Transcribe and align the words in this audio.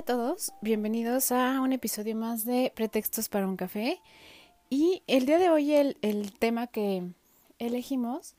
Hola 0.00 0.14
a 0.14 0.16
todos, 0.16 0.54
bienvenidos 0.62 1.30
a 1.30 1.60
un 1.60 1.74
episodio 1.74 2.16
más 2.16 2.46
de 2.46 2.72
Pretextos 2.74 3.28
para 3.28 3.46
un 3.46 3.58
café. 3.58 4.00
Y 4.70 5.02
el 5.06 5.26
día 5.26 5.38
de 5.38 5.50
hoy 5.50 5.74
el, 5.74 5.98
el 6.00 6.32
tema 6.32 6.68
que 6.68 7.12
elegimos 7.58 8.34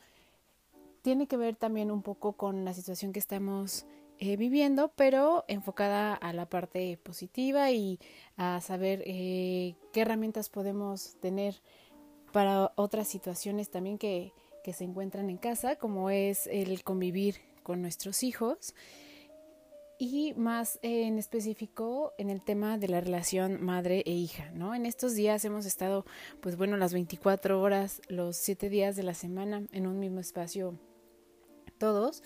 tiene 1.04 1.28
que 1.28 1.38
ver 1.38 1.56
también 1.56 1.92
un 1.92 2.02
poco 2.02 2.34
con 2.34 2.66
la 2.66 2.74
situación 2.74 3.14
que 3.14 3.20
estamos 3.20 3.86
eh, 4.18 4.38
viviendo, 4.38 4.92
pero 4.96 5.46
enfocada 5.48 6.16
a 6.16 6.34
la 6.34 6.50
parte 6.50 6.98
positiva 6.98 7.70
y 7.70 8.00
a 8.38 8.60
saber 8.60 9.04
eh, 9.06 9.76
qué 9.94 10.02
herramientas 10.02 10.50
podemos 10.50 11.16
tener 11.20 11.62
para 12.34 12.72
otras 12.76 13.08
situaciones 13.08 13.70
también 13.70 14.00
que, 14.00 14.34
que 14.64 14.74
se 14.74 14.84
encuentran 14.84 15.30
en 15.30 15.38
casa, 15.38 15.76
como 15.76 16.10
es 16.10 16.48
el 16.48 16.84
convivir 16.84 17.36
con 17.62 17.84
nuestros 17.84 18.24
hijos 18.24 18.74
y 20.02 20.34
más 20.34 20.80
en 20.82 21.20
específico 21.20 22.14
en 22.18 22.32
el 22.32 22.42
tema 22.42 22.80
de 22.80 22.88
la 22.88 23.02
relación 23.02 23.64
madre 23.64 24.02
e 24.08 24.14
hija, 24.14 24.50
¿no? 24.50 24.74
En 24.74 24.88
estos 24.88 25.14
días 25.14 25.46
hemos 25.46 25.68
estado, 25.68 26.08
pues 26.40 26.58
bueno, 26.58 26.76
las 26.76 26.92
24 26.92 27.62
horas, 27.62 28.02
los 28.08 28.36
7 28.36 28.68
días 28.70 28.96
de 28.96 29.04
la 29.04 29.14
semana 29.14 29.62
en 29.72 29.86
un 29.86 30.00
mismo 30.00 30.20
espacio 30.20 30.74
todos 31.78 32.24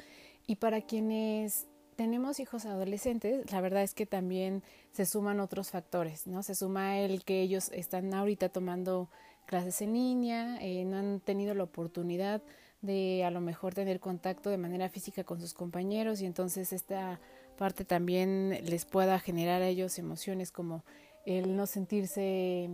y 0.48 0.56
para 0.56 0.80
quienes 0.84 1.68
tenemos 1.98 2.40
hijos 2.40 2.66
adolescentes, 2.66 3.52
la 3.52 3.60
verdad 3.60 3.84
es 3.84 3.94
que 3.94 4.06
también 4.06 4.64
se 4.94 5.06
suman 5.06 5.42
otros 5.42 5.72
factores, 5.72 6.28
¿no? 6.28 6.44
Se 6.44 6.56
suma 6.56 7.00
el 7.00 7.26
que 7.26 7.42
ellos 7.42 7.72
están 7.74 8.14
ahorita 8.14 8.48
tomando 8.48 9.10
clases 9.48 9.82
en 9.82 9.92
línea, 9.92 10.60
eh, 10.62 10.86
no 10.86 10.96
han 10.96 11.20
tenido 11.20 11.54
la 11.54 11.64
oportunidad 11.64 12.42
de 12.82 13.26
a 13.26 13.32
lo 13.32 13.42
mejor 13.42 13.74
tener 13.74 14.00
contacto 14.00 14.50
de 14.50 14.58
manera 14.58 14.88
física 14.88 15.26
con 15.26 15.42
sus 15.42 15.54
compañeros 15.54 16.22
y 16.22 16.26
entonces 16.26 16.72
esta 16.72 17.20
parte 17.56 17.86
también 17.86 18.60
les 18.64 18.86
pueda 18.86 19.20
generar 19.20 19.62
a 19.62 19.68
ellos 19.68 19.98
emociones 19.98 20.52
como 20.52 20.84
el 21.26 21.56
no 21.56 21.66
sentirse 21.66 22.70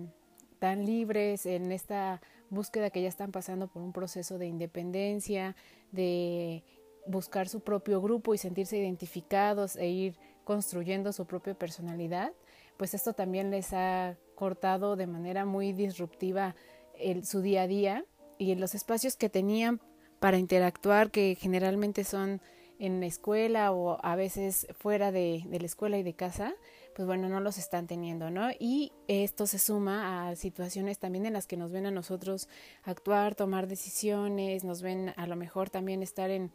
tan 0.59 0.85
libres 0.85 1.45
en 1.45 1.71
esta 1.71 2.21
búsqueda 2.49 2.89
que 2.89 3.01
ya 3.01 3.07
están 3.07 3.31
pasando 3.31 3.67
por 3.67 3.81
un 3.81 3.93
proceso 3.93 4.37
de 4.37 4.47
independencia, 4.47 5.55
de 5.91 6.63
buscar 7.07 7.47
su 7.47 7.61
propio 7.61 8.01
grupo 8.01 8.33
y 8.33 8.37
sentirse 8.37 8.77
identificados 8.77 9.75
e 9.75 9.87
ir 9.87 10.17
construyendo 10.43 11.13
su 11.13 11.25
propia 11.25 11.53
personalidad, 11.53 12.33
pues 12.77 12.93
esto 12.93 13.13
también 13.13 13.51
les 13.51 13.73
ha 13.73 14.17
cortado 14.35 14.95
de 14.95 15.07
manera 15.07 15.45
muy 15.45 15.71
disruptiva 15.73 16.55
el, 16.99 17.25
su 17.25 17.41
día 17.41 17.63
a 17.63 17.67
día 17.67 18.05
y 18.37 18.53
los 18.55 18.75
espacios 18.75 19.15
que 19.15 19.29
tenían 19.29 19.79
para 20.19 20.37
interactuar, 20.37 21.09
que 21.09 21.35
generalmente 21.39 22.03
son 22.03 22.41
en 22.81 22.99
la 22.99 23.05
escuela 23.05 23.71
o 23.71 24.03
a 24.03 24.15
veces 24.15 24.65
fuera 24.73 25.11
de, 25.11 25.43
de, 25.45 25.59
la 25.59 25.67
escuela 25.67 25.99
y 25.99 26.03
de 26.03 26.15
casa, 26.15 26.55
pues 26.95 27.07
bueno, 27.07 27.29
no 27.29 27.39
los 27.39 27.59
están 27.59 27.85
teniendo, 27.85 28.31
¿no? 28.31 28.49
Y 28.59 28.91
esto 29.07 29.45
se 29.45 29.59
suma 29.59 30.27
a 30.27 30.35
situaciones 30.35 30.97
también 30.97 31.27
en 31.27 31.33
las 31.33 31.45
que 31.45 31.57
nos 31.57 31.71
ven 31.71 31.85
a 31.85 31.91
nosotros 31.91 32.49
actuar, 32.83 33.35
tomar 33.35 33.67
decisiones, 33.67 34.63
nos 34.63 34.81
ven 34.81 35.13
a 35.15 35.27
lo 35.27 35.35
mejor 35.35 35.69
también 35.69 36.01
estar 36.01 36.31
en 36.31 36.49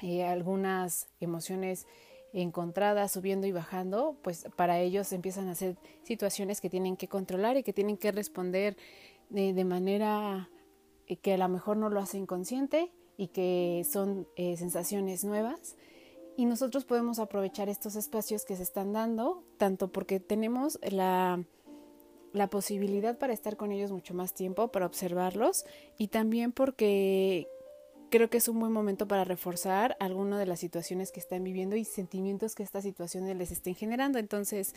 eh, 0.00 0.24
algunas 0.24 1.08
emociones 1.20 1.86
encontradas, 2.32 3.12
subiendo 3.12 3.46
y 3.46 3.52
bajando, 3.52 4.16
pues 4.22 4.48
para 4.56 4.80
ellos 4.80 5.12
empiezan 5.12 5.48
a 5.48 5.54
ser 5.54 5.76
situaciones 6.02 6.60
que 6.60 6.70
tienen 6.70 6.96
que 6.96 7.06
controlar 7.06 7.56
y 7.56 7.62
que 7.62 7.72
tienen 7.72 7.98
que 7.98 8.10
responder 8.10 8.76
de, 9.28 9.54
de 9.54 9.64
manera 9.64 10.50
eh, 11.06 11.14
que 11.14 11.34
a 11.34 11.38
lo 11.38 11.48
mejor 11.48 11.76
no 11.76 11.88
lo 11.88 12.00
hacen 12.00 12.26
consciente 12.26 12.90
y 13.20 13.28
que 13.28 13.84
son 13.84 14.26
eh, 14.34 14.56
sensaciones 14.56 15.24
nuevas. 15.24 15.76
Y 16.38 16.46
nosotros 16.46 16.86
podemos 16.86 17.18
aprovechar 17.18 17.68
estos 17.68 17.94
espacios 17.94 18.46
que 18.46 18.56
se 18.56 18.62
están 18.62 18.94
dando, 18.94 19.44
tanto 19.58 19.92
porque 19.92 20.20
tenemos 20.20 20.78
la, 20.90 21.44
la 22.32 22.48
posibilidad 22.48 23.18
para 23.18 23.34
estar 23.34 23.58
con 23.58 23.72
ellos 23.72 23.92
mucho 23.92 24.14
más 24.14 24.32
tiempo, 24.32 24.68
para 24.68 24.86
observarlos, 24.86 25.66
y 25.98 26.08
también 26.08 26.50
porque 26.50 27.46
creo 28.08 28.30
que 28.30 28.38
es 28.38 28.48
un 28.48 28.58
buen 28.58 28.72
momento 28.72 29.06
para 29.06 29.24
reforzar 29.24 29.98
alguna 30.00 30.38
de 30.38 30.46
las 30.46 30.58
situaciones 30.58 31.12
que 31.12 31.20
están 31.20 31.44
viviendo 31.44 31.76
y 31.76 31.84
sentimientos 31.84 32.54
que 32.54 32.62
estas 32.62 32.84
situaciones 32.84 33.36
les 33.36 33.50
estén 33.50 33.74
generando. 33.74 34.18
Entonces, 34.18 34.74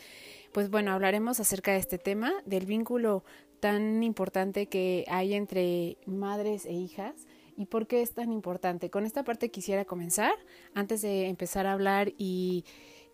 pues 0.52 0.70
bueno, 0.70 0.92
hablaremos 0.92 1.40
acerca 1.40 1.72
de 1.72 1.78
este 1.78 1.98
tema, 1.98 2.34
del 2.46 2.66
vínculo 2.66 3.24
tan 3.62 4.04
importante 4.04 4.66
que 4.66 5.06
hay 5.08 5.34
entre 5.34 5.96
madres 6.06 6.66
e 6.66 6.74
hijas 6.74 7.26
y 7.58 7.66
por 7.66 7.88
qué 7.88 8.02
es 8.02 8.14
tan 8.14 8.32
importante. 8.32 8.90
Con 8.90 9.06
esta 9.06 9.24
parte 9.24 9.52
quisiera 9.52 9.86
comenzar, 9.86 10.34
antes 10.74 11.02
de 11.02 11.28
empezar 11.28 11.68
a 11.68 11.74
hablar 11.74 12.14
y 12.18 12.66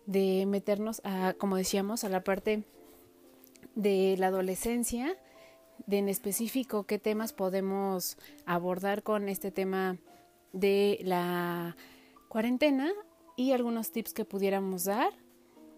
de 0.06 0.46
meternos 0.46 1.00
a, 1.04 1.34
como 1.38 1.56
decíamos, 1.56 2.04
a 2.04 2.08
la 2.08 2.24
parte 2.24 2.64
de 3.74 4.16
la 4.18 4.28
adolescencia, 4.28 5.16
de 5.86 5.98
en 5.98 6.08
específico 6.08 6.84
qué 6.84 6.98
temas 6.98 7.32
podemos 7.32 8.18
abordar 8.44 9.02
con 9.02 9.28
este 9.28 9.50
tema 9.50 9.98
de 10.52 10.98
la 11.02 11.76
cuarentena 12.28 12.92
y 13.36 13.52
algunos 13.52 13.92
tips 13.92 14.12
que 14.12 14.24
pudiéramos 14.24 14.84
dar. 14.84 15.12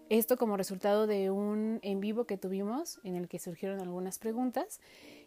Esto 0.09 0.37
como 0.37 0.57
resultado 0.57 1.07
de 1.07 1.31
un 1.31 1.79
en 1.81 1.99
vivo 1.99 2.25
que 2.25 2.37
tuvimos 2.37 2.99
en 3.03 3.15
el 3.15 3.27
que 3.27 3.39
surgieron 3.39 3.79
algunas 3.79 4.19
preguntas 4.19 4.79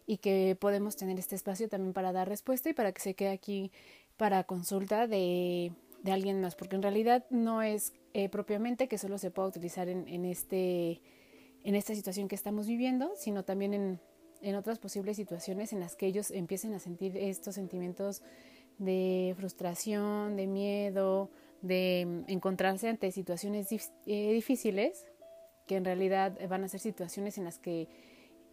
y 0.07 0.17
que 0.17 0.57
podemos 0.59 0.95
tener 0.95 1.19
este 1.19 1.35
espacio 1.35 1.67
también 1.67 1.93
para 1.93 2.13
dar 2.13 2.27
respuesta 2.27 2.69
y 2.69 2.73
para 2.73 2.93
que 2.93 3.01
se 3.01 3.13
quede 3.13 3.29
aquí 3.29 3.71
para 4.15 4.45
consulta 4.45 5.05
de, 5.05 5.73
de 6.01 6.11
alguien 6.11 6.41
más, 6.41 6.55
porque 6.55 6.77
en 6.77 6.81
realidad 6.81 7.25
no 7.29 7.61
es 7.61 7.93
eh, 8.13 8.29
propiamente 8.29 8.87
que 8.87 8.97
solo 8.97 9.17
se 9.17 9.29
pueda 9.29 9.49
utilizar 9.49 9.89
en, 9.89 10.07
en, 10.07 10.25
este, 10.25 11.01
en 11.63 11.75
esta 11.75 11.93
situación 11.93 12.29
que 12.29 12.35
estamos 12.35 12.65
viviendo, 12.65 13.11
sino 13.17 13.43
también 13.43 13.73
en, 13.73 13.99
en 14.41 14.55
otras 14.55 14.79
posibles 14.79 15.17
situaciones 15.17 15.73
en 15.73 15.81
las 15.81 15.95
que 15.95 16.07
ellos 16.07 16.31
empiecen 16.31 16.73
a 16.73 16.79
sentir 16.79 17.17
estos 17.17 17.55
sentimientos 17.55 18.23
de 18.77 19.35
frustración, 19.37 20.35
de 20.35 20.47
miedo, 20.47 21.29
de 21.61 22.05
mm, 22.07 22.31
encontrarse 22.31 22.87
ante 22.87 23.11
situaciones 23.11 23.67
eh, 24.05 24.33
difíciles, 24.33 25.05
que 25.67 25.75
en 25.75 25.83
realidad 25.83 26.37
van 26.47 26.63
a 26.63 26.69
ser 26.69 26.79
situaciones 26.79 27.37
en 27.37 27.43
las 27.43 27.59
que 27.59 27.89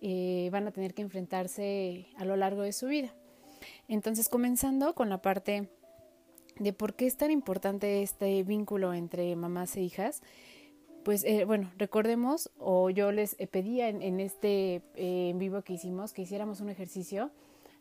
eh, 0.07 0.51
van 0.53 0.69
a 0.69 0.71
tener 0.71 0.93
que 0.93 1.01
enfrentarse 1.01 2.09
a 2.19 2.27
lo 2.27 2.37
largo 2.37 2.61
de 2.61 2.75
su 2.75 2.89
vida. 2.89 3.15
Entonces, 3.89 4.29
comenzando 4.29 4.95
con 4.95 5.09
la 5.09 5.23
parte 5.23 5.71
de 6.59 6.75
por 6.75 6.93
qué 6.93 7.07
es 7.07 7.17
tan 7.17 7.31
importante 7.31 8.03
este 8.03 8.43
vínculo 8.43 8.93
entre 8.93 9.35
mamás 9.35 9.75
e 9.77 9.81
hijas, 9.81 10.21
pues 11.05 11.25
eh, 11.25 11.47
bueno, 11.47 11.73
recordemos, 11.79 12.51
o 12.59 12.91
yo 12.91 13.13
les 13.13 13.35
pedía 13.51 13.89
en, 13.89 14.21
este 14.21 14.83
en 14.95 15.39
vivo 15.39 15.63
que 15.63 15.73
hicimos, 15.73 16.13
que 16.13 16.21
hiciéramos 16.21 16.61
un 16.61 16.69
ejercicio 16.69 17.31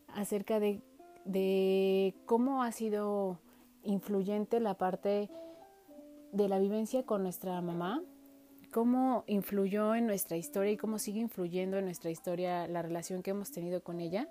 acerca 0.07 0.61
de 0.61 2.15
cómo 2.25 2.63
ha 2.63 2.71
sido 2.71 3.37
influyente 3.83 4.61
la 4.61 4.75
parte 4.75 5.29
de 6.31 6.47
la 6.47 6.57
vivencia 6.57 7.03
con 7.03 7.21
nuestra 7.21 7.59
mamá, 7.61 8.01
cómo 8.73 9.23
influyó 9.27 9.95
en 9.95 10.07
nuestra 10.07 10.35
historia 10.35 10.71
y 10.71 10.77
cómo 10.77 10.99
sigue 10.99 11.19
influyendo 11.19 11.77
en 11.77 11.85
nuestra 11.85 12.09
historia 12.09 12.67
la 12.67 12.81
relación 12.81 13.21
que 13.21 13.31
hemos 13.31 13.51
tenido 13.51 13.83
con 13.83 14.01
ella 14.01 14.27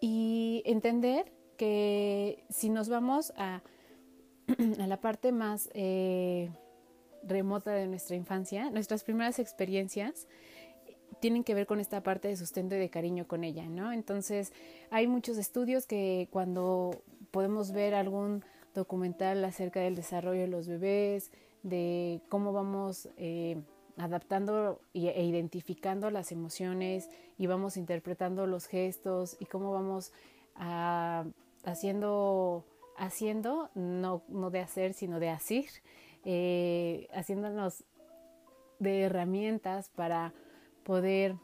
y 0.00 0.62
entender 0.64 1.32
que 1.58 2.44
si 2.48 2.70
nos 2.70 2.88
vamos 2.88 3.32
a, 3.36 3.62
a 4.80 4.86
la 4.86 5.00
parte 5.00 5.32
más 5.32 5.68
eh, 5.74 6.50
remota 7.24 7.72
de 7.72 7.88
nuestra 7.88 8.14
infancia, 8.14 8.70
nuestras 8.70 9.02
primeras 9.02 9.40
experiencias, 9.40 10.28
tienen 11.20 11.42
que 11.42 11.54
ver 11.54 11.66
con 11.66 11.80
esta 11.80 12.02
parte 12.02 12.28
de 12.28 12.36
sustento 12.36 12.76
y 12.76 12.78
de 12.78 12.88
cariño 12.88 13.26
con 13.26 13.42
ella, 13.42 13.68
¿no? 13.68 13.90
Entonces, 13.92 14.52
hay 14.90 15.08
muchos 15.08 15.38
estudios 15.38 15.86
que 15.86 16.28
cuando 16.30 17.02
podemos 17.32 17.72
ver 17.72 17.94
algún 17.94 18.44
documental 18.74 19.44
acerca 19.44 19.80
del 19.80 19.96
desarrollo 19.96 20.42
de 20.42 20.48
los 20.48 20.68
bebés, 20.68 21.32
de 21.66 22.20
cómo 22.28 22.52
vamos 22.52 23.08
eh, 23.16 23.60
adaptando 23.96 24.80
e 24.94 25.24
identificando 25.24 26.10
las 26.10 26.30
emociones 26.30 27.10
y 27.38 27.48
vamos 27.48 27.76
interpretando 27.76 28.46
los 28.46 28.66
gestos 28.66 29.36
y 29.40 29.46
cómo 29.46 29.72
vamos 29.72 30.12
a, 30.54 31.24
haciendo, 31.64 32.64
haciendo, 32.96 33.70
no, 33.74 34.22
no 34.28 34.50
de 34.50 34.60
hacer, 34.60 34.92
sino 34.94 35.18
de 35.18 35.30
hacer, 35.30 35.66
eh, 36.24 37.08
haciéndonos 37.12 37.82
de 38.78 39.02
herramientas 39.02 39.88
para 39.88 40.32
poder 40.84 41.34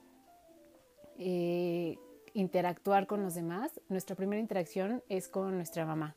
eh, 1.18 1.98
interactuar 2.32 3.08
con 3.08 3.24
los 3.24 3.34
demás, 3.34 3.80
nuestra 3.88 4.14
primera 4.14 4.40
interacción 4.40 5.02
es 5.08 5.26
con 5.26 5.56
nuestra 5.56 5.84
mamá. 5.84 6.14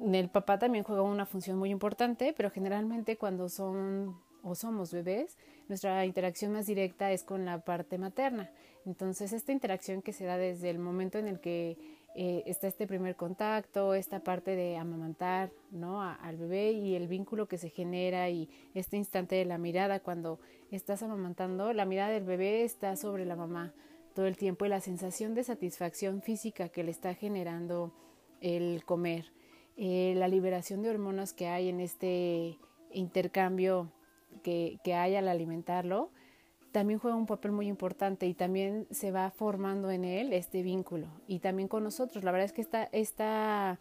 El 0.00 0.28
papá 0.28 0.58
también 0.58 0.84
juega 0.84 1.02
una 1.02 1.26
función 1.26 1.58
muy 1.58 1.70
importante, 1.70 2.34
pero 2.36 2.50
generalmente 2.50 3.16
cuando 3.16 3.48
son 3.48 4.16
o 4.42 4.54
somos 4.54 4.92
bebés, 4.92 5.36
nuestra 5.68 6.04
interacción 6.04 6.52
más 6.52 6.66
directa 6.66 7.10
es 7.10 7.24
con 7.24 7.44
la 7.44 7.60
parte 7.60 7.98
materna. 7.98 8.50
Entonces, 8.84 9.32
esta 9.32 9.52
interacción 9.52 10.02
que 10.02 10.12
se 10.12 10.24
da 10.24 10.36
desde 10.38 10.70
el 10.70 10.78
momento 10.78 11.18
en 11.18 11.26
el 11.26 11.40
que 11.40 11.76
eh, 12.14 12.44
está 12.46 12.68
este 12.68 12.86
primer 12.86 13.16
contacto, 13.16 13.94
esta 13.94 14.20
parte 14.20 14.54
de 14.54 14.76
amamantar 14.76 15.50
¿no? 15.70 16.00
al 16.00 16.36
bebé 16.36 16.72
y 16.72 16.94
el 16.94 17.08
vínculo 17.08 17.46
que 17.46 17.58
se 17.58 17.68
genera 17.68 18.30
y 18.30 18.48
este 18.74 18.96
instante 18.96 19.34
de 19.34 19.44
la 19.44 19.58
mirada 19.58 20.00
cuando 20.00 20.38
estás 20.70 21.02
amamantando, 21.02 21.72
la 21.72 21.84
mirada 21.84 22.10
del 22.10 22.24
bebé 22.24 22.62
está 22.64 22.96
sobre 22.96 23.26
la 23.26 23.36
mamá 23.36 23.74
todo 24.14 24.26
el 24.26 24.38
tiempo 24.38 24.64
y 24.64 24.70
la 24.70 24.80
sensación 24.80 25.34
de 25.34 25.44
satisfacción 25.44 26.22
física 26.22 26.70
que 26.70 26.84
le 26.84 26.90
está 26.90 27.14
generando 27.14 27.92
el 28.40 28.82
comer, 28.86 29.30
eh, 29.76 30.14
la 30.16 30.28
liberación 30.28 30.82
de 30.82 30.90
hormonas 30.90 31.32
que 31.32 31.48
hay 31.48 31.68
en 31.68 31.80
este 31.80 32.58
intercambio 32.92 33.92
que, 34.42 34.78
que 34.84 34.94
hay 34.94 35.16
al 35.16 35.28
alimentarlo, 35.28 36.10
también 36.72 36.98
juega 36.98 37.16
un 37.16 37.26
papel 37.26 37.52
muy 37.52 37.68
importante 37.68 38.26
y 38.26 38.34
también 38.34 38.86
se 38.90 39.10
va 39.10 39.30
formando 39.30 39.90
en 39.90 40.04
él 40.04 40.32
este 40.32 40.62
vínculo 40.62 41.08
y 41.26 41.38
también 41.38 41.68
con 41.68 41.84
nosotros. 41.84 42.24
La 42.24 42.32
verdad 42.32 42.46
es 42.46 42.52
que 42.52 42.60
esta, 42.60 42.84
esta 42.92 43.78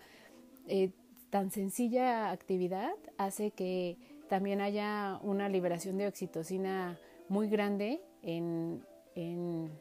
eh, 0.67 0.91
tan 1.29 1.51
sencilla 1.51 2.31
actividad 2.31 2.93
hace 3.17 3.51
que 3.51 3.97
también 4.29 4.61
haya 4.61 5.19
una 5.23 5.49
liberación 5.49 5.97
de 5.97 6.07
oxitocina 6.07 6.97
muy 7.27 7.49
grande 7.49 8.01
en, 8.21 8.83
en 9.15 9.71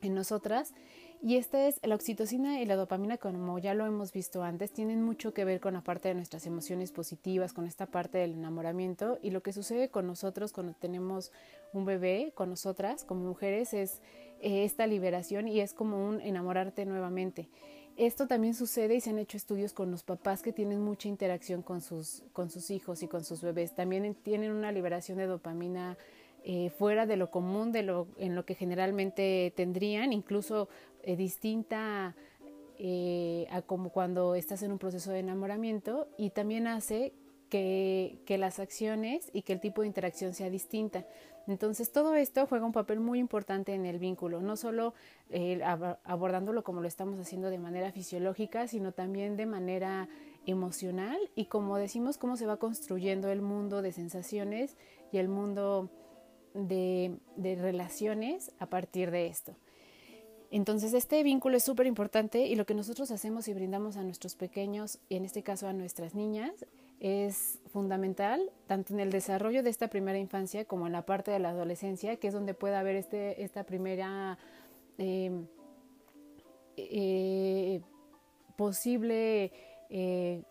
en 0.00 0.14
nosotras. 0.14 0.74
Y 1.20 1.36
esta 1.36 1.66
es 1.66 1.80
la 1.82 1.96
oxitocina 1.96 2.60
y 2.60 2.66
la 2.66 2.76
dopamina, 2.76 3.18
como 3.18 3.58
ya 3.58 3.74
lo 3.74 3.86
hemos 3.86 4.12
visto 4.12 4.44
antes, 4.44 4.70
tienen 4.72 5.02
mucho 5.02 5.34
que 5.34 5.44
ver 5.44 5.58
con 5.58 5.74
la 5.74 5.80
parte 5.80 6.08
de 6.08 6.14
nuestras 6.14 6.46
emociones 6.46 6.92
positivas, 6.92 7.52
con 7.52 7.66
esta 7.66 7.86
parte 7.86 8.18
del 8.18 8.34
enamoramiento. 8.34 9.18
Y 9.20 9.30
lo 9.30 9.42
que 9.42 9.52
sucede 9.52 9.88
con 9.88 10.06
nosotros 10.06 10.52
cuando 10.52 10.74
tenemos 10.74 11.32
un 11.72 11.84
bebé, 11.84 12.32
con 12.36 12.50
nosotras 12.50 13.04
como 13.04 13.24
mujeres, 13.24 13.74
es 13.74 14.00
eh, 14.40 14.64
esta 14.64 14.86
liberación 14.86 15.48
y 15.48 15.58
es 15.58 15.74
como 15.74 16.06
un 16.06 16.20
enamorarte 16.20 16.86
nuevamente. 16.86 17.48
Esto 17.96 18.28
también 18.28 18.54
sucede 18.54 18.94
y 18.94 19.00
se 19.00 19.10
han 19.10 19.18
hecho 19.18 19.36
estudios 19.36 19.72
con 19.72 19.90
los 19.90 20.04
papás 20.04 20.40
que 20.40 20.52
tienen 20.52 20.80
mucha 20.80 21.08
interacción 21.08 21.62
con 21.62 21.80
sus, 21.80 22.22
con 22.32 22.48
sus 22.48 22.70
hijos 22.70 23.02
y 23.02 23.08
con 23.08 23.24
sus 23.24 23.42
bebés. 23.42 23.74
También 23.74 24.14
tienen 24.14 24.52
una 24.52 24.70
liberación 24.70 25.18
de 25.18 25.26
dopamina 25.26 25.98
eh, 26.44 26.70
fuera 26.70 27.04
de 27.04 27.16
lo 27.16 27.30
común, 27.30 27.72
de 27.72 27.82
lo, 27.82 28.06
en 28.16 28.36
lo 28.36 28.44
que 28.44 28.54
generalmente 28.54 29.52
tendrían, 29.56 30.12
incluso 30.12 30.68
eh, 31.02 31.16
distinta 31.16 32.14
eh, 32.78 33.46
a 33.50 33.62
como 33.62 33.90
cuando 33.90 34.34
estás 34.34 34.62
en 34.62 34.72
un 34.72 34.78
proceso 34.78 35.10
de 35.10 35.20
enamoramiento 35.20 36.08
y 36.16 36.30
también 36.30 36.66
hace 36.66 37.12
que, 37.48 38.18
que, 38.26 38.38
las 38.38 38.58
acciones 38.58 39.30
y 39.32 39.42
que 39.42 39.54
el 39.54 39.60
tipo 39.60 39.80
de 39.80 39.88
interacción 39.88 40.34
sea 40.34 40.50
distinta. 40.50 41.06
Entonces 41.46 41.90
todo 41.92 42.14
esto 42.14 42.46
juega 42.46 42.66
un 42.66 42.72
papel 42.72 43.00
muy 43.00 43.18
importante 43.18 43.74
en 43.74 43.86
el 43.86 43.98
vínculo, 43.98 44.42
no 44.42 44.56
solo 44.56 44.92
abordándolo 46.04 46.62
como 46.62 46.82
lo 46.82 46.88
estamos 46.88 47.18
haciendo 47.18 47.48
de 47.48 47.56
manera 47.56 47.90
fisiológica, 47.90 48.68
sino 48.68 48.92
también 48.92 49.38
de 49.38 49.46
manera 49.46 50.08
emocional 50.50 51.18
y 51.34 51.46
como 51.46 51.76
decimos, 51.76 52.18
cómo 52.18 52.36
se 52.36 52.46
va 52.46 52.58
construyendo 52.58 53.30
el 53.30 53.42
mundo 53.42 53.82
de 53.82 53.92
sensaciones 53.92 54.76
y 55.12 55.18
el 55.18 55.28
mundo 55.28 55.90
de, 56.54 57.18
relaciones 57.36 58.52
a 58.58 58.66
partir 58.66 59.10
de 59.10 59.26
esto. 59.26 59.54
Entonces 60.50 60.94
este 60.94 61.22
vínculo 61.22 61.56
es 61.56 61.64
súper 61.64 61.86
importante 61.86 62.46
y 62.46 62.56
lo 62.56 62.64
que 62.64 62.74
nosotros 62.74 63.10
hacemos 63.10 63.48
y 63.48 63.54
brindamos 63.54 63.96
a 63.96 64.02
nuestros 64.02 64.34
pequeños, 64.34 64.98
y 65.08 65.16
en 65.16 65.24
este 65.24 65.42
caso 65.42 65.68
a 65.68 65.72
nuestras 65.72 66.14
niñas, 66.14 66.64
es 67.00 67.58
fundamental 67.72 68.50
tanto 68.66 68.92
en 68.92 69.00
el 69.00 69.10
desarrollo 69.10 69.62
de 69.62 69.70
esta 69.70 69.88
primera 69.88 70.18
infancia 70.18 70.64
como 70.64 70.86
en 70.86 70.92
la 70.92 71.02
parte 71.02 71.30
de 71.30 71.38
la 71.38 71.50
adolescencia, 71.50 72.16
que 72.16 72.28
es 72.28 72.34
donde 72.34 72.54
puede 72.54 72.76
haber 72.76 72.96
este, 72.96 73.42
esta 73.44 73.64
primera 73.64 74.38
em, 74.96 75.46
eh, 76.76 77.80
posible 78.56 79.52
eh, 79.90 80.42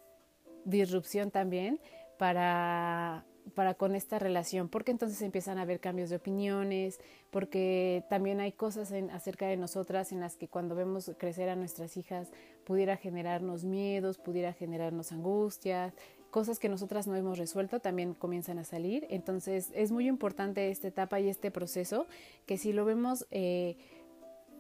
disrupción 0.64 1.32
también 1.32 1.80
para 2.18 3.26
para 3.56 3.74
con 3.74 3.96
esta 3.96 4.20
relación, 4.20 4.70
porque 4.70 4.92
entonces 4.92 5.22
empiezan 5.22 5.58
a 5.58 5.64
haber 5.64 5.80
cambios 5.80 6.10
de 6.10 6.18
opiniones, 6.18 7.00
porque 7.32 8.04
también 8.10 8.40
hay 8.40 8.52
cosas 8.52 8.92
acerca 9.12 9.48
de 9.48 9.58
nosotras 9.58 10.12
en 10.12 10.20
las 10.20 10.36
que 10.36 10.48
cuando 10.48 10.76
vemos 10.76 11.12
crecer 11.18 11.50
a 11.50 11.56
nuestras 11.56 11.98
hijas 11.98 12.32
pudiera 12.66 12.98
generarnos 12.98 13.64
miedos, 13.64 14.18
pudiera 14.18 14.54
generarnos 14.54 15.12
angustias, 15.12 15.94
cosas 16.32 16.60
que 16.60 16.70
nosotras 16.70 17.08
no 17.08 17.16
hemos 17.16 17.38
resuelto 17.38 17.80
también 17.80 18.14
comienzan 18.14 18.60
a 18.60 18.64
salir. 18.64 19.08
Entonces 19.10 19.72
es 19.74 19.92
muy 19.92 20.08
importante 20.08 20.70
esta 20.70 20.88
etapa 20.88 21.20
y 21.20 21.30
este 21.30 21.52
proceso 21.52 22.08
que 22.46 22.58
si 22.58 22.74
lo 22.74 22.86
vemos 22.86 23.26
eh, 23.32 23.78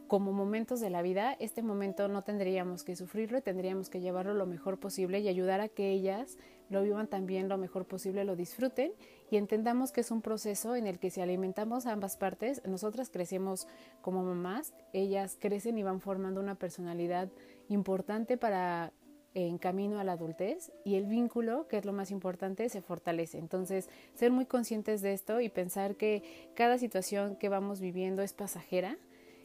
como 0.07 0.31
momentos 0.31 0.79
de 0.79 0.89
la 0.89 1.01
vida, 1.01 1.35
este 1.39 1.61
momento 1.61 2.07
no 2.07 2.21
tendríamos 2.21 2.83
que 2.83 2.95
sufrirlo 2.95 3.37
y 3.37 3.41
tendríamos 3.41 3.89
que 3.89 3.99
llevarlo 3.99 4.33
lo 4.33 4.45
mejor 4.45 4.79
posible 4.79 5.19
y 5.19 5.27
ayudar 5.27 5.59
a 5.59 5.67
que 5.67 5.91
ellas 5.91 6.37
lo 6.69 6.83
vivan 6.83 7.07
también 7.07 7.49
lo 7.49 7.57
mejor 7.57 7.85
posible, 7.85 8.23
lo 8.23 8.35
disfruten 8.35 8.91
y 9.29 9.37
entendamos 9.37 9.91
que 9.91 10.01
es 10.01 10.11
un 10.11 10.21
proceso 10.21 10.75
en 10.75 10.87
el 10.87 10.99
que 10.99 11.09
si 11.09 11.21
alimentamos 11.21 11.85
a 11.85 11.91
ambas 11.91 12.17
partes, 12.17 12.61
nosotras 12.65 13.09
crecemos 13.09 13.67
como 14.01 14.23
mamás, 14.23 14.73
ellas 14.93 15.37
crecen 15.39 15.77
y 15.77 15.83
van 15.83 16.01
formando 16.01 16.41
una 16.41 16.55
personalidad 16.55 17.29
importante 17.69 18.37
para 18.37 18.93
en 19.33 19.59
camino 19.59 19.99
a 19.99 20.03
la 20.03 20.13
adultez 20.13 20.71
y 20.83 20.95
el 20.95 21.05
vínculo, 21.05 21.67
que 21.67 21.77
es 21.77 21.85
lo 21.85 21.93
más 21.93 22.09
importante, 22.09 22.69
se 22.69 22.81
fortalece. 22.81 23.37
Entonces, 23.37 23.87
ser 24.15 24.31
muy 24.31 24.45
conscientes 24.45 25.01
de 25.01 25.13
esto 25.13 25.41
y 25.41 25.49
pensar 25.49 25.95
que 25.95 26.23
cada 26.55 26.79
situación 26.79 27.35
que 27.35 27.47
vamos 27.47 27.79
viviendo 27.79 28.23
es 28.23 28.33
pasajera 28.33 28.97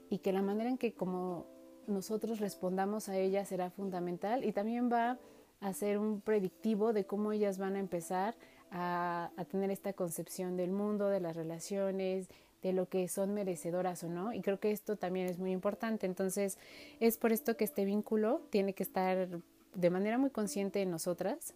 y 0.09 0.19
que 0.21 0.33
la 0.33 0.41
manera 0.41 0.71
en 0.71 0.79
que 0.79 0.95
como 0.95 1.47
nosotros 1.87 2.41
respondamos 2.41 3.11
a 3.11 3.19
ella 3.19 3.45
será 3.45 3.71
fundamental 3.71 4.45
y 4.45 4.53
también 4.53 4.91
va 4.91 5.19
hacer 5.63 5.99
un 5.99 6.21
predictivo 6.21 6.93
de 6.93 7.05
cómo 7.05 7.33
ellas 7.33 7.59
van 7.59 7.77
a 7.77 7.79
empezar 7.79 8.35
a, 8.71 9.31
tener 9.51 9.71
esta 9.71 9.93
concepción 9.93 10.57
del 10.57 10.73
mundo, 10.73 11.09
de 11.09 11.21
las 11.21 11.37
relaciones, 11.37 12.29
de 12.63 12.73
lo 12.73 12.89
que 12.89 13.09
son 13.09 13.35
merecedoras 13.35 14.03
o 14.05 14.09
no. 14.09 14.33
Y 14.33 14.41
creo 14.41 14.59
que 14.61 14.71
esto 14.71 14.97
también 14.97 15.27
es 15.27 15.39
muy 15.39 15.53
importante. 15.53 16.07
Entonces, 16.07 16.59
es 17.01 17.17
por 17.17 17.33
esto 17.33 17.57
que 17.57 17.65
este 17.65 17.85
vínculo 17.85 18.41
tiene 18.51 18.73
que 18.73 18.83
estar 18.83 19.29
de 19.75 19.91
manera 19.91 20.19
muy 20.19 20.31
consciente 20.31 20.83
en 20.83 20.91
nosotras. 20.91 21.55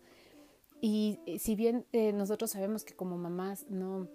Y 0.81 1.19
si 1.39 1.55
bien 1.55 1.85
eh, 1.93 2.13
nosotros 2.13 2.51
sabemos 2.51 2.85
que 2.85 2.95
como 2.95 3.17
mamás 3.17 3.67
no, 3.71 4.09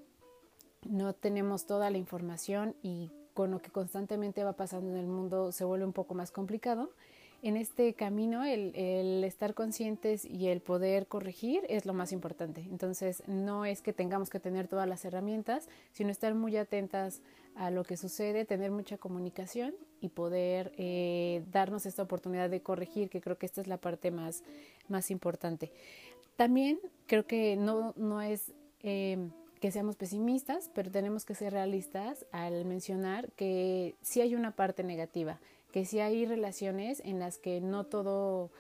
no 0.88 1.14
tenemos 1.14 1.66
toda 1.66 1.90
la 1.90 1.98
información 1.98 2.76
y 2.84 3.12
con 3.34 3.52
lo 3.52 3.62
que 3.62 3.72
constantemente 3.72 4.44
va 4.44 4.54
pasando 4.54 4.92
en 4.92 4.98
el 4.98 5.08
mundo 5.08 5.52
se 5.52 5.66
vuelve 5.66 5.86
un 5.86 5.94
poco 5.94 6.14
más 6.14 6.32
complicado, 6.32 6.92
en 7.42 7.58
este 7.58 7.94
camino 7.94 8.44
el, 8.44 9.24
estar 9.24 9.54
conscientes 9.54 10.26
y 10.26 10.48
el 10.48 10.62
poder 10.62 11.08
corregir 11.08 11.64
es 11.70 11.86
lo 11.86 11.94
más 11.94 12.12
importante. 12.12 12.62
Entonces 12.70 13.24
no 13.28 13.66
es 13.66 13.82
que 13.82 13.94
tengamos 13.94 14.30
que 14.30 14.40
tener 14.40 14.68
todas 14.68 14.88
las 14.88 15.06
herramientas, 15.06 15.68
sino 15.92 16.12
estar 16.12 16.36
muy 16.36 16.58
atentas 16.58 17.22
a 17.56 17.72
lo 17.72 17.84
que 17.84 17.98
sucede, 17.98 18.46
tener 18.46 18.72
mucha 18.72 18.98
comunicación 18.98 19.74
y 20.00 20.10
poder 20.10 20.72
eh, 20.78 21.44
darnos 21.52 21.86
esta 21.86 22.04
oportunidad 22.04 22.50
de 22.50 22.62
corregir, 22.62 23.10
que 23.10 23.22
creo 23.22 23.38
que 23.38 23.46
esta 23.46 23.62
es 23.62 23.68
la 23.68 23.78
parte 23.78 24.12
más, 24.12 24.44
más 24.88 25.12
importante. 25.12 25.72
También 26.36 26.80
creo 27.08 27.26
que 27.26 27.56
no, 27.56 27.94
no 27.98 28.22
es... 28.22 28.54
Eh, 28.84 29.30
que 29.60 29.72
seamos 29.72 29.96
pesimistas, 29.96 30.72
pero 30.74 30.90
tenemos 30.90 31.24
que 31.24 31.36
ser 31.36 31.54
realistas 31.54 32.26
al 32.32 32.66
mencionar 32.66 33.32
que 33.34 33.94
sí 34.02 34.20
hay 34.20 34.34
una 34.34 34.56
parte 34.56 34.84
negativa 34.84 35.40
que 35.72 35.86
sí 35.86 36.00
hay 36.00 36.26
relaciones 36.26 37.02
en 37.06 37.20
las 37.20 37.38
que 37.38 37.62
no 37.62 37.86
todo 37.86 38.52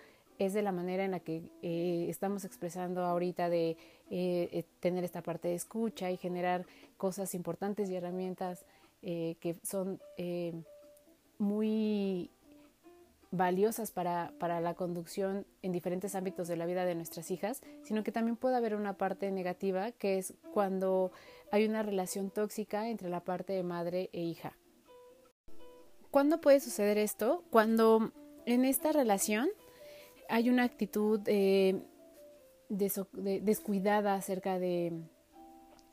es 0.45 0.53
de 0.53 0.63
la 0.63 0.71
manera 0.71 1.05
en 1.05 1.11
la 1.11 1.19
que 1.19 1.43
eh, 1.61 2.07
estamos 2.09 2.45
expresando 2.45 3.03
ahorita 3.03 3.49
de 3.49 3.71
eh, 3.71 3.77
eh, 4.09 4.65
tener 4.79 5.03
esta 5.03 5.21
parte 5.21 5.49
de 5.49 5.53
escucha 5.53 6.09
y 6.09 6.17
generar 6.17 6.65
cosas 6.97 7.35
importantes 7.35 7.89
y 7.89 7.95
herramientas 7.95 8.65
que 9.03 9.55
son 9.63 9.99
muy 11.39 12.29
valiosas 13.31 13.89
para, 13.89 14.31
para, 14.37 14.61
la 14.61 14.75
conducción 14.75 15.47
en 15.63 15.71
diferentes 15.71 16.13
ámbitos 16.13 16.47
de 16.47 16.55
la 16.55 16.67
vida 16.67 16.85
de 16.85 16.93
nuestras 16.93 17.31
hijas, 17.31 17.63
sino 17.81 18.03
que 18.03 18.11
también 18.11 18.35
puede 18.35 18.57
haber 18.57 18.75
una 18.75 18.93
parte 18.93 19.31
negativa 19.31 19.91
que 19.91 20.19
es 20.19 20.35
cuando 20.53 21.11
hay 21.51 21.65
una 21.65 21.81
relación 21.81 22.29
tóxica 22.29 22.89
entre 22.89 23.09
la 23.09 23.21
parte 23.21 23.53
de 23.53 23.63
madre 23.63 24.11
e 24.13 24.21
hija. 24.21 24.53
¿Cuándo 26.11 26.41
puede 26.41 26.59
suceder 26.59 26.97
esto? 26.97 27.45
Cuando 27.49 28.11
en 28.45 28.65
esta 28.65 28.91
relación 28.91 29.47
hay 30.27 30.49
una 30.49 30.63
actitud 30.63 31.21
eh, 31.25 31.81
descuidada 32.69 34.15
acerca 34.15 34.59
de, 34.59 34.91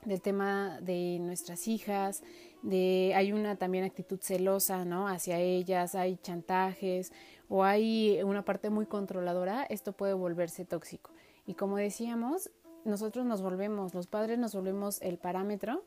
del 0.04 0.20
tema 0.20 0.80
de 0.80 1.18
nuestras 1.20 1.68
hijas, 1.68 2.24
de 2.62 3.12
hay 3.14 3.32
una 3.32 3.54
también 3.56 3.84
actitud 3.84 4.18
celosa, 4.20 4.84
¿no? 4.84 5.06
hacia 5.06 5.38
ellas, 5.38 5.94
hay 5.94 6.16
chantajes 6.16 7.12
o 7.48 7.62
hay 7.62 8.20
una 8.24 8.44
parte 8.44 8.70
muy 8.70 8.86
controladora, 8.86 9.62
esto 9.70 9.92
puede 9.92 10.14
volverse 10.14 10.64
tóxico. 10.64 11.12
Y 11.46 11.54
como 11.54 11.76
decíamos, 11.76 12.50
nosotros 12.84 13.24
nos 13.24 13.40
volvemos, 13.40 13.94
los 13.94 14.08
padres 14.08 14.36
nos 14.38 14.52
volvemos 14.52 15.00
el 15.00 15.18
parámetro 15.18 15.84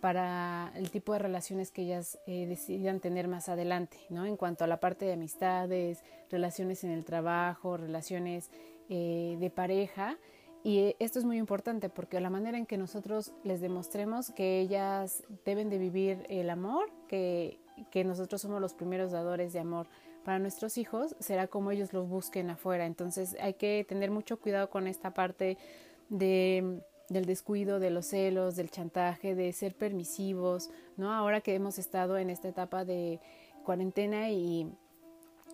para 0.00 0.72
el 0.76 0.90
tipo 0.90 1.12
de 1.12 1.18
relaciones 1.18 1.70
que 1.70 1.82
ellas 1.82 2.18
eh, 2.26 2.46
decidan 2.46 3.00
tener 3.00 3.26
más 3.26 3.48
adelante, 3.48 3.96
¿no? 4.10 4.26
En 4.26 4.36
cuanto 4.36 4.64
a 4.64 4.66
la 4.66 4.78
parte 4.78 5.04
de 5.04 5.14
amistades, 5.14 6.04
relaciones 6.30 6.84
en 6.84 6.90
el 6.90 7.04
trabajo, 7.04 7.76
relaciones 7.76 8.50
eh, 8.88 9.36
de 9.40 9.50
pareja. 9.50 10.16
Y 10.62 10.78
eh, 10.78 10.96
esto 11.00 11.18
es 11.18 11.24
muy 11.24 11.38
importante 11.38 11.88
porque 11.88 12.20
la 12.20 12.30
manera 12.30 12.58
en 12.58 12.66
que 12.66 12.78
nosotros 12.78 13.32
les 13.42 13.60
demostremos 13.60 14.30
que 14.30 14.60
ellas 14.60 15.24
deben 15.44 15.68
de 15.68 15.78
vivir 15.78 16.24
el 16.28 16.50
amor, 16.50 16.90
que, 17.08 17.58
que 17.90 18.04
nosotros 18.04 18.40
somos 18.40 18.60
los 18.60 18.74
primeros 18.74 19.10
dadores 19.10 19.52
de 19.52 19.60
amor 19.60 19.88
para 20.24 20.38
nuestros 20.38 20.78
hijos, 20.78 21.16
será 21.18 21.48
como 21.48 21.70
ellos 21.70 21.92
los 21.92 22.08
busquen 22.08 22.50
afuera. 22.50 22.86
Entonces 22.86 23.36
hay 23.40 23.54
que 23.54 23.84
tener 23.88 24.10
mucho 24.10 24.38
cuidado 24.38 24.70
con 24.70 24.86
esta 24.86 25.12
parte 25.12 25.58
de 26.08 26.82
del 27.08 27.24
descuido, 27.24 27.80
de 27.80 27.90
los 27.90 28.06
celos, 28.06 28.56
del 28.56 28.70
chantaje, 28.70 29.34
de 29.34 29.52
ser 29.52 29.74
permisivos, 29.74 30.70
¿no? 30.96 31.12
Ahora 31.12 31.40
que 31.40 31.54
hemos 31.54 31.78
estado 31.78 32.18
en 32.18 32.30
esta 32.30 32.48
etapa 32.48 32.84
de 32.84 33.20
cuarentena 33.64 34.30
y 34.30 34.70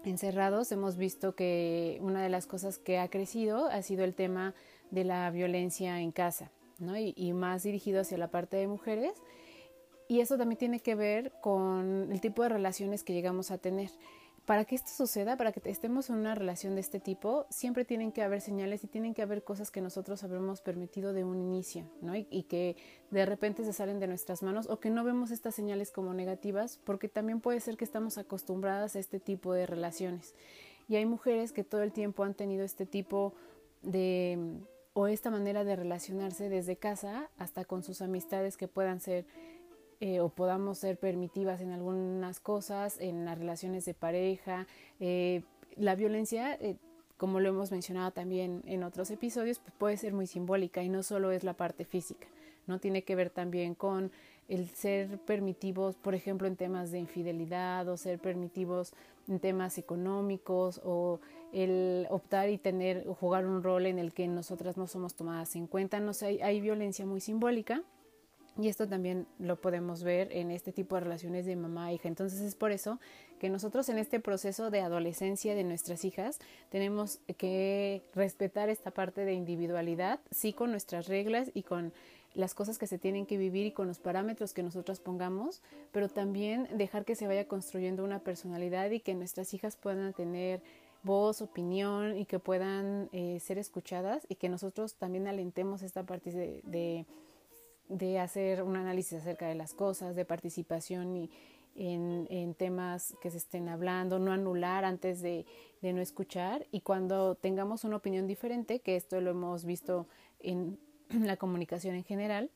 encerrados, 0.04 0.70
hemos 0.72 0.96
visto 0.96 1.34
que 1.34 1.98
una 2.02 2.22
de 2.22 2.28
las 2.28 2.46
cosas 2.46 2.78
que 2.78 2.98
ha 2.98 3.08
crecido 3.08 3.66
ha 3.66 3.82
sido 3.82 4.04
el 4.04 4.14
tema 4.14 4.54
de 4.90 5.04
la 5.04 5.30
violencia 5.30 6.00
en 6.00 6.12
casa, 6.12 6.50
¿no? 6.78 6.96
Y, 6.96 7.14
y 7.16 7.32
más 7.32 7.62
dirigido 7.62 8.00
hacia 8.00 8.18
la 8.18 8.28
parte 8.28 8.56
de 8.56 8.66
mujeres. 8.66 9.14
Y 10.08 10.20
eso 10.20 10.36
también 10.36 10.58
tiene 10.58 10.80
que 10.80 10.94
ver 10.94 11.32
con 11.40 12.12
el 12.12 12.20
tipo 12.20 12.42
de 12.42 12.50
relaciones 12.50 13.04
que 13.04 13.14
llegamos 13.14 13.50
a 13.50 13.58
tener 13.58 13.90
para 14.46 14.66
que 14.66 14.74
esto 14.74 14.90
suceda, 14.90 15.36
para 15.36 15.52
que 15.52 15.70
estemos 15.70 16.10
en 16.10 16.16
una 16.16 16.34
relación 16.34 16.74
de 16.74 16.82
este 16.82 17.00
tipo, 17.00 17.46
siempre 17.48 17.84
tienen 17.84 18.12
que 18.12 18.22
haber 18.22 18.42
señales 18.42 18.84
y 18.84 18.86
tienen 18.86 19.14
que 19.14 19.22
haber 19.22 19.42
cosas 19.42 19.70
que 19.70 19.80
nosotros 19.80 20.22
habremos 20.22 20.60
permitido 20.60 21.14
de 21.14 21.24
un 21.24 21.40
inicio, 21.40 21.86
¿no? 22.02 22.14
Y, 22.14 22.42
que 22.44 22.76
de 23.10 23.24
repente 23.24 23.64
se 23.64 23.72
salen 23.72 24.00
de 24.00 24.06
nuestras 24.06 24.42
manos 24.42 24.68
o 24.68 24.80
que 24.80 24.90
no 24.90 25.02
vemos 25.02 25.30
estas 25.30 25.54
señales 25.54 25.90
como 25.90 26.12
negativas, 26.12 26.78
porque 26.84 27.08
también 27.08 27.40
puede 27.40 27.60
ser 27.60 27.78
que 27.78 27.84
estamos 27.84 28.18
acostumbradas 28.18 28.96
a 28.96 28.98
este 28.98 29.18
tipo 29.18 29.54
de 29.54 29.66
relaciones. 29.66 30.34
Y 30.88 30.96
hay 30.96 31.06
mujeres 31.06 31.52
que 31.52 31.64
todo 31.64 31.82
el 31.82 31.92
tiempo 31.92 32.22
han 32.24 32.34
tenido 32.34 32.64
este 32.64 32.84
tipo 32.84 33.32
de 33.80 34.38
o 34.92 35.08
esta 35.08 35.30
manera 35.30 35.64
de 35.64 35.74
relacionarse 35.74 36.48
desde 36.48 36.76
casa 36.76 37.28
hasta 37.36 37.64
con 37.64 37.82
sus 37.82 38.00
amistades 38.00 38.56
que 38.56 38.68
puedan 38.68 39.00
ser 39.00 39.26
eh, 40.04 40.20
o 40.20 40.28
podamos 40.28 40.76
ser 40.76 40.98
permitivas 40.98 41.62
en 41.62 41.70
algunas 41.70 42.38
cosas, 42.38 43.00
en 43.00 43.24
las 43.24 43.38
relaciones 43.38 43.86
de 43.86 43.94
pareja. 43.94 44.66
Eh, 45.00 45.44
la 45.76 45.94
violencia, 45.94 46.56
eh, 46.56 46.76
como 47.16 47.40
lo 47.40 47.48
hemos 47.48 47.72
mencionado 47.72 48.10
también 48.10 48.60
en 48.66 48.82
otros 48.82 49.10
episodios, 49.10 49.60
pues 49.60 49.72
puede 49.78 49.96
ser 49.96 50.12
muy 50.12 50.26
simbólica 50.26 50.82
y 50.82 50.90
no 50.90 51.02
solo 51.02 51.32
es 51.32 51.42
la 51.42 51.54
parte 51.54 51.86
física, 51.86 52.26
no 52.66 52.78
tiene 52.80 53.02
que 53.02 53.16
ver 53.16 53.30
también 53.30 53.74
con 53.74 54.12
el 54.46 54.68
ser 54.68 55.16
permitivos, 55.20 55.96
por 55.96 56.14
ejemplo, 56.14 56.48
en 56.48 56.56
temas 56.56 56.90
de 56.90 56.98
infidelidad 56.98 57.88
o 57.88 57.96
ser 57.96 58.18
permitivos 58.18 58.92
en 59.26 59.40
temas 59.40 59.78
económicos 59.78 60.82
o 60.84 61.18
el 61.54 62.06
optar 62.10 62.50
y 62.50 62.58
tener 62.58 63.08
o 63.08 63.14
jugar 63.14 63.46
un 63.46 63.62
rol 63.62 63.86
en 63.86 63.98
el 63.98 64.12
que 64.12 64.28
nosotras 64.28 64.76
no 64.76 64.86
somos 64.86 65.14
tomadas 65.14 65.56
en 65.56 65.66
cuenta. 65.66 65.98
No 65.98 66.12
sé, 66.12 66.42
hay 66.42 66.60
violencia 66.60 67.06
muy 67.06 67.22
simbólica 67.22 67.82
y 68.56 68.68
esto 68.68 68.86
también 68.86 69.26
lo 69.38 69.56
podemos 69.56 70.04
ver 70.04 70.28
en 70.32 70.50
este 70.50 70.72
tipo 70.72 70.94
de 70.94 71.00
relaciones 71.00 71.44
de 71.46 71.56
mamá 71.56 71.90
e 71.90 71.94
hija. 71.94 72.08
Entonces 72.08 72.40
es 72.40 72.54
por 72.54 72.70
eso 72.70 73.00
que 73.40 73.50
nosotros 73.50 73.88
en 73.88 73.98
este 73.98 74.20
proceso 74.20 74.70
de 74.70 74.80
adolescencia 74.80 75.54
de 75.54 75.64
nuestras 75.64 76.04
hijas 76.04 76.38
tenemos 76.70 77.18
que 77.36 78.02
respetar 78.14 78.68
esta 78.68 78.90
parte 78.92 79.24
de 79.24 79.34
individualidad, 79.34 80.20
sí 80.30 80.52
con 80.52 80.70
nuestras 80.70 81.08
reglas 81.08 81.50
y 81.54 81.62
con 81.62 81.92
las 82.34 82.54
cosas 82.54 82.78
que 82.78 82.86
se 82.86 82.98
tienen 82.98 83.26
que 83.26 83.38
vivir 83.38 83.66
y 83.66 83.72
con 83.72 83.86
los 83.86 83.98
parámetros 83.98 84.52
que 84.52 84.62
nosotras 84.62 84.98
pongamos, 84.98 85.62
pero 85.92 86.08
también 86.08 86.68
dejar 86.76 87.04
que 87.04 87.14
se 87.14 87.26
vaya 87.26 87.46
construyendo 87.46 88.04
una 88.04 88.20
personalidad 88.20 88.90
y 88.90 89.00
que 89.00 89.14
nuestras 89.14 89.54
hijas 89.54 89.76
puedan 89.76 90.12
tener 90.14 90.60
voz, 91.04 91.42
opinión 91.42 92.16
y 92.16 92.24
que 92.24 92.38
puedan 92.38 93.08
eh, 93.12 93.38
ser 93.40 93.58
escuchadas 93.58 94.26
y 94.28 94.36
que 94.36 94.48
nosotros 94.48 94.94
también 94.94 95.28
alentemos 95.28 95.82
esta 95.82 96.02
parte 96.02 96.32
de 96.32 96.60
de 96.64 97.06
hacer 98.20 98.62
un 98.62 98.76
análisis 98.76 99.20
acerca 99.20 99.46
de 99.48 99.54
las 99.54 99.74
cosas, 99.74 100.16
de 100.16 100.24
participación 100.24 101.16
y 101.16 101.30
en, 101.76 102.54
temas 102.54 103.16
que 103.20 103.30
se 103.30 103.38
estén 103.38 103.68
hablando, 103.68 104.18
no 104.18 104.32
anular 104.32 104.84
antes 104.84 105.20
de, 105.22 105.46
no 105.82 106.00
escuchar 106.00 106.66
y 106.70 106.80
cuando 106.80 107.34
tengamos 107.34 107.84
una 107.84 107.96
opinión 107.96 108.26
diferente, 108.26 108.80
que 108.80 108.96
esto 108.96 109.20
lo 109.20 109.32
hemos 109.32 109.66
visto 109.66 110.06
en 110.40 110.78
la 111.10 111.36
comunicación 111.36 111.94
en 111.94 112.04
general, 112.04 112.50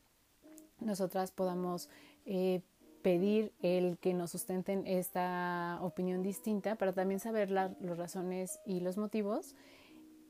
nosotras 0.80 1.30
podamos 1.30 1.90
eh, 2.24 2.62
pedir 3.02 3.52
el 3.60 3.98
que 3.98 4.14
nos 4.14 4.30
sustenten 4.30 4.86
esta 4.86 5.78
opinión 5.82 6.22
distinta 6.22 6.76
para 6.76 6.94
también 6.94 7.20
saber 7.20 7.50
las 7.50 7.72
razones 7.98 8.60
y 8.64 8.80
los 8.80 8.96
motivos 8.96 9.54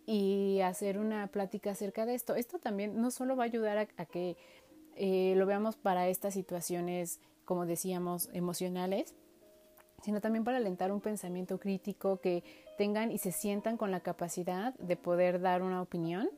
y 0.06 0.60
hacer 0.60 0.98
una 0.98 1.26
plática 1.28 1.72
acerca 1.72 2.06
de 2.06 2.14
esto. 2.14 2.34
Esto 2.34 2.58
también 2.58 3.00
no 3.00 3.10
solo 3.10 3.36
va 3.36 3.44
a 3.44 3.46
ayudar 3.46 3.78
a 3.78 4.06
que 4.06 4.36
eh, 4.98 5.34
lo 5.36 5.46
veamos 5.46 5.76
para 5.76 6.08
estas 6.08 6.34
situaciones, 6.34 7.20
como 7.44 7.66
decíamos, 7.66 8.28
emocionales, 8.32 9.14
sino 10.02 10.20
también 10.20 10.44
para 10.44 10.56
alentar 10.56 10.92
un 10.92 11.00
pensamiento 11.00 11.58
crítico, 11.58 12.20
que 12.20 12.42
tengan 12.76 13.12
y 13.12 13.18
se 13.18 13.32
sientan 13.32 13.76
con 13.76 13.90
la 13.90 14.00
capacidad 14.00 14.74
de 14.74 14.96
poder 14.96 15.40
dar 15.40 15.62
una 15.62 15.80
opinión 15.80 16.28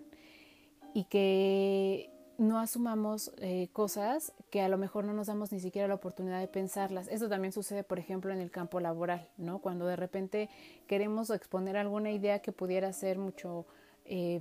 y 0.95 1.05
que 1.05 2.11
no 2.37 2.59
asumamos 2.59 3.33
eh, 3.39 3.69
cosas 3.73 4.33
que 4.51 4.63
a 4.63 4.69
lo 4.69 4.79
mejor 4.79 5.05
no 5.05 5.13
nos 5.13 5.27
damos 5.27 5.53
ni 5.53 5.61
siquiera 5.61 5.89
la 5.89 5.95
oportunidad 5.95 6.41
de 6.41 6.49
pensarlas. 6.49 7.09
Eso 7.09 7.29
también 7.29 7.53
sucede, 7.53 7.85
por 7.85 7.99
ejemplo, 7.99 8.33
en 8.33 8.41
el 8.41 8.51
campo 8.51 8.81
laboral, 8.81 9.29
¿no? 9.37 9.59
Cuando 9.61 9.87
de 9.87 9.97
repente 9.97 10.49
queremos 10.87 11.31
exponer 11.31 11.77
alguna 11.77 12.11
idea 12.11 12.41
que 12.41 12.53
pudiera 12.53 12.93
ser 12.93 13.19
mucho 13.19 13.67
eh, 14.07 14.41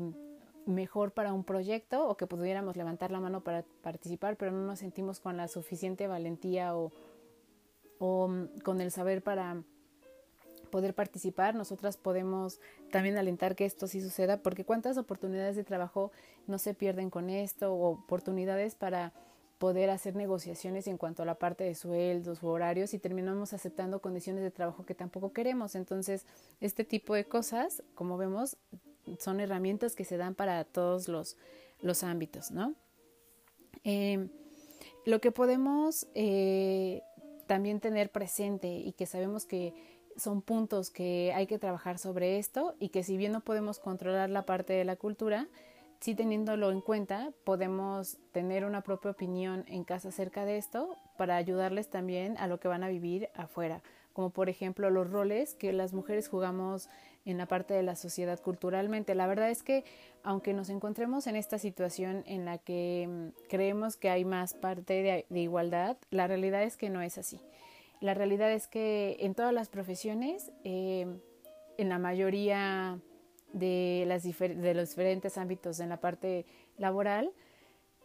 mejor 0.70 1.12
para 1.12 1.34
un 1.34 1.44
proyecto 1.44 2.08
o 2.08 2.16
que 2.16 2.28
pudiéramos 2.28 2.78
levantar 2.78 3.12
la 3.12 3.20
mano 3.20 3.42
para 3.42 3.64
participar, 3.82 4.38
pero 4.38 4.52
no 4.52 4.66
nos 4.66 4.80
sentimos 4.80 5.20
con 5.20 5.38
la 5.38 5.48
suficiente 5.48 6.08
valentía 6.08 6.76
o, 6.76 6.92
o 8.00 8.28
mm, 8.28 8.60
con 8.64 8.82
el 8.82 8.92
saber 8.92 9.22
para 9.22 9.62
poder 10.70 10.94
participar, 10.94 11.56
nosotras 11.56 11.98
podemos 11.98 12.62
también 12.92 13.18
alentar 13.18 13.56
que 13.56 13.66
esto 13.66 13.88
sí 13.88 14.02
suceda, 14.02 14.38
porque 14.38 14.66
cuántas 14.66 14.98
oportunidades 14.98 15.56
de 15.56 15.64
trabajo 15.64 16.12
no 16.48 16.60
se 16.60 16.74
pierden 16.74 17.10
con 17.10 17.30
esto, 17.30 17.74
o 17.74 17.90
oportunidades 17.90 18.76
para 18.76 19.12
poder 19.58 19.90
hacer 19.90 20.16
negociaciones 20.16 20.88
en 20.88 20.98
cuanto 20.98 21.22
a 21.22 21.26
la 21.26 21.36
parte 21.36 21.66
de 21.66 21.76
sueldos 21.76 22.42
u 22.42 22.48
horarios 22.48 22.94
y 22.94 23.00
terminamos 23.00 23.52
aceptando 23.54 24.00
condiciones 24.00 24.42
de 24.42 24.52
trabajo 24.52 24.86
que 24.86 24.96
tampoco 24.96 25.34
queremos. 25.34 25.76
Entonces, 25.76 26.26
este 26.62 26.86
tipo 26.86 27.14
de 27.14 27.26
cosas, 27.26 27.84
como 27.94 28.18
vemos, 28.18 28.58
son 29.20 29.40
herramientas 29.40 29.96
que 29.96 30.06
se 30.06 30.18
dan 30.18 30.36
para 30.36 30.64
todos 30.64 31.08
los, 31.08 31.38
los 31.82 32.04
ámbitos, 32.04 32.52
¿no? 32.52 32.76
Eh, 33.84 34.30
lo 35.06 35.22
que 35.22 35.32
podemos 35.32 36.08
eh, 36.14 37.02
también 37.48 37.80
tener 37.80 38.12
presente 38.12 38.68
y 38.68 38.94
que 38.94 39.06
sabemos 39.06 39.46
que 39.46 39.74
son 40.18 40.42
puntos 40.42 40.90
que 40.90 41.34
hay 41.34 41.48
que 41.48 41.58
trabajar 41.58 41.98
sobre 41.98 42.38
esto 42.38 42.76
y 42.80 42.90
que 42.90 43.04
si 43.04 43.18
bien 43.18 43.32
no 43.32 43.42
podemos 43.42 43.80
controlar 43.80 44.30
la 44.30 44.46
parte 44.46 44.74
de 44.74 44.84
la 44.84 44.98
cultura, 44.98 45.48
sí 46.00 46.14
teniéndolo 46.16 46.72
en 46.72 46.82
cuenta 46.82 47.32
podemos 47.44 48.18
tener 48.32 48.66
una 48.66 48.82
propia 48.82 49.12
opinión 49.12 49.66
en 49.68 49.84
casa 49.84 50.10
acerca 50.10 50.46
de 50.46 50.58
esto 50.58 50.96
para 51.18 51.36
ayudarles 51.38 51.90
también 51.90 52.38
a 52.38 52.48
lo 52.48 52.60
que 52.60 52.68
van 52.68 52.84
a 52.84 52.90
vivir 52.90 53.30
afuera, 53.34 53.82
como 54.14 54.30
por 54.30 54.50
ejemplo 54.50 54.90
los 54.90 55.10
roles 55.10 55.56
que 55.56 55.74
las 55.74 55.94
mujeres 55.94 56.28
jugamos 56.28 56.90
en 57.26 57.38
la 57.38 57.46
parte 57.46 57.74
de 57.74 57.84
la 57.84 57.96
sociedad 57.96 58.40
culturalmente. 58.40 59.16
La 59.16 59.28
verdad 59.28 59.50
es 59.50 59.64
que 59.64 59.84
aunque 60.24 60.54
nos 60.54 60.70
encontremos 60.70 61.28
en 61.28 61.36
esta 61.36 61.58
situación 61.58 62.24
en 62.26 62.46
la 62.46 62.58
que 62.58 63.08
mm, 63.08 63.48
creemos 63.50 63.96
que 63.96 64.10
hay 64.10 64.26
más 64.26 64.54
parte 64.54 65.26
de, 65.30 65.40
igualdad, 65.40 65.98
la 66.10 66.28
realidad 66.28 66.64
es 66.64 66.78
que 66.78 66.90
no 66.90 67.02
es 67.02 67.18
así. 67.18 67.40
La 68.02 68.14
realidad 68.14 68.52
es 68.52 68.68
que 68.68 69.18
en 69.20 69.36
todas 69.36 69.54
las 69.54 69.70
profesiones, 69.70 70.52
eh, 70.64 71.06
en 71.78 71.90
la 71.90 72.00
mayoría 72.00 73.00
de, 73.54 74.06
las 74.08 74.24
de 74.24 74.74
los 74.74 74.90
diferentes 74.90 75.38
ámbitos 75.38 75.80
en 75.80 75.90
la 75.90 76.00
parte 76.00 76.46
laboral, 76.78 77.32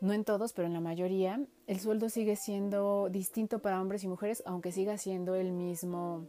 no 0.01 0.13
en 0.13 0.25
todos, 0.25 0.53
pero 0.53 0.67
en 0.67 0.75
la 0.75 0.81
mayoría, 0.81 1.41
el 1.67 1.81
sueldo 1.81 2.09
sigue 2.09 2.37
siendo 2.37 3.09
distinto 3.11 3.61
para 3.61 3.81
hombres 3.81 4.05
y 4.05 4.09
mujeres, 4.09 4.43
aunque 4.47 4.73
siga 4.73 4.99
siendo 4.99 5.35
el 5.35 5.53
mismo 5.53 6.27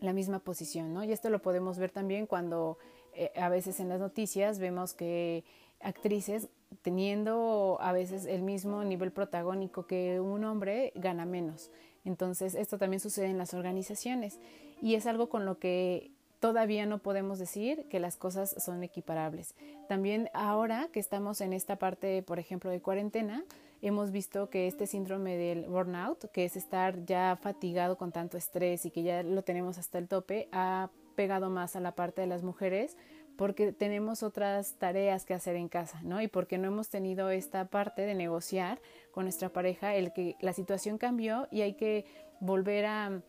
la 0.00 0.12
misma 0.12 0.38
posición, 0.38 0.92
¿no? 0.92 1.04
Y 1.04 1.12
esto 1.12 1.30
lo 1.30 1.40
podemos 1.42 1.78
ver 1.78 1.90
también 1.90 2.26
cuando 2.26 2.78
eh, 3.14 3.32
a 3.36 3.48
veces 3.48 3.80
en 3.80 3.88
las 3.88 4.00
noticias 4.00 4.58
vemos 4.58 4.94
que 4.94 5.44
actrices 5.80 6.48
teniendo 6.82 7.78
a 7.80 7.92
veces 7.92 8.24
el 8.26 8.42
mismo 8.42 8.82
nivel 8.84 9.12
protagónico 9.12 9.86
que 9.86 10.20
un 10.20 10.44
hombre 10.44 10.92
gana 10.94 11.26
menos. 11.26 11.70
Entonces, 12.04 12.54
esto 12.54 12.78
también 12.78 13.00
sucede 13.00 13.26
en 13.26 13.38
las 13.38 13.54
organizaciones 13.54 14.38
y 14.82 14.94
es 14.94 15.06
algo 15.06 15.28
con 15.28 15.44
lo 15.44 15.58
que 15.58 16.10
todavía 16.40 16.84
no 16.84 16.98
podemos 16.98 17.38
decir 17.38 17.86
que 17.88 18.00
las 18.00 18.16
cosas 18.16 18.54
son 18.62 18.82
equiparables. 18.82 19.54
También 19.88 20.28
ahora 20.34 20.88
que 20.92 21.00
estamos 21.00 21.40
en 21.40 21.54
esta 21.54 21.76
parte, 21.76 22.22
por 22.22 22.38
ejemplo, 22.38 22.70
de 22.70 22.82
cuarentena, 22.82 23.44
hemos 23.82 24.10
visto 24.10 24.50
que 24.50 24.66
este 24.66 24.86
síndrome 24.86 25.36
del 25.36 25.66
burnout, 25.66 26.30
que 26.32 26.44
es 26.44 26.56
estar 26.56 27.04
ya 27.04 27.36
fatigado 27.40 27.96
con 27.96 28.12
tanto 28.12 28.36
estrés 28.36 28.86
y 28.86 28.90
que 28.90 29.02
ya 29.02 29.22
lo 29.22 29.42
tenemos 29.42 29.78
hasta 29.78 29.98
el 29.98 30.08
tope, 30.08 30.48
ha 30.52 30.90
pegado 31.14 31.50
más 31.50 31.76
a 31.76 31.80
la 31.80 31.94
parte 31.94 32.20
de 32.22 32.26
las 32.26 32.42
mujeres 32.42 32.96
porque 33.36 33.72
tenemos 33.72 34.22
otras 34.22 34.74
tareas 34.74 35.24
que 35.24 35.34
hacer 35.34 35.56
en 35.56 35.68
casa, 35.68 36.00
¿no? 36.02 36.22
Y 36.22 36.28
porque 36.28 36.58
no 36.58 36.68
hemos 36.68 36.88
tenido 36.88 37.30
esta 37.30 37.66
parte 37.66 38.02
de 38.02 38.14
negociar 38.14 38.80
con 39.10 39.24
nuestra 39.24 39.48
pareja 39.48 39.94
el 39.94 40.12
que 40.12 40.36
la 40.40 40.52
situación 40.52 40.98
cambió 40.98 41.48
y 41.50 41.62
hay 41.62 41.74
que 41.74 42.04
volver 42.40 42.86
a 42.86 43.22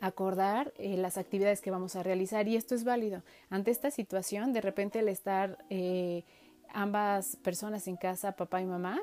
acordar 0.00 0.72
eh, 0.78 0.96
las 0.96 1.18
actividades 1.18 1.60
que 1.60 1.70
vamos 1.70 1.96
a 1.96 2.02
realizar 2.02 2.46
y 2.46 2.56
esto 2.56 2.74
es 2.74 2.84
válido. 2.84 3.22
Ante 3.50 3.70
esta 3.70 3.90
situación, 3.90 4.52
de 4.52 4.60
repente 4.60 5.00
el 5.00 5.08
estar 5.08 5.58
eh, 5.70 6.24
ambas 6.72 7.36
personas 7.36 7.88
en 7.88 7.96
casa, 7.96 8.32
papá 8.32 8.60
y 8.60 8.66
mamá, 8.66 9.00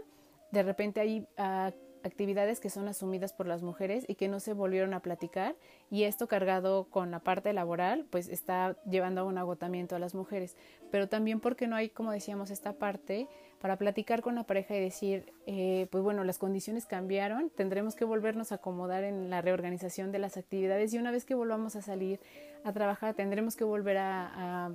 de 0.55 0.63
repente 0.63 1.01
hay 1.01 1.27
uh, 1.37 1.71
actividades 2.03 2.61
que 2.61 2.69
son 2.69 2.87
asumidas 2.87 3.33
por 3.33 3.45
las 3.45 3.61
mujeres 3.61 4.05
y 4.07 4.15
que 4.15 4.29
no 4.29 4.39
se 4.39 4.53
volvieron 4.53 4.93
a 4.93 5.01
platicar 5.01 5.55
y 5.91 6.03
esto 6.03 6.27
cargado 6.27 6.85
con 6.85 7.11
la 7.11 7.19
parte 7.19 7.51
laboral 7.51 8.05
pues 8.09 8.29
está 8.29 8.77
llevando 8.89 9.21
a 9.21 9.23
un 9.25 9.37
agotamiento 9.37 9.97
a 9.97 9.99
las 9.99 10.15
mujeres. 10.15 10.55
Pero 10.91 11.09
también 11.09 11.41
porque 11.41 11.67
no 11.67 11.75
hay 11.75 11.89
como 11.89 12.11
decíamos 12.11 12.51
esta 12.51 12.73
parte 12.73 13.27
para 13.59 13.77
platicar 13.77 14.21
con 14.21 14.35
la 14.35 14.45
pareja 14.45 14.77
y 14.77 14.79
decir 14.79 15.33
eh, 15.45 15.87
pues 15.91 16.03
bueno 16.03 16.23
las 16.23 16.37
condiciones 16.37 16.85
cambiaron 16.85 17.49
tendremos 17.49 17.95
que 17.95 18.05
volvernos 18.05 18.53
a 18.53 18.55
acomodar 18.55 19.03
en 19.03 19.29
la 19.29 19.41
reorganización 19.41 20.13
de 20.13 20.19
las 20.19 20.37
actividades 20.37 20.93
y 20.93 20.99
una 20.99 21.11
vez 21.11 21.25
que 21.25 21.35
volvamos 21.35 21.75
a 21.75 21.81
salir 21.81 22.21
a 22.63 22.71
trabajar 22.71 23.13
tendremos 23.13 23.57
que 23.57 23.65
volver 23.65 23.97
a 23.97 24.71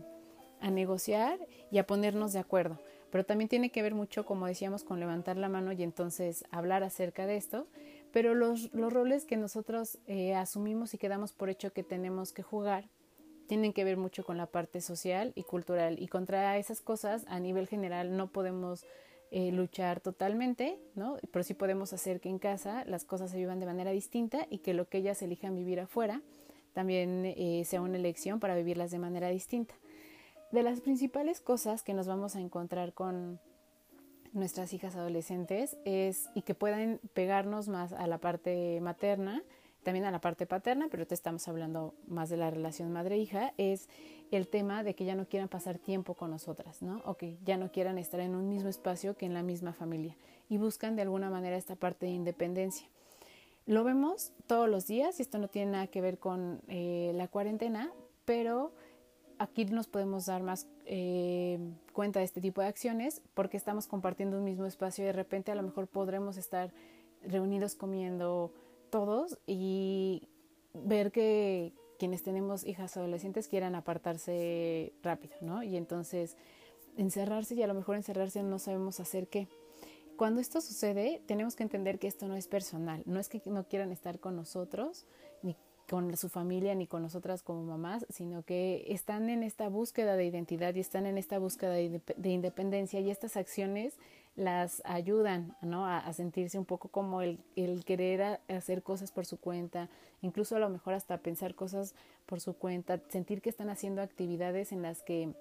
negociar 0.61 1.39
y 1.71 1.79
a 1.79 1.87
ponernos 1.87 2.35
de 2.35 2.41
acuerdo 2.41 2.79
pero 3.11 3.25
también 3.25 3.49
tiene 3.49 3.71
que 3.71 3.83
ver 3.83 3.95
mucho, 3.95 4.25
como 4.25 4.47
decíamos, 4.47 4.85
con 4.85 5.01
levantar 5.01 5.37
la 5.37 5.49
mano 5.49 5.73
y 5.73 5.83
entonces 5.83 6.45
hablar 6.51 6.83
acerca 6.83 7.27
de 7.27 7.37
esto, 7.37 7.67
pero 8.13 8.35
los, 8.35 8.73
los 8.73 8.93
roles 8.93 9.25
que 9.25 9.37
nosotros 9.37 9.99
eh, 10.07 10.35
asumimos 10.35 10.95
y 10.95 10.99
quedamos 10.99 11.33
por 11.33 11.51
hecho 11.51 11.73
que 11.73 11.83
tenemos 11.83 12.33
que 12.33 12.43
jugar 12.43 12.89
tienen 13.47 13.73
que 13.73 13.83
ver 13.83 13.97
mucho 13.97 14.25
con 14.25 14.37
la 14.37 14.47
parte 14.47 14.81
social 14.81 15.33
y 15.35 15.43
cultural. 15.43 16.01
Y 16.01 16.07
contra 16.07 16.57
esas 16.57 16.81
cosas 16.81 17.25
a 17.27 17.41
nivel 17.41 17.67
general 17.67 18.17
no 18.17 18.29
podemos 18.29 18.85
eh, 19.33 19.51
luchar 19.51 20.01
totalmente, 20.01 20.79
¿no? 20.95 21.17
Pero 21.33 21.43
sí 21.43 21.55
podemos 21.55 21.93
hacer 21.93 22.21
que 22.21 22.29
en 22.29 22.39
casa 22.39 22.85
las 22.85 23.05
cosas 23.05 23.33
se 23.33 23.39
vivan 23.39 23.59
de 23.59 23.67
manera 23.67 23.91
distinta 23.91 24.47
y 24.51 24.59
que 24.59 24.73
lo 24.73 24.89
que 24.89 24.99
ellas 24.99 25.21
elijan 25.23 25.57
vivir 25.57 25.81
afuera 25.81 26.23
también 26.75 27.25
eh, 27.25 27.65
sea 27.65 27.81
una 27.81 27.97
elección 27.97 28.39
para 28.39 28.55
vivirlas 28.55 28.93
de 28.93 29.01
manera 29.01 29.29
distinta 29.31 29.75
de 30.53 30.63
las 30.63 30.81
principales 30.81 31.41
cosas 31.41 31.83
que 31.83 31.95
nos 31.95 32.07
vamos 32.07 32.37
a 32.37 32.41
encontrar 32.41 32.93
con 32.93 33.41
nuestras 34.33 34.73
hijas 34.73 34.97
adolescentes 34.97 35.77
es 35.85 36.29
y 36.35 36.43
que 36.43 36.55
pueden 36.55 37.01
pegarnos 37.15 37.69
más 37.69 37.93
a 37.93 38.07
la 38.07 38.19
parte 38.19 38.81
materna, 38.81 39.43
también 39.83 40.05
a 40.05 40.11
la 40.11 40.21
parte 40.21 40.47
paterna, 40.47 40.89
pero 40.91 41.07
te 41.07 41.15
estamos 41.15 41.47
hablando 41.49 41.95
más 42.07 42.29
de 42.29 42.37
la 42.37 42.51
relación 42.51 42.93
madre-hija, 42.93 43.55
es 43.57 43.89
el 44.31 44.47
tema 44.47 44.85
de 44.85 44.95
que 44.95 45.05
ya 45.05 45.15
no 45.15 45.27
quieran 45.27 45.49
pasar 45.49 45.79
tiempo 45.79 46.15
con 46.15 46.31
nosotras, 46.31 46.83
¿no? 46.83 47.03
O 47.05 47.15
que 47.15 47.39
ya 47.45 47.57
no 47.57 47.73
quieran 47.73 47.99
estar 47.99 48.21
en 48.21 48.35
un 48.35 48.49
mismo 48.49 48.69
espacio 48.69 49.17
que 49.17 49.27
en 49.27 49.35
la 49.35 49.43
misma 49.43 49.73
familia 49.73 50.17
y 50.49 50.59
buscan 50.59 50.97
de 50.97 51.03
alguna 51.03 51.31
manera 51.31 51.57
esta 51.57 51.77
parte 51.77 52.07
de 52.07 52.13
independencia. 52.13 52.87
Lo 53.67 53.85
vemos 53.85 54.33
todos 54.47 54.69
los 54.69 54.87
días 54.87 55.19
y 55.19 55.23
esto 55.23 55.39
no 55.39 55.49
tiene 55.49 55.73
nada 55.73 55.87
que 55.87 56.01
ver 56.01 56.19
con 56.19 56.61
eh, 56.69 57.13
la 57.15 57.29
cuarentena, 57.29 57.91
pero 58.25 58.73
aquí 59.41 59.65
nos 59.65 59.89
podemos 59.89 60.27
dar 60.27 60.43
más 60.43 60.67
eh, 60.85 61.59
cuenta 61.95 62.19
de 62.19 62.27
este 62.27 62.43
tipo 62.43 62.61
de 62.61 62.67
acciones 62.67 63.23
porque 63.33 63.57
estamos 63.57 63.87
compartiendo 63.87 64.37
un 64.37 64.45
mismo 64.45 64.67
espacio 64.67 65.03
y 65.03 65.07
de 65.07 65.15
repente 65.15 65.51
a 65.51 65.55
lo 65.55 65.63
mejor 65.63 65.87
podremos 65.87 66.37
estar 66.37 66.75
reunidos 67.27 67.75
comiendo 67.75 68.53
todos 68.91 69.39
y 69.47 70.29
ver 70.75 71.11
que 71.11 71.73
quienes 71.99 72.23
tenemos 72.23 72.67
hijas 72.67 72.99
adolescentes 72.99 73.49
quieran 73.49 73.75
apartarse 73.75 74.93
rápido, 75.03 75.35
¿no? 75.41 75.63
Y 75.63 75.79
entonces 75.79 76.37
encerrarse 76.99 77.55
y 77.55 77.63
a 77.63 77.67
lo 77.67 77.75
mejor 77.75 77.97
encerrarse 77.97 78.43
no 78.43 78.59
sabemos 78.59 79.01
hacer 79.01 79.29
qué. 79.29 79.49
Cuando 80.19 80.43
esto 80.43 80.61
sucede, 80.61 81.23
tenemos 81.25 81.57
que 81.57 81.63
entender 81.63 81.99
que 81.99 82.09
esto 82.09 82.29
no 82.29 82.37
es 82.37 82.47
personal, 82.47 83.03
no 83.07 83.19
es 83.19 83.31
que 83.31 83.41
no 83.47 83.65
quieran 83.65 83.91
estar 83.91 84.21
con 84.21 84.37
nosotros, 84.37 85.07
con 85.91 86.17
su 86.17 86.29
familia 86.29 86.73
ni 86.77 86.87
con 86.87 87.03
nosotras 87.03 87.43
como 87.43 87.65
mamás, 87.65 88.07
sino 88.11 88.45
que 88.45 88.85
están 88.91 89.29
en 89.29 89.43
esta 89.43 89.69
búsqueda 89.69 90.15
de 90.15 90.25
identidad 90.25 90.73
y 90.77 90.81
están 90.81 91.05
en 91.05 91.19
esta 91.19 91.41
búsqueda 91.41 91.73
de, 91.73 92.31
independencia 92.31 93.01
y 93.01 93.11
estas 93.11 93.37
acciones 93.37 93.95
las 94.37 94.83
ayudan 94.85 95.57
¿no? 95.63 95.85
a, 95.89 96.13
sentirse 96.13 96.61
un 96.61 96.65
poco 96.65 96.91
como 96.91 97.23
el, 97.23 97.41
querer 97.85 98.39
hacer 98.47 98.85
cosas 98.85 99.11
por 99.11 99.27
su 99.27 99.37
cuenta, 99.41 99.89
incluso 100.23 100.55
a 100.55 100.61
lo 100.61 100.69
mejor 100.69 100.95
hasta 100.95 101.19
pensar 101.19 101.57
cosas 101.57 101.97
por 102.25 102.41
su 102.41 102.55
cuenta, 102.55 103.01
sentir 103.09 103.43
que 103.43 103.51
están 103.51 103.69
haciendo 103.69 104.01
actividades 104.01 104.71
en 104.71 104.83
las 104.83 105.03
que 105.03 105.35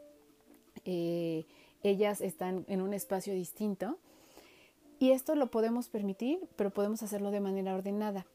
eh, 0.83 1.45
ellas 1.83 2.21
están 2.21 2.65
en 2.67 2.81
un 2.81 2.95
espacio 2.95 3.35
distinto. 3.35 3.99
Y 4.97 5.11
esto 5.11 5.35
lo 5.35 5.51
podemos 5.51 5.89
permitir, 5.89 6.39
pero 6.55 6.71
podemos 6.71 7.03
hacerlo 7.03 7.29
de 7.29 7.39
manera 7.39 7.75
ordenada. 7.75 8.25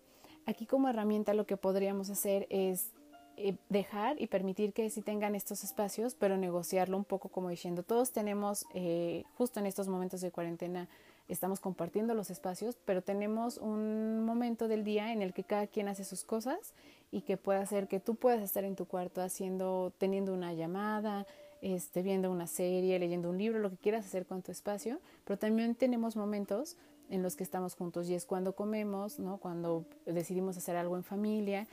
Aquí 0.47 0.67
como 0.67 0.89
herramienta 0.89 1.35
lo 1.35 1.47
que 1.47 1.57
podríamos 1.57 2.11
hacer 2.11 2.47
es 2.51 2.91
eh, 3.37 3.57
dejar 3.69 4.21
y 4.21 4.27
permitir 4.29 4.73
que 4.73 4.89
sí 4.91 5.01
tengan 5.01 5.35
estos 5.35 5.65
espacios, 5.65 6.15
pero 6.15 6.37
negociarlo 6.37 6.97
un 6.97 7.05
poco 7.05 7.29
como 7.31 7.49
diciendo, 7.49 7.83
todos 7.83 8.13
tenemos, 8.13 8.67
eh, 8.75 9.25
justo 9.37 9.59
en 9.59 9.67
estos 9.67 9.89
momentos 9.89 10.21
de 10.21 10.31
cuarentena, 10.31 10.89
estamos 11.29 11.59
compartiendo 11.59 12.15
los 12.15 12.31
espacios, 12.31 12.77
pero 12.85 13.03
tenemos 13.03 13.59
un 13.59 14.25
momento 14.25 14.69
del 14.69 14.85
día 14.85 15.13
en 15.13 15.23
el 15.23 15.33
que 15.33 15.43
cada 15.43 15.67
quien 15.67 15.89
hace 15.89 16.05
sus 16.05 16.23
cosas 16.23 16.75
y 17.11 17.23
que 17.23 17.37
pueda 17.37 17.61
hacer 17.61 17.89
que 17.89 17.99
tú 17.99 18.15
puedas 18.15 18.43
estar 18.43 18.65
en 18.65 18.77
tu 18.77 18.85
cuarto 18.85 19.23
haciendo, 19.23 19.93
teniendo 19.99 20.35
una 20.35 20.53
llamada, 20.53 21.27
este, 21.63 22.03
viendo 22.03 22.31
una 22.31 22.47
serie, 22.47 22.99
leyendo 22.99 23.31
un 23.31 23.39
libro, 23.39 23.59
lo 23.59 23.71
que 23.71 23.79
quieras 23.79 24.05
hacer 24.05 24.27
con 24.27 24.43
tu 24.43 24.53
espacio, 24.53 25.01
pero 25.25 25.39
también 25.39 25.75
tenemos 25.75 26.15
momentos 26.15 26.77
en 27.15 27.23
los 27.23 27.37
que 27.37 27.45
estamos 27.45 27.77
juntos 27.77 28.09
y 28.09 28.15
es 28.15 28.27
cuando 28.27 28.55
comemos, 28.55 29.19
¿no? 29.19 29.39
Cuando 29.39 29.85
decidimos 30.05 30.57
hacer 30.57 30.77
algo 30.77 30.97
en 30.97 31.05
familia 31.05 31.67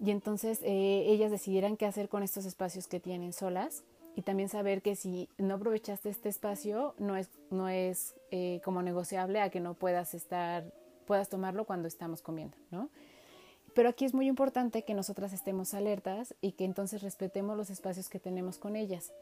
y 0.00 0.10
entonces 0.10 0.60
eh, 0.62 1.04
ellas 1.06 1.30
decidieran 1.30 1.76
qué 1.76 1.86
hacer 1.86 2.08
con 2.08 2.22
estos 2.22 2.44
espacios 2.44 2.88
que 2.88 2.98
tienen 2.98 3.32
solas 3.32 3.84
y 4.16 4.22
también 4.22 4.48
saber 4.48 4.82
que 4.82 4.96
si 4.96 5.28
no 5.38 5.54
aprovechaste 5.54 6.08
este 6.08 6.28
espacio 6.28 6.94
no 6.98 7.16
es, 7.16 7.28
no 7.50 7.68
es 7.68 8.14
eh, 8.32 8.60
como 8.64 8.82
negociable 8.82 9.40
a 9.40 9.50
que 9.50 9.60
no 9.60 9.74
puedas 9.74 10.12
estar, 10.14 10.64
puedas 11.06 11.28
tomarlo 11.28 11.64
cuando 11.64 11.86
estamos 11.86 12.20
comiendo, 12.20 12.56
¿no? 12.70 12.90
Pero 13.74 13.88
aquí 13.88 14.04
es 14.04 14.14
muy 14.14 14.28
importante 14.28 14.82
que 14.82 14.94
nosotras 14.94 15.32
estemos 15.32 15.74
alertas 15.74 16.34
y 16.40 16.52
que 16.52 16.64
entonces 16.64 17.02
respetemos 17.02 17.56
los 17.56 17.70
espacios 17.70 18.08
que 18.08 18.20
tenemos 18.20 18.58
con 18.58 18.76
ellas 18.76 19.12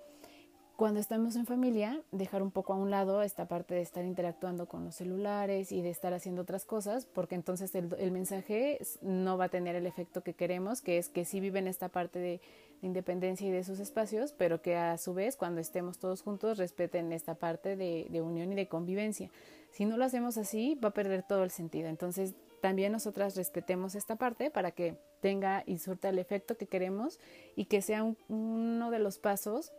cuando 0.83 0.99
estamos 0.99 1.37
en 1.37 1.47
familia, 1.47 2.03
dejar 2.11 2.43
un 2.43 2.51
poco 2.51 2.73
a 2.73 2.77
un 2.77 2.91
lado 2.91 3.23
esta 3.23 3.47
parte 3.47 3.73
de 3.73 3.83
estar 3.83 4.05
interactuando 4.05 4.67
con 4.67 4.85
los 4.85 4.97
celulares 4.97 5.71
y 5.71 5.81
de 5.81 5.91
estar 5.91 6.13
haciendo 6.13 6.43
otras 6.43 6.65
cosas, 6.65 7.07
porque 7.07 7.37
entonces 7.37 7.73
el, 7.77 8.11
mensaje 8.11 8.81
no 9.01 9.39
va 9.39 9.45
a 9.45 9.49
tener 9.49 9.77
el 9.77 9.87
efecto 9.87 10.25
que 10.25 10.35
queremos, 10.35 10.81
que 10.81 10.99
es 10.99 11.09
que 11.09 11.25
sí 11.25 11.39
viven 11.39 11.69
esta 11.69 11.89
parte 11.89 12.19
de, 12.19 12.41
independencia 12.81 13.47
y 13.47 13.53
de 13.53 13.63
sus 13.63 13.79
espacios, 13.79 14.33
pero 14.33 14.61
que 14.61 14.75
a 14.75 14.99
su 14.99 15.15
vez 15.15 15.37
cuando 15.37 15.61
estemos 15.61 16.01
todos 16.01 16.21
juntos 16.21 16.59
respeten 16.59 17.13
esta 17.13 17.37
parte 17.37 17.77
de, 17.77 18.09
de 18.11 18.21
unión 18.21 18.51
y 18.51 18.57
de 18.57 18.67
convivencia. 18.67 19.31
Si 19.71 19.85
no 19.85 19.97
lo 19.97 20.05
hacemos 20.05 20.37
así, 20.37 20.77
va 20.83 20.89
a 20.89 20.93
perder 20.93 21.23
todo 21.23 21.45
el 21.45 21.53
sentido. 21.53 21.91
Entonces, 21.91 22.35
también 22.61 22.91
nosotras 22.91 23.37
respetemos 23.37 23.95
esta 23.95 24.17
parte 24.17 24.51
para 24.51 24.73
que 24.73 24.97
tenga 25.21 25.63
y 25.65 25.79
surta 25.79 26.09
el 26.09 26.19
efecto 26.19 26.57
que 26.57 26.67
queremos 26.67 27.21
y 27.55 27.67
que 27.67 27.83
sea 27.83 28.03
uno 28.29 28.91
de 28.91 28.99
los 28.99 29.21
pasos 29.21 29.73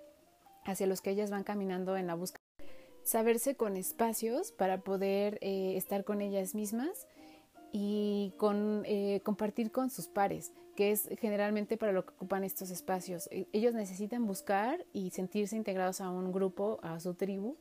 hacia 0.66 0.88
los 0.88 1.02
que 1.02 1.12
ellas 1.12 1.32
van 1.32 1.44
caminando 1.44 1.98
en 1.98 2.08
la 2.08 2.16
búsqueda. 2.16 2.44
Saberse 3.04 3.56
con 3.56 3.76
espacios 3.76 4.52
para 4.52 4.82
poder 4.82 5.38
eh, 5.42 5.76
estar 5.76 6.04
con 6.06 6.22
ellas 6.22 6.56
mismas 6.56 7.08
y 7.72 8.34
con, 8.38 8.84
eh, 8.86 9.20
compartir 9.24 9.72
con 9.72 9.90
sus 9.90 10.08
pares, 10.08 10.54
que 10.76 10.92
es 10.92 11.10
generalmente 11.20 11.76
para 11.76 11.92
lo 11.92 12.06
que 12.06 12.14
ocupan 12.14 12.44
estos 12.44 12.70
espacios. 12.70 13.28
E, 13.32 13.48
ellos 13.52 13.74
necesitan 13.74 14.26
buscar 14.26 14.86
y 14.94 15.10
sentirse 15.10 15.56
integrados 15.56 16.00
a 16.00 16.10
un 16.10 16.32
grupo, 16.32 16.80
a 16.82 17.00
su 17.00 17.14
tribu, 17.14 17.58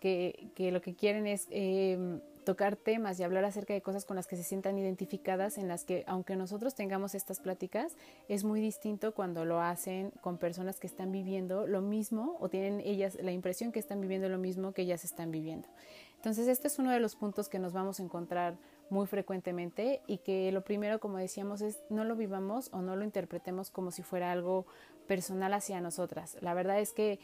que, 0.00 0.50
que 0.54 0.70
lo 0.70 0.80
que 0.80 0.94
quieren 0.94 1.26
es 1.26 1.48
eh, 1.50 2.20
tocar 2.44 2.76
temas 2.76 3.18
y 3.18 3.24
hablar 3.24 3.44
acerca 3.44 3.74
de 3.74 3.82
cosas 3.82 4.04
con 4.04 4.16
las 4.16 4.26
que 4.26 4.36
se 4.36 4.44
sientan 4.44 4.78
identificadas, 4.78 5.58
en 5.58 5.68
las 5.68 5.84
que 5.84 6.04
aunque 6.06 6.36
nosotros 6.36 6.74
tengamos 6.74 7.14
estas 7.14 7.40
pláticas, 7.40 7.96
es 8.28 8.44
muy 8.44 8.60
distinto 8.60 9.14
cuando 9.14 9.44
lo 9.44 9.60
hacen 9.60 10.10
con 10.20 10.38
personas 10.38 10.78
que 10.78 10.86
están 10.86 11.10
viviendo 11.12 11.66
lo 11.66 11.80
mismo 11.80 12.36
o 12.40 12.48
tienen 12.48 12.80
ellas 12.80 13.16
la 13.20 13.32
impresión 13.32 13.72
que 13.72 13.78
están 13.78 14.00
viviendo 14.00 14.28
lo 14.28 14.38
mismo 14.38 14.72
que 14.72 14.82
ellas 14.82 15.04
están 15.04 15.30
viviendo. 15.30 15.68
Entonces, 16.16 16.48
este 16.48 16.68
es 16.68 16.78
uno 16.78 16.90
de 16.90 17.00
los 17.00 17.16
puntos 17.16 17.48
que 17.48 17.58
nos 17.58 17.74
vamos 17.74 18.00
a 18.00 18.02
encontrar 18.02 18.56
muy 18.88 19.06
frecuentemente 19.06 20.00
y 20.06 20.18
que 20.18 20.52
lo 20.52 20.64
primero, 20.64 20.98
como 21.00 21.18
decíamos, 21.18 21.60
es 21.60 21.82
no 21.90 22.04
lo 22.04 22.16
vivamos 22.16 22.70
o 22.72 22.80
no 22.80 22.96
lo 22.96 23.04
interpretemos 23.04 23.70
como 23.70 23.90
si 23.90 24.02
fuera 24.02 24.32
algo 24.32 24.66
personal 25.06 25.52
hacia 25.52 25.80
nosotras. 25.80 26.38
La 26.40 26.54
verdad 26.54 26.80
es 26.80 26.92
que 26.92 27.18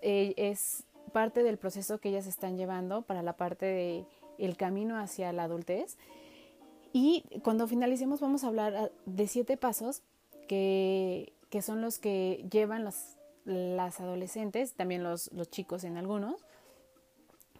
eh, 0.00 0.32
es 0.36 0.84
parte 1.12 1.42
del 1.42 1.58
proceso 1.58 1.98
que 1.98 2.10
ellas 2.10 2.26
están 2.26 2.56
llevando 2.56 3.02
para 3.02 3.22
la 3.22 3.34
parte 3.34 3.66
de 3.66 4.06
el 4.38 4.56
camino 4.56 4.98
hacia 4.98 5.32
la 5.32 5.44
adultez. 5.44 5.96
Y 6.92 7.24
cuando 7.42 7.68
finalicemos 7.68 8.20
vamos 8.20 8.44
a 8.44 8.48
hablar 8.48 8.74
ah, 8.74 8.90
de 9.04 9.26
siete 9.26 9.56
pasos 9.56 10.02
que, 10.48 11.32
que 11.50 11.62
son 11.62 11.80
los 11.80 11.98
que 11.98 12.46
llevan 12.50 12.84
las, 12.84 13.16
adolescentes, 14.00 14.74
también 14.74 15.02
los, 15.02 15.32
los 15.32 15.50
chicos 15.50 15.84
en 15.84 15.96
algunos, 15.96 16.44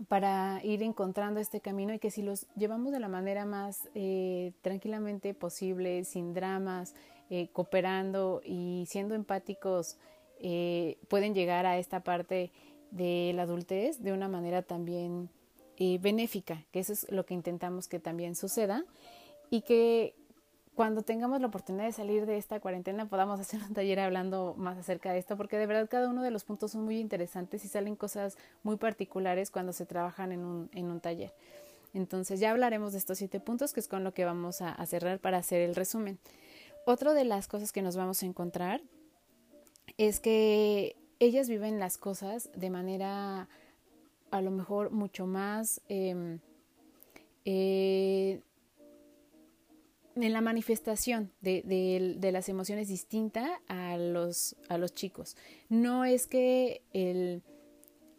para 0.06 0.60
ir 0.62 0.82
encontrando 0.82 1.40
este 1.40 1.60
camino 1.60 1.92
y 1.92 1.98
que 1.98 2.10
si 2.10 2.22
los 2.22 2.46
llevamos 2.56 2.92
de 2.92 3.00
la 3.00 3.08
manera 3.08 3.44
más 3.44 3.88
eh, 3.94 4.52
tranquilamente 4.62 5.34
posible, 5.34 6.04
sin 6.04 6.34
dramas, 6.34 6.94
eh, 7.30 7.48
cooperando 7.52 8.40
y 8.44 8.84
siendo 8.88 9.14
empáticos, 9.14 9.98
eh, 10.38 10.98
pueden 11.08 11.34
llegar 11.34 11.66
a 11.66 11.78
esta 11.78 12.00
parte 12.00 12.52
de 12.90 13.32
la 13.34 13.42
adultez 13.42 14.02
de 14.02 14.12
una 14.12 14.28
manera 14.28 14.62
también 14.62 15.28
benéfica, 16.00 16.64
que 16.72 16.80
eso 16.80 16.92
es 16.92 17.10
lo 17.10 17.24
que 17.24 17.34
intentamos 17.34 17.88
que 17.88 18.00
también 18.00 18.34
suceda 18.34 18.84
y 19.50 19.62
que 19.62 20.14
cuando 20.74 21.02
tengamos 21.02 21.40
la 21.40 21.48
oportunidad 21.48 21.86
de 21.86 21.92
salir 21.92 22.24
de 22.24 22.36
esta 22.36 22.60
cuarentena 22.60 23.08
podamos 23.08 23.40
hacer 23.40 23.60
un 23.68 23.74
taller 23.74 23.98
hablando 23.98 24.54
más 24.56 24.78
acerca 24.78 25.12
de 25.12 25.18
esto, 25.18 25.36
porque 25.36 25.58
de 25.58 25.66
verdad 25.66 25.88
cada 25.90 26.08
uno 26.08 26.22
de 26.22 26.30
los 26.30 26.44
puntos 26.44 26.70
son 26.70 26.84
muy 26.84 27.00
interesantes 27.00 27.64
y 27.64 27.68
salen 27.68 27.96
cosas 27.96 28.38
muy 28.62 28.76
particulares 28.76 29.50
cuando 29.50 29.72
se 29.72 29.86
trabajan 29.86 30.30
en 30.30 30.44
un, 30.44 30.70
en 30.72 30.86
un 30.86 31.00
taller. 31.00 31.32
Entonces 31.94 32.38
ya 32.38 32.52
hablaremos 32.52 32.92
de 32.92 32.98
estos 32.98 33.18
siete 33.18 33.40
puntos, 33.40 33.72
que 33.72 33.80
es 33.80 33.88
con 33.88 34.04
lo 34.04 34.14
que 34.14 34.24
vamos 34.24 34.60
a, 34.60 34.70
a 34.70 34.86
cerrar 34.86 35.18
para 35.18 35.38
hacer 35.38 35.62
el 35.62 35.74
resumen. 35.74 36.18
Otra 36.86 37.12
de 37.12 37.24
las 37.24 37.48
cosas 37.48 37.72
que 37.72 37.82
nos 37.82 37.96
vamos 37.96 38.22
a 38.22 38.26
encontrar 38.26 38.80
es 39.96 40.20
que 40.20 40.96
ellas 41.18 41.48
viven 41.48 41.80
las 41.80 41.98
cosas 41.98 42.50
de 42.54 42.70
manera 42.70 43.48
a 44.30 44.40
lo 44.40 44.50
mejor 44.50 44.90
mucho 44.90 45.26
más 45.26 45.80
eh, 45.88 46.38
eh, 47.44 48.40
en 50.16 50.32
la 50.32 50.40
manifestación 50.40 51.32
de, 51.40 51.62
de, 52.18 52.32
las 52.32 52.48
emociones 52.48 52.88
distinta 52.88 53.60
a 53.68 53.96
los, 53.96 54.56
a 54.68 54.78
los 54.78 54.92
chicos. 54.92 55.36
No 55.68 56.04
es 56.04 56.26
que 56.26 56.82
el, 56.92 57.42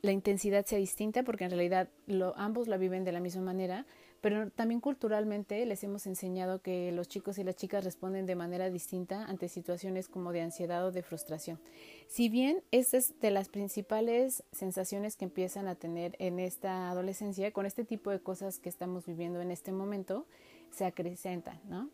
la 0.02 0.12
intensidad 0.12 0.66
sea 0.66 0.80
distinta, 0.80 1.24
porque 1.24 1.44
en 1.44 1.52
realidad 1.52 1.90
lo, 2.08 2.36
ambos 2.38 2.68
la 2.68 2.78
viven 2.78 3.04
de 3.04 3.12
la 3.12 3.20
misma 3.20 3.42
manera, 3.42 3.86
pero 4.22 4.50
también 4.52 4.82
culturalmente 4.82 5.66
les 5.66 5.84
hemos 5.84 6.06
enseñado 6.08 6.62
que 6.62 6.92
los 6.92 7.08
chicos 7.08 7.38
y 7.38 7.44
las 7.44 7.56
chicas 7.56 7.84
responden 7.84 8.26
de 8.26 8.36
manera 8.36 8.70
distinta 8.70 9.26
ante 9.26 9.48
situaciones 9.50 10.08
como 10.10 10.32
de 10.32 10.42
ansiedad 10.42 10.86
o 10.86 10.92
de 10.92 11.04
frustración. 11.04 11.60
Si 12.08 12.30
bien 12.30 12.62
esta 12.72 12.98
es 12.98 13.20
de 13.20 13.32
las 13.32 13.50
principales 13.50 14.44
sensaciones 14.52 15.16
que 15.16 15.26
empiezan 15.26 15.68
a 15.68 15.76
tener 15.76 16.16
en 16.20 16.40
esta 16.40 16.90
adolescencia, 16.90 17.52
con 17.52 17.66
este 17.66 17.86
tipo 17.86 18.12
de 18.12 18.20
cosas 18.20 18.60
que 18.60 18.70
estamos 18.70 19.06
viviendo 19.06 19.42
en 19.42 19.52
este 19.52 19.72
momento, 19.72 20.26
se 20.72 20.86
acrecentan, 20.86 21.60
¿no? 21.70 21.90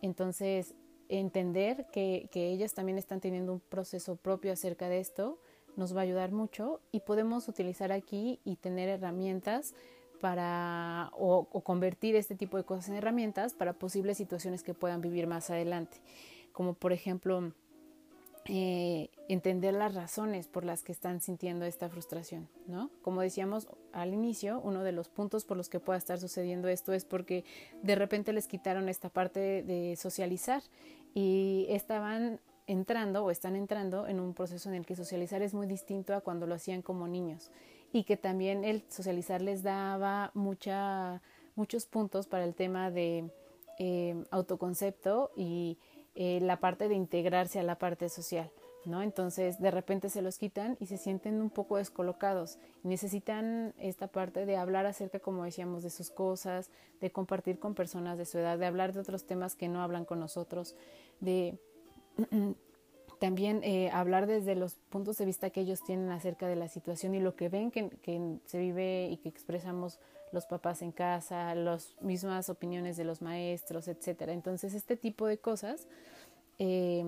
Entonces, 0.00 0.74
entender 1.08 1.86
que, 1.92 2.28
que 2.32 2.48
ellas 2.48 2.74
también 2.74 2.98
están 2.98 3.20
teniendo 3.20 3.52
un 3.52 3.60
proceso 3.60 4.16
propio 4.16 4.52
acerca 4.52 4.88
de 4.88 5.00
esto 5.00 5.38
nos 5.76 5.96
va 5.96 6.00
a 6.00 6.04
ayudar 6.04 6.32
mucho 6.32 6.80
y 6.90 7.00
podemos 7.00 7.48
utilizar 7.48 7.92
aquí 7.92 8.40
y 8.44 8.56
tener 8.56 8.88
herramientas 8.88 9.74
para 10.22 11.10
o, 11.14 11.48
o, 11.50 11.60
convertir 11.62 12.14
este 12.14 12.36
tipo 12.36 12.56
de 12.56 12.62
cosas 12.62 12.88
en 12.88 12.94
herramientas 12.94 13.54
para 13.54 13.72
posibles 13.72 14.16
situaciones 14.16 14.62
que 14.62 14.72
puedan 14.72 15.00
vivir 15.00 15.26
más 15.26 15.50
adelante, 15.50 15.98
como 16.52 16.74
por 16.74 16.92
ejemplo 16.92 17.52
eh, 18.46 19.10
entender 19.28 19.74
las 19.74 19.94
razones 19.94 20.46
por 20.46 20.64
las 20.64 20.82
que 20.82 20.90
están 20.90 21.20
sintiendo 21.20 21.64
esta 21.64 21.88
frustración, 21.88 22.48
¿no? 22.66 22.90
Como 23.02 23.20
decíamos 23.20 23.68
al 23.92 24.14
inicio, 24.14 24.60
uno 24.64 24.82
de 24.82 24.92
los 24.92 25.08
puntos 25.08 25.44
por 25.44 25.56
los 25.56 25.68
que 25.68 25.78
pueda 25.80 25.96
estar 25.96 26.18
sucediendo 26.18 26.66
esto 26.68 26.92
es 26.92 27.04
porque 27.04 27.44
de 27.82 27.94
repente 27.94 28.32
les 28.32 28.46
quitaron 28.46 28.88
esta 28.88 29.10
parte 29.10 29.62
de 29.62 29.96
socializar 29.96 30.62
y 31.14 31.66
estaban 31.68 32.40
entrando 32.72 33.24
o 33.24 33.30
están 33.30 33.54
entrando 33.54 34.06
en 34.06 34.18
un 34.18 34.34
proceso 34.34 34.68
en 34.68 34.74
el 34.74 34.86
que 34.86 34.96
socializar 34.96 35.42
es 35.42 35.54
muy 35.54 35.66
distinto 35.66 36.14
a 36.14 36.20
cuando 36.20 36.46
lo 36.46 36.54
hacían 36.54 36.82
como 36.82 37.06
niños 37.06 37.50
y 37.92 38.04
que 38.04 38.16
también 38.16 38.64
el 38.64 38.82
socializar 38.88 39.42
les 39.42 39.62
daba 39.62 40.30
mucha, 40.34 41.22
muchos 41.54 41.86
puntos 41.86 42.26
para 42.26 42.44
el 42.44 42.54
tema 42.54 42.90
de 42.90 43.30
eh, 43.78 44.24
autoconcepto 44.30 45.30
y 45.36 45.78
eh, 46.14 46.40
la 46.40 46.58
parte 46.58 46.88
de 46.88 46.94
integrarse 46.94 47.60
a 47.60 47.62
la 47.62 47.78
parte 47.78 48.08
social, 48.08 48.50
¿no? 48.86 49.02
Entonces 49.02 49.60
de 49.60 49.70
repente 49.70 50.08
se 50.08 50.22
los 50.22 50.38
quitan 50.38 50.76
y 50.80 50.86
se 50.86 50.96
sienten 50.96 51.40
un 51.42 51.50
poco 51.50 51.76
descolocados. 51.76 52.58
Necesitan 52.82 53.74
esta 53.78 54.08
parte 54.08 54.46
de 54.46 54.56
hablar 54.56 54.86
acerca, 54.86 55.20
como 55.20 55.44
decíamos, 55.44 55.82
de 55.82 55.90
sus 55.90 56.10
cosas, 56.10 56.70
de 57.00 57.10
compartir 57.10 57.58
con 57.58 57.74
personas 57.74 58.16
de 58.16 58.24
su 58.24 58.38
edad, 58.38 58.58
de 58.58 58.66
hablar 58.66 58.94
de 58.94 59.00
otros 59.00 59.24
temas 59.24 59.54
que 59.54 59.68
no 59.68 59.82
hablan 59.82 60.06
con 60.06 60.18
nosotros, 60.20 60.74
de 61.20 61.58
también 63.22 63.62
eh, 63.62 63.88
hablar 63.92 64.26
desde 64.26 64.56
los 64.56 64.74
puntos 64.90 65.16
de 65.18 65.26
vista 65.26 65.50
que 65.50 65.60
ellos 65.60 65.84
tienen 65.84 66.10
acerca 66.10 66.48
de 66.48 66.56
la 66.56 66.66
situación 66.66 67.14
y 67.14 67.20
lo 67.20 67.36
que 67.36 67.48
ven 67.48 67.70
que, 67.70 67.88
que 67.88 68.38
se 68.46 68.58
vive 68.58 69.08
y 69.10 69.18
que 69.18 69.28
expresamos 69.28 70.00
los 70.32 70.46
papás 70.46 70.82
en 70.82 70.90
casa, 70.90 71.54
las 71.54 71.94
mismas 72.00 72.48
opiniones 72.48 72.96
de 72.96 73.04
los 73.04 73.22
maestros, 73.22 73.86
etcétera. 73.86 74.32
Entonces, 74.32 74.74
este 74.74 74.96
tipo 74.96 75.26
de 75.26 75.38
cosas 75.38 75.86
eh, 76.58 77.04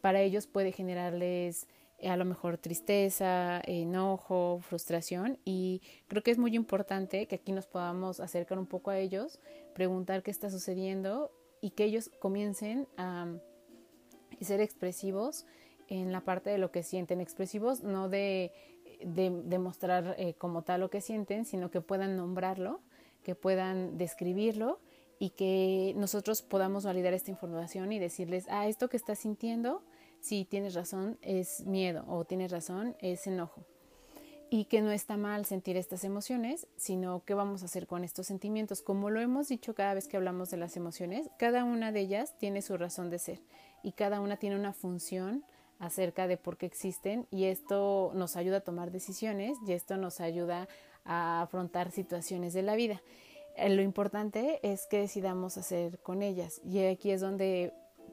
para 0.00 0.22
ellos 0.22 0.46
puede 0.46 0.72
generarles 0.72 1.66
eh, 1.98 2.08
a 2.08 2.16
lo 2.16 2.24
mejor 2.24 2.56
tristeza, 2.56 3.60
enojo, 3.64 4.60
frustración 4.62 5.38
y 5.44 5.82
creo 6.08 6.22
que 6.22 6.30
es 6.30 6.38
muy 6.38 6.56
importante 6.56 7.26
que 7.26 7.34
aquí 7.34 7.52
nos 7.52 7.66
podamos 7.66 8.20
acercar 8.20 8.58
un 8.58 8.66
poco 8.66 8.90
a 8.90 8.98
ellos, 8.98 9.40
preguntar 9.74 10.22
qué 10.22 10.30
está 10.30 10.48
sucediendo 10.48 11.30
y 11.60 11.72
que 11.72 11.84
ellos 11.84 12.10
comiencen 12.18 12.88
a 12.96 13.26
ser 14.44 14.60
expresivos 14.60 15.46
en 15.88 16.12
la 16.12 16.20
parte 16.20 16.50
de 16.50 16.58
lo 16.58 16.70
que 16.70 16.82
sienten, 16.82 17.20
expresivos 17.20 17.82
no 17.82 18.08
de 18.08 18.52
de 19.04 19.30
demostrar 19.44 20.14
eh, 20.18 20.34
como 20.34 20.62
tal 20.62 20.80
lo 20.80 20.90
que 20.90 21.00
sienten, 21.00 21.44
sino 21.44 21.70
que 21.70 21.80
puedan 21.80 22.16
nombrarlo, 22.16 22.80
que 23.22 23.34
puedan 23.34 23.98
describirlo 23.98 24.80
y 25.18 25.30
que 25.30 25.94
nosotros 25.96 26.42
podamos 26.42 26.84
validar 26.84 27.12
esta 27.12 27.30
información 27.30 27.92
y 27.92 27.98
decirles, 27.98 28.46
ah, 28.48 28.68
esto 28.68 28.88
que 28.88 28.96
estás 28.96 29.18
sintiendo, 29.18 29.82
si 30.20 30.44
tienes 30.44 30.74
razón, 30.74 31.18
es 31.22 31.64
miedo 31.66 32.04
o 32.08 32.24
tienes 32.24 32.50
razón, 32.50 32.96
es 33.00 33.26
enojo. 33.26 33.64
Y 34.52 34.64
que 34.64 34.82
no 34.82 34.90
está 34.90 35.16
mal 35.16 35.46
sentir 35.46 35.76
estas 35.76 36.02
emociones, 36.02 36.66
sino 36.76 37.24
qué 37.24 37.34
vamos 37.34 37.62
a 37.62 37.66
hacer 37.66 37.86
con 37.86 38.02
estos 38.02 38.26
sentimientos. 38.26 38.82
Como 38.82 39.08
lo 39.08 39.20
hemos 39.20 39.48
dicho 39.48 39.74
cada 39.74 39.94
vez 39.94 40.08
que 40.08 40.16
hablamos 40.16 40.50
de 40.50 40.56
las 40.56 40.76
emociones, 40.76 41.30
cada 41.38 41.62
una 41.62 41.92
de 41.92 42.00
ellas 42.00 42.36
tiene 42.38 42.60
su 42.60 42.76
razón 42.76 43.10
de 43.10 43.20
ser 43.20 43.40
y 43.84 43.92
cada 43.92 44.20
una 44.20 44.36
tiene 44.36 44.56
una 44.56 44.72
función 44.72 45.44
acerca 45.78 46.26
de 46.26 46.36
por 46.36 46.56
qué 46.56 46.66
existen 46.66 47.26
y 47.30 47.44
esto 47.44 48.12
nos 48.14 48.36
ayuda 48.36 48.58
a 48.58 48.60
tomar 48.60 48.90
decisiones 48.90 49.56
y 49.66 49.72
esto 49.72 49.96
nos 49.96 50.20
ayuda 50.20 50.68
a 51.04 51.42
afrontar 51.42 51.90
situaciones 51.90 52.52
de 52.52 52.62
la 52.62 52.74
vida. 52.74 53.00
Eh, 53.56 53.70
lo 53.70 53.82
importante 53.82 54.60
es 54.62 54.86
que 54.86 54.98
decidamos 54.98 55.56
hacer 55.56 55.98
con 56.00 56.22
ellas 56.22 56.60
y 56.64 56.84
aquí 56.84 57.10
es 57.10 57.20
donde 57.20 57.72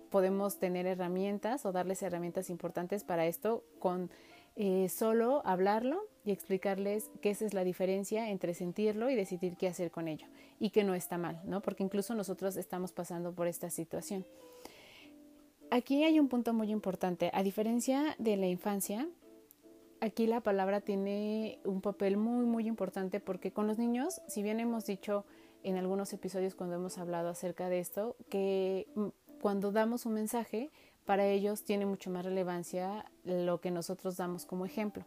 podemos 0.10 0.60
tener 0.60 0.86
herramientas 0.86 1.66
o 1.66 1.72
darles 1.72 2.02
herramientas 2.02 2.50
importantes 2.50 3.04
para 3.04 3.26
esto 3.26 3.64
con 3.80 4.10
eh, 4.56 4.90
solo 4.90 5.42
hablarlo 5.46 6.02
y 6.28 6.32
explicarles 6.32 7.10
que 7.22 7.30
esa 7.30 7.46
es 7.46 7.54
la 7.54 7.64
diferencia 7.64 8.30
entre 8.30 8.54
sentirlo 8.54 9.10
y 9.10 9.16
decidir 9.16 9.56
qué 9.56 9.70
hacer 9.70 9.92
con 9.92 10.10
ello 10.10 10.28
y 10.60 10.72
que 10.72 10.84
no 10.84 10.94
está 10.94 11.18
mal, 11.18 11.40
¿no? 11.46 11.62
Porque 11.62 11.84
incluso 11.84 12.16
nosotros 12.16 12.58
estamos 12.58 12.92
pasando 12.92 13.32
por 13.32 13.48
esta 13.48 13.70
situación. 13.70 14.26
Aquí 15.72 16.04
hay 16.04 16.20
un 16.20 16.28
punto 16.28 16.54
muy 16.54 16.70
importante. 16.72 17.32
A 17.34 17.44
diferencia 17.44 18.14
de 18.20 18.36
la 18.36 18.48
infancia, 18.48 19.08
aquí 20.02 20.28
la 20.28 20.42
palabra 20.42 20.82
tiene 20.82 21.60
un 21.64 21.80
papel 21.80 22.18
muy, 22.18 22.46
muy 22.46 22.68
importante 22.68 23.22
porque 23.22 23.54
con 23.54 23.66
los 23.66 23.78
niños, 23.78 24.22
si 24.28 24.44
bien 24.44 24.60
hemos 24.60 24.86
dicho 24.86 25.24
en 25.64 25.78
algunos 25.78 26.12
episodios 26.12 26.56
cuando 26.56 26.76
hemos 26.76 26.98
hablado 26.98 27.30
acerca 27.30 27.70
de 27.70 27.80
esto, 27.80 28.18
que 28.30 28.88
mm, 28.96 29.08
cuando 29.40 29.72
damos 29.72 30.06
un 30.06 30.14
mensaje, 30.14 30.72
para 31.06 31.26
ellos 31.26 31.64
tiene 31.64 31.86
mucho 31.86 32.10
más 32.10 32.26
relevancia 32.26 33.06
lo 33.24 33.62
que 33.62 33.72
nosotros 33.72 34.18
damos 34.18 34.46
como 34.46 34.66
ejemplo. 34.66 35.06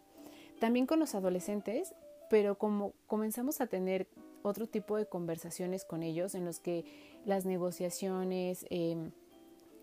También 0.60 0.86
con 0.86 1.00
los 1.00 1.14
adolescentes, 1.14 1.94
pero 2.28 2.56
como 2.56 2.92
comenzamos 3.06 3.60
a 3.60 3.66
tener 3.66 4.06
otro 4.42 4.66
tipo 4.66 4.96
de 4.96 5.06
conversaciones 5.06 5.84
con 5.84 6.02
ellos 6.02 6.34
en 6.34 6.44
los 6.44 6.60
que 6.60 6.84
las 7.24 7.44
negociaciones, 7.44 8.66
em, 8.70 9.10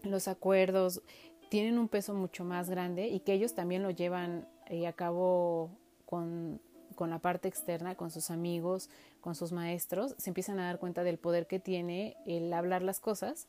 los 0.03 0.27
acuerdos 0.27 1.01
tienen 1.49 1.77
un 1.77 1.87
peso 1.87 2.13
mucho 2.13 2.43
más 2.43 2.69
grande 2.69 3.07
y 3.07 3.19
que 3.19 3.33
ellos 3.33 3.53
también 3.53 3.83
lo 3.83 3.89
llevan 3.89 4.47
eh, 4.67 4.87
a 4.87 4.93
cabo 4.93 5.71
con, 6.05 6.61
con 6.95 7.09
la 7.09 7.19
parte 7.19 7.47
externa, 7.47 7.95
con 7.95 8.11
sus 8.11 8.29
amigos, 8.31 8.89
con 9.19 9.35
sus 9.35 9.51
maestros, 9.51 10.15
se 10.17 10.29
empiezan 10.29 10.59
a 10.59 10.65
dar 10.65 10.79
cuenta 10.79 11.03
del 11.03 11.17
poder 11.17 11.47
que 11.47 11.59
tiene 11.59 12.17
el 12.25 12.53
hablar 12.53 12.81
las 12.81 12.99
cosas 12.99 13.47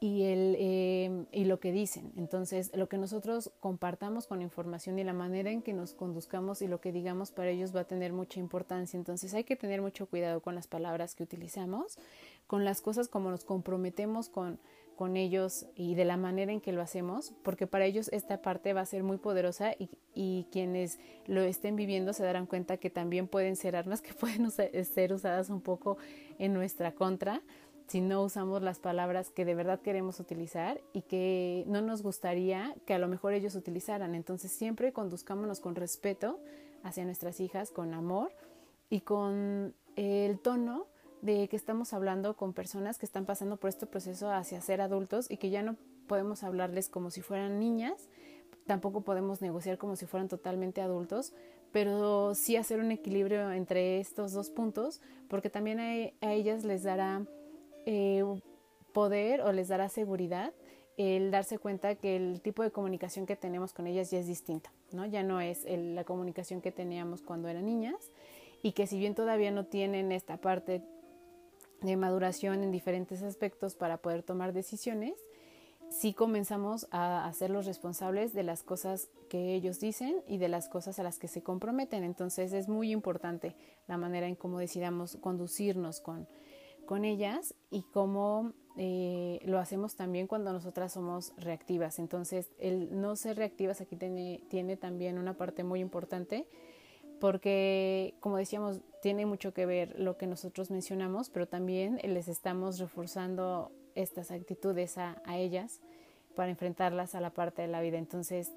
y, 0.00 0.24
el, 0.24 0.56
eh, 0.58 1.26
y 1.30 1.44
lo 1.44 1.60
que 1.60 1.72
dicen. 1.72 2.10
Entonces, 2.16 2.74
lo 2.74 2.88
que 2.88 2.96
nosotros 2.96 3.52
compartamos 3.60 4.26
con 4.26 4.40
información 4.40 4.98
y 4.98 5.04
la 5.04 5.12
manera 5.12 5.50
en 5.50 5.60
que 5.60 5.74
nos 5.74 5.92
conduzcamos 5.92 6.62
y 6.62 6.68
lo 6.68 6.80
que 6.80 6.90
digamos 6.90 7.30
para 7.30 7.50
ellos 7.50 7.76
va 7.76 7.80
a 7.80 7.84
tener 7.84 8.14
mucha 8.14 8.40
importancia. 8.40 8.96
Entonces, 8.96 9.34
hay 9.34 9.44
que 9.44 9.56
tener 9.56 9.82
mucho 9.82 10.06
cuidado 10.06 10.40
con 10.40 10.54
las 10.54 10.66
palabras 10.66 11.14
que 11.14 11.22
utilizamos, 11.22 11.98
con 12.46 12.64
las 12.64 12.80
cosas 12.80 13.08
como 13.08 13.30
nos 13.30 13.44
comprometemos 13.44 14.30
con, 14.30 14.58
con 14.96 15.18
ellos 15.18 15.66
y 15.74 15.94
de 15.94 16.06
la 16.06 16.16
manera 16.16 16.50
en 16.50 16.62
que 16.62 16.72
lo 16.72 16.80
hacemos, 16.80 17.34
porque 17.42 17.66
para 17.66 17.84
ellos 17.84 18.08
esta 18.10 18.40
parte 18.40 18.72
va 18.72 18.80
a 18.80 18.86
ser 18.86 19.02
muy 19.02 19.18
poderosa 19.18 19.72
y, 19.78 19.90
y 20.14 20.46
quienes 20.50 20.98
lo 21.26 21.42
estén 21.42 21.76
viviendo 21.76 22.14
se 22.14 22.24
darán 22.24 22.46
cuenta 22.46 22.78
que 22.78 22.88
también 22.88 23.28
pueden 23.28 23.54
ser 23.54 23.76
armas 23.76 24.00
que 24.00 24.14
pueden 24.20 24.50
ser 24.50 25.12
usadas 25.12 25.50
un 25.50 25.60
poco 25.60 25.98
en 26.38 26.54
nuestra 26.54 26.92
contra 26.94 27.42
si 27.90 28.00
no 28.00 28.22
usamos 28.22 28.62
las 28.62 28.78
palabras 28.78 29.30
que 29.30 29.44
de 29.44 29.56
verdad 29.56 29.80
queremos 29.80 30.20
utilizar 30.20 30.80
y 30.92 31.02
que 31.02 31.64
no 31.66 31.80
nos 31.82 32.02
gustaría 32.02 32.72
que 32.86 32.94
a 32.94 33.00
lo 33.00 33.08
mejor 33.08 33.32
ellos 33.32 33.56
utilizaran. 33.56 34.14
Entonces 34.14 34.52
siempre 34.52 34.92
conduzcámonos 34.92 35.58
con 35.58 35.74
respeto 35.74 36.38
hacia 36.84 37.04
nuestras 37.04 37.40
hijas, 37.40 37.72
con 37.72 37.92
amor 37.92 38.30
y 38.90 39.00
con 39.00 39.74
el 39.96 40.38
tono 40.38 40.86
de 41.20 41.48
que 41.48 41.56
estamos 41.56 41.92
hablando 41.92 42.36
con 42.36 42.52
personas 42.52 42.96
que 42.96 43.06
están 43.06 43.26
pasando 43.26 43.56
por 43.56 43.68
este 43.68 43.86
proceso 43.86 44.30
hacia 44.30 44.60
ser 44.60 44.80
adultos 44.80 45.28
y 45.28 45.38
que 45.38 45.50
ya 45.50 45.64
no 45.64 45.74
podemos 46.06 46.44
hablarles 46.44 46.88
como 46.88 47.10
si 47.10 47.22
fueran 47.22 47.58
niñas, 47.58 48.08
tampoco 48.66 49.00
podemos 49.00 49.42
negociar 49.42 49.78
como 49.78 49.96
si 49.96 50.06
fueran 50.06 50.28
totalmente 50.28 50.80
adultos, 50.80 51.32
pero 51.72 52.36
sí 52.36 52.56
hacer 52.56 52.78
un 52.78 52.92
equilibrio 52.92 53.50
entre 53.50 53.98
estos 53.98 54.32
dos 54.32 54.48
puntos, 54.48 55.00
porque 55.26 55.50
también 55.50 55.80
a, 55.80 56.32
ellas 56.32 56.62
les 56.62 56.84
dará 56.84 57.26
eh, 57.86 58.24
poder 58.92 59.40
o 59.42 59.52
les 59.52 59.68
dará 59.68 59.88
seguridad 59.88 60.52
el 60.96 61.30
darse 61.30 61.58
cuenta 61.58 61.94
que 61.94 62.16
el 62.16 62.42
tipo 62.42 62.62
de 62.62 62.70
comunicación 62.70 63.24
que 63.24 63.36
tenemos 63.36 63.72
con 63.72 63.86
ellas 63.86 64.10
ya 64.10 64.18
es 64.18 64.26
distinta, 64.26 64.70
¿no? 64.92 65.06
Ya 65.06 65.22
no 65.22 65.40
es 65.40 65.64
la 65.66 66.04
comunicación 66.04 66.60
que 66.60 66.72
teníamos 66.72 67.22
cuando 67.22 67.48
eran 67.48 67.64
niñas 67.64 68.10
y 68.62 68.72
que 68.72 68.86
si 68.86 68.98
bien 68.98 69.14
todavía 69.14 69.50
no 69.50 69.64
tienen 69.64 70.12
esta 70.12 70.36
parte 70.36 70.82
de 71.80 71.96
maduración 71.96 72.62
en 72.62 72.70
diferentes 72.70 73.22
aspectos 73.22 73.74
para 73.74 73.96
poder 73.96 74.22
tomar 74.22 74.52
decisiones, 74.52 75.14
sí 75.88 76.12
comenzamos 76.12 76.86
a 76.90 77.26
hacerlos 77.26 77.66
responsables 77.66 78.34
de 78.34 78.42
las 78.42 78.62
cosas 78.62 79.08
que 79.28 79.54
ellos 79.54 79.80
dicen 79.80 80.22
y 80.28 80.36
de 80.36 80.48
las 80.48 80.68
cosas 80.68 80.98
a 80.98 81.02
las 81.02 81.18
que 81.18 81.28
se 81.28 81.42
comprometen. 81.42 82.04
Entonces 82.04 82.52
es 82.52 82.68
muy 82.68 82.92
importante 82.92 83.56
la 83.88 83.96
manera 83.96 84.28
en 84.28 84.34
cómo 84.34 84.58
decidamos 84.58 85.16
conducirnos 85.20 86.00
con, 86.00 86.28
con 86.90 87.04
ellas 87.04 87.54
y 87.70 87.82
cómo 87.82 88.52
eh, 88.76 89.38
lo 89.44 89.60
hacemos 89.60 89.94
también 89.94 90.26
cuando 90.26 90.52
nosotras 90.52 90.92
somos 90.92 91.32
reactivas. 91.36 92.00
Entonces, 92.00 92.50
el 92.58 93.00
no 93.00 93.14
ser 93.14 93.36
reactivas 93.36 93.80
aquí 93.80 93.94
tiene, 93.94 94.42
tiene 94.48 94.76
también 94.76 95.16
una 95.16 95.34
parte 95.34 95.62
muy 95.62 95.78
importante 95.78 96.48
porque, 97.20 98.14
como 98.18 98.38
decíamos, 98.38 98.80
tiene 99.02 99.24
mucho 99.24 99.54
que 99.54 99.66
ver 99.66 100.00
lo 100.00 100.16
que 100.16 100.26
nosotros 100.26 100.72
mencionamos, 100.72 101.30
pero 101.30 101.46
también 101.46 102.00
les 102.02 102.26
estamos 102.26 102.80
reforzando 102.80 103.70
estas 103.94 104.32
actitudes 104.32 104.98
a, 104.98 105.22
a 105.24 105.38
ellas 105.38 105.80
para 106.34 106.50
enfrentarlas 106.50 107.14
a 107.14 107.20
la 107.20 107.30
parte 107.30 107.62
de 107.62 107.68
la 107.68 107.80
vida. 107.82 107.98
Entonces, 107.98 108.52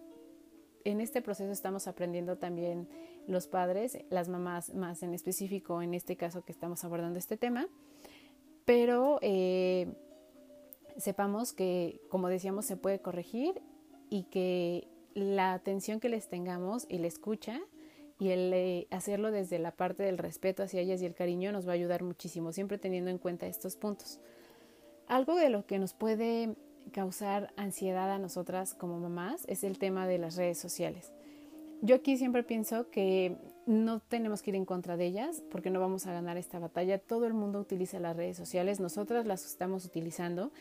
en 0.85 1.01
este 1.01 1.21
proceso 1.21 1.51
estamos 1.51 1.85
aprendiendo 1.85 2.39
también 2.39 2.89
los 3.27 3.45
padres, 3.45 3.99
las 4.09 4.27
mamás 4.27 4.73
más 4.73 5.03
en 5.03 5.13
específico, 5.13 5.83
en 5.83 5.93
este 5.93 6.17
caso 6.17 6.43
que 6.43 6.51
estamos 6.51 6.83
abordando 6.83 7.19
este 7.19 7.37
tema, 7.37 7.67
pero 8.65 9.19
eh, 9.21 9.87
sepamos 10.97 11.53
que, 11.53 12.01
como 12.09 12.27
decíamos, 12.27 12.65
se 12.65 12.77
puede 12.77 12.99
corregir 12.99 13.61
y 14.09 14.23
que 14.23 14.87
la 15.13 15.53
atención 15.53 15.99
que 15.99 16.09
les 16.09 16.27
tengamos 16.27 16.85
y 16.89 16.97
la 16.97 17.07
escucha 17.07 17.61
y 18.19 18.29
el 18.29 18.53
eh, 18.53 18.87
hacerlo 18.91 19.31
desde 19.31 19.59
la 19.59 19.71
parte 19.71 20.03
del 20.03 20.17
respeto 20.17 20.63
hacia 20.63 20.81
ellas 20.81 21.01
y 21.01 21.05
el 21.05 21.15
cariño 21.15 21.51
nos 21.51 21.67
va 21.67 21.71
a 21.71 21.75
ayudar 21.75 22.03
muchísimo, 22.03 22.53
siempre 22.53 22.77
teniendo 22.77 23.09
en 23.09 23.17
cuenta 23.17 23.47
estos 23.47 23.75
puntos. 23.75 24.19
Algo 25.07 25.35
de 25.35 25.49
lo 25.49 25.65
que 25.65 25.79
nos 25.79 25.93
puede 25.93 26.55
causar 26.91 27.53
ansiedad 27.57 28.11
a 28.11 28.19
nosotras 28.19 28.73
como 28.73 28.99
mamás 28.99 29.45
es 29.47 29.63
el 29.63 29.77
tema 29.77 30.07
de 30.07 30.17
las 30.17 30.35
redes 30.35 30.57
sociales. 30.57 31.11
Yo 31.81 31.95
aquí 31.95 32.17
siempre 32.17 32.43
pienso 32.43 32.89
que 32.89 33.37
no 33.65 33.99
tenemos 33.99 34.41
que 34.41 34.51
ir 34.51 34.55
en 34.55 34.65
contra 34.65 34.97
de 34.97 35.05
ellas 35.05 35.43
porque 35.51 35.69
no 35.69 35.79
vamos 35.79 36.05
a 36.07 36.13
ganar 36.13 36.37
esta 36.37 36.59
batalla. 36.59 36.99
Todo 36.99 37.25
el 37.25 37.33
mundo 37.33 37.59
utiliza 37.59 37.99
las 37.99 38.15
redes 38.15 38.37
sociales, 38.37 38.79
nosotras 38.79 39.25
las 39.25 39.45
estamos 39.45 39.85
utilizando 39.85 40.51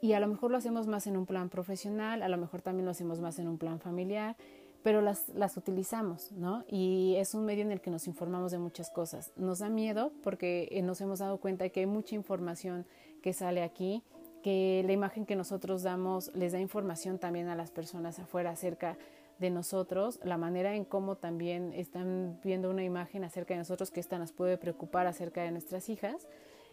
y 0.00 0.12
a 0.12 0.20
lo 0.20 0.26
mejor 0.26 0.50
lo 0.50 0.58
hacemos 0.58 0.86
más 0.86 1.06
en 1.06 1.16
un 1.16 1.24
plan 1.24 1.48
profesional, 1.48 2.22
a 2.22 2.28
lo 2.28 2.36
mejor 2.36 2.60
también 2.60 2.84
lo 2.84 2.90
hacemos 2.90 3.20
más 3.20 3.38
en 3.38 3.48
un 3.48 3.56
plan 3.56 3.80
familiar, 3.80 4.36
pero 4.82 5.00
las, 5.00 5.30
las 5.30 5.56
utilizamos, 5.56 6.30
¿no? 6.32 6.62
Y 6.68 7.14
es 7.16 7.34
un 7.34 7.46
medio 7.46 7.62
en 7.62 7.72
el 7.72 7.80
que 7.80 7.90
nos 7.90 8.06
informamos 8.06 8.52
de 8.52 8.58
muchas 8.58 8.90
cosas. 8.90 9.32
Nos 9.36 9.60
da 9.60 9.70
miedo 9.70 10.12
porque 10.22 10.68
eh, 10.72 10.82
nos 10.82 11.00
hemos 11.00 11.20
dado 11.20 11.38
cuenta 11.38 11.64
de 11.64 11.72
que 11.72 11.80
hay 11.80 11.86
mucha 11.86 12.14
información 12.14 12.84
que 13.22 13.32
sale 13.32 13.62
aquí, 13.62 14.02
que 14.42 14.82
la 14.84 14.92
imagen 14.92 15.24
que 15.24 15.36
nosotros 15.36 15.82
damos 15.82 16.30
les 16.34 16.52
da 16.52 16.60
información 16.60 17.18
también 17.18 17.48
a 17.48 17.56
las 17.56 17.70
personas 17.70 18.18
afuera 18.18 18.50
acerca 18.50 18.98
de 18.98 18.98
nosotros, 19.40 20.20
la 20.24 20.38
manera 20.38 20.74
en 20.74 20.84
cómo 20.84 21.16
también 21.16 21.72
están 21.72 22.40
viendo 22.42 22.70
una 22.70 22.84
imagen 22.84 23.24
acerca 23.24 23.54
de 23.54 23.58
nosotros 23.58 23.90
que 23.90 24.00
esta 24.00 24.18
nos 24.18 24.32
puede 24.32 24.56
preocupar 24.56 25.06
acerca 25.06 25.42
de 25.42 25.50
nuestras 25.50 25.88
hijas 25.88 26.26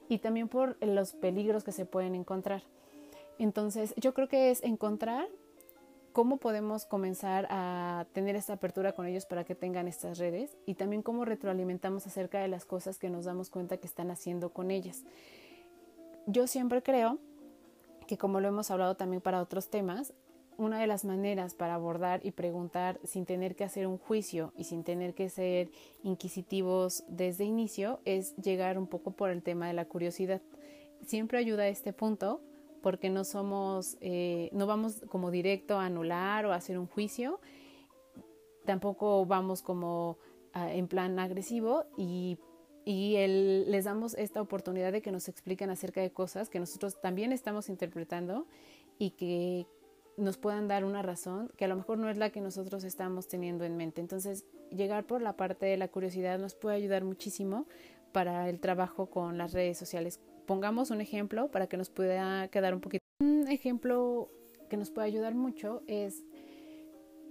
y 0.09 0.19
también 0.19 0.47
por 0.47 0.77
los 0.85 1.13
peligros 1.13 1.63
que 1.63 1.71
se 1.71 1.85
pueden 1.85 2.15
encontrar. 2.15 2.63
Entonces, 3.39 3.93
yo 3.97 4.13
creo 4.13 4.27
que 4.27 4.51
es 4.51 4.63
encontrar 4.63 5.27
cómo 6.13 6.37
podemos 6.37 6.85
comenzar 6.85 7.47
a 7.49 8.05
tener 8.13 8.35
esta 8.35 8.53
apertura 8.53 8.93
con 8.93 9.05
ellos 9.05 9.25
para 9.25 9.43
que 9.43 9.55
tengan 9.55 9.87
estas 9.87 10.17
redes 10.17 10.57
y 10.65 10.75
también 10.75 11.01
cómo 11.01 11.25
retroalimentamos 11.25 12.05
acerca 12.05 12.39
de 12.39 12.47
las 12.47 12.65
cosas 12.65 12.97
que 12.97 13.09
nos 13.09 13.25
damos 13.25 13.49
cuenta 13.49 13.77
que 13.77 13.87
están 13.87 14.11
haciendo 14.11 14.51
con 14.51 14.71
ellas. 14.71 15.03
Yo 16.27 16.47
siempre 16.47 16.83
creo 16.83 17.17
que 18.07 18.17
como 18.17 18.41
lo 18.41 18.49
hemos 18.49 18.69
hablado 18.71 18.95
también 18.95 19.21
para 19.21 19.41
otros 19.41 19.69
temas, 19.69 20.13
una 20.61 20.79
de 20.79 20.85
las 20.85 21.05
maneras 21.05 21.55
para 21.55 21.73
abordar 21.73 22.23
y 22.23 22.31
preguntar 22.31 22.99
sin 23.03 23.25
tener 23.25 23.55
que 23.55 23.63
hacer 23.63 23.87
un 23.87 23.97
juicio 23.97 24.53
y 24.55 24.65
sin 24.65 24.83
tener 24.83 25.15
que 25.15 25.27
ser 25.27 25.71
inquisitivos 26.03 27.03
desde 27.07 27.45
inicio 27.45 27.99
es 28.05 28.35
llegar 28.35 28.77
un 28.77 28.85
poco 28.85 29.11
por 29.11 29.31
el 29.31 29.41
tema 29.41 29.67
de 29.67 29.73
la 29.73 29.85
curiosidad. 29.85 30.39
Siempre 31.03 31.39
ayuda 31.39 31.63
a 31.63 31.67
este 31.67 31.93
punto 31.93 32.41
porque 32.83 33.09
no 33.09 33.23
somos, 33.23 33.97
eh, 34.01 34.49
no 34.53 34.67
vamos 34.67 35.01
como 35.09 35.31
directo 35.31 35.79
a 35.79 35.85
anular 35.85 36.45
o 36.45 36.53
a 36.53 36.57
hacer 36.57 36.77
un 36.77 36.85
juicio, 36.85 37.39
tampoco 38.63 39.25
vamos 39.25 39.63
como 39.63 40.19
en 40.53 40.87
plan 40.87 41.17
agresivo 41.17 41.85
y, 41.97 42.37
y 42.85 43.15
les 43.17 43.85
damos 43.85 44.13
esta 44.13 44.41
oportunidad 44.41 44.91
de 44.91 45.01
que 45.01 45.11
nos 45.11 45.27
expliquen 45.27 45.71
acerca 45.71 46.01
de 46.01 46.11
cosas 46.11 46.49
que 46.49 46.59
nosotros 46.59 47.01
también 47.01 47.31
estamos 47.31 47.67
interpretando 47.67 48.45
y 48.99 49.11
que 49.11 49.65
nos 50.21 50.37
puedan 50.37 50.67
dar 50.67 50.85
una 50.85 51.01
razón 51.01 51.51
que 51.57 51.65
a 51.65 51.67
lo 51.67 51.75
mejor 51.75 51.97
no 51.97 52.09
es 52.09 52.17
la 52.17 52.29
que 52.29 52.41
nosotros 52.41 52.83
estamos 52.83 53.27
teniendo 53.27 53.65
en 53.65 53.75
mente. 53.75 54.01
Entonces, 54.01 54.45
llegar 54.69 55.05
por 55.05 55.21
la 55.21 55.35
parte 55.35 55.65
de 55.65 55.77
la 55.77 55.87
curiosidad 55.87 56.39
nos 56.39 56.55
puede 56.55 56.75
ayudar 56.77 57.03
muchísimo 57.03 57.65
para 58.11 58.49
el 58.49 58.59
trabajo 58.59 59.07
con 59.07 59.37
las 59.37 59.53
redes 59.53 59.77
sociales. 59.77 60.19
Pongamos 60.45 60.91
un 60.91 61.01
ejemplo 61.01 61.49
para 61.49 61.67
que 61.67 61.77
nos 61.77 61.89
pueda 61.89 62.47
quedar 62.49 62.73
un 62.73 62.81
poquito. 62.81 63.03
Un 63.19 63.47
ejemplo 63.47 64.29
que 64.69 64.77
nos 64.77 64.91
puede 64.91 65.07
ayudar 65.07 65.35
mucho 65.35 65.81
es 65.87 66.23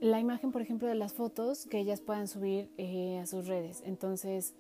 la 0.01 0.19
imagen, 0.19 0.51
por 0.51 0.63
ejemplo, 0.63 0.89
de 0.89 0.95
las 0.95 1.13
fotos 1.13 1.67
que 1.67 1.79
ellas 1.79 2.01
puedan 2.01 2.27
subir 2.27 2.71
eh, 2.79 3.19
a 3.19 3.27
sus 3.27 3.47
redes. 3.47 3.83
Entonces, 3.85 4.55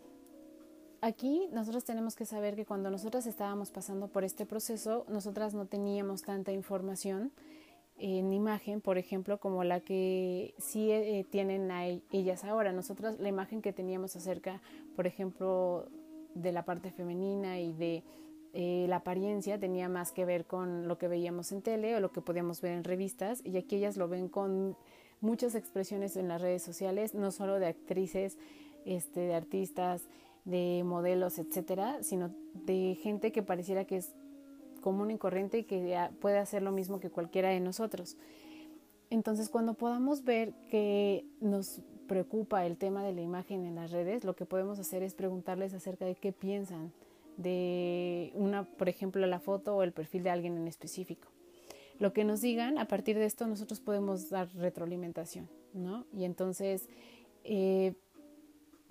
aquí 1.00 1.48
nosotros 1.52 1.84
tenemos 1.84 2.14
que 2.14 2.26
saber 2.26 2.56
que 2.56 2.66
cuando 2.66 2.90
nosotras 2.90 3.26
estábamos 3.26 3.70
pasando 3.70 4.08
por 4.08 4.24
este 4.24 4.44
proceso, 4.46 5.06
nosotras 5.08 5.54
no 5.54 5.66
teníamos 5.66 6.22
tanta 6.22 6.52
información 6.52 7.32
en 8.00 8.32
imagen, 8.32 8.80
por 8.80 8.98
ejemplo, 8.98 9.38
como 9.38 9.62
la 9.62 9.80
que 9.80 10.54
sí 10.58 10.90
eh, 10.90 11.26
tienen 11.30 11.70
a 11.70 11.86
e-, 11.86 12.02
ellas 12.10 12.44
ahora. 12.44 12.72
Nosotros 12.72 13.20
la 13.20 13.28
imagen 13.28 13.62
que 13.62 13.72
teníamos 13.72 14.16
acerca, 14.16 14.60
por 14.96 15.06
ejemplo, 15.06 15.88
de 16.34 16.52
la 16.52 16.64
parte 16.64 16.90
femenina 16.90 17.60
y 17.60 17.72
de 17.72 18.02
eh, 18.52 18.86
la 18.88 18.96
apariencia 18.96 19.58
tenía 19.60 19.88
más 19.88 20.12
que 20.12 20.24
ver 20.24 20.46
con 20.46 20.88
lo 20.88 20.98
que 20.98 21.08
veíamos 21.08 21.52
en 21.52 21.62
tele 21.62 21.94
o 21.94 22.00
lo 22.00 22.10
que 22.10 22.20
podíamos 22.20 22.60
ver 22.60 22.72
en 22.72 22.84
revistas 22.84 23.42
y 23.44 23.56
aquí 23.56 23.76
ellas 23.76 23.96
lo 23.96 24.08
ven 24.08 24.28
con 24.28 24.76
muchas 25.20 25.54
expresiones 25.54 26.16
en 26.16 26.28
las 26.28 26.40
redes 26.40 26.62
sociales, 26.62 27.14
no 27.14 27.30
solo 27.30 27.58
de 27.58 27.66
actrices, 27.66 28.38
este, 28.84 29.20
de 29.20 29.34
artistas, 29.34 30.02
de 30.44 30.82
modelos, 30.84 31.38
etcétera, 31.38 32.02
sino 32.02 32.34
de 32.54 32.98
gente 33.00 33.30
que 33.30 33.42
pareciera 33.42 33.84
que 33.84 33.98
es 33.98 34.14
común 34.80 35.10
y 35.10 35.18
corriente 35.18 35.58
y 35.58 35.64
que 35.64 36.08
puede 36.20 36.38
hacer 36.38 36.62
lo 36.62 36.72
mismo 36.72 37.00
que 37.00 37.10
cualquiera 37.10 37.50
de 37.50 37.60
nosotros. 37.60 38.16
Entonces, 39.10 39.48
cuando 39.48 39.74
podamos 39.74 40.24
ver 40.24 40.52
que 40.68 41.24
nos 41.40 41.80
preocupa 42.06 42.64
el 42.66 42.76
tema 42.76 43.04
de 43.04 43.12
la 43.12 43.20
imagen 43.20 43.64
en 43.64 43.74
las 43.74 43.90
redes, 43.90 44.24
lo 44.24 44.34
que 44.34 44.46
podemos 44.46 44.78
hacer 44.78 45.02
es 45.02 45.14
preguntarles 45.14 45.74
acerca 45.74 46.04
de 46.04 46.14
qué 46.14 46.32
piensan 46.32 46.92
de 47.36 48.32
una, 48.34 48.64
por 48.64 48.88
ejemplo, 48.88 49.26
la 49.26 49.40
foto 49.40 49.76
o 49.76 49.82
el 49.82 49.92
perfil 49.92 50.22
de 50.22 50.30
alguien 50.30 50.56
en 50.56 50.68
específico. 50.68 51.28
Lo 51.98 52.12
que 52.12 52.24
nos 52.24 52.40
digan, 52.40 52.78
a 52.78 52.86
partir 52.86 53.18
de 53.18 53.26
esto 53.26 53.46
nosotros 53.46 53.80
podemos 53.80 54.30
dar 54.30 54.48
retroalimentación, 54.54 55.48
¿no? 55.74 56.06
Y 56.12 56.24
entonces 56.24 56.88
eh, 57.44 57.94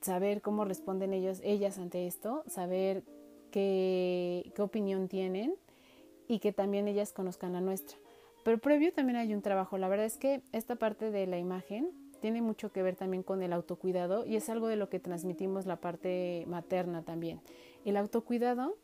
saber 0.02 0.41
cómo 0.41 0.65
responden 0.65 1.13
ellos, 1.13 1.41
ellas 1.43 1.78
ante 1.78 2.08
esto, 2.08 2.43
saber 2.47 3.04
qué, 3.52 4.52
qué 4.56 4.62
opinión 4.62 5.08
tienen 5.08 5.56
y 6.30 6.39
que 6.39 6.54
también 6.54 6.88
ellas 6.88 7.12
conozcan 7.12 7.52
la 7.52 7.60
nuestra. 7.60 7.98
Pero 8.46 8.60
previo 8.60 8.94
también 8.94 9.18
hay 9.18 9.34
un 9.34 9.42
trabajo. 9.42 9.78
La 9.78 9.89
verdad 9.89 10.06
es 10.06 10.18
que 10.18 10.42
esta 10.54 10.78
parte 10.78 11.12
de 11.12 11.28
la 11.28 11.38
imagen 11.38 11.89
tiene 12.22 12.42
mucho 12.42 12.72
que 12.72 12.84
ver 12.84 12.96
también 12.96 13.24
con 13.24 13.42
el 13.42 13.52
autocuidado 13.52 14.26
y 14.26 14.36
es 14.36 14.50
algo 14.50 14.68
de 14.68 14.76
lo 14.76 14.89
que 14.89 15.00
transmitimos 15.00 15.65
la 15.65 15.78
parte 15.78 16.46
materna 16.48 17.02
también. 17.02 17.42
El 17.84 17.98
autocuidado 17.98 18.78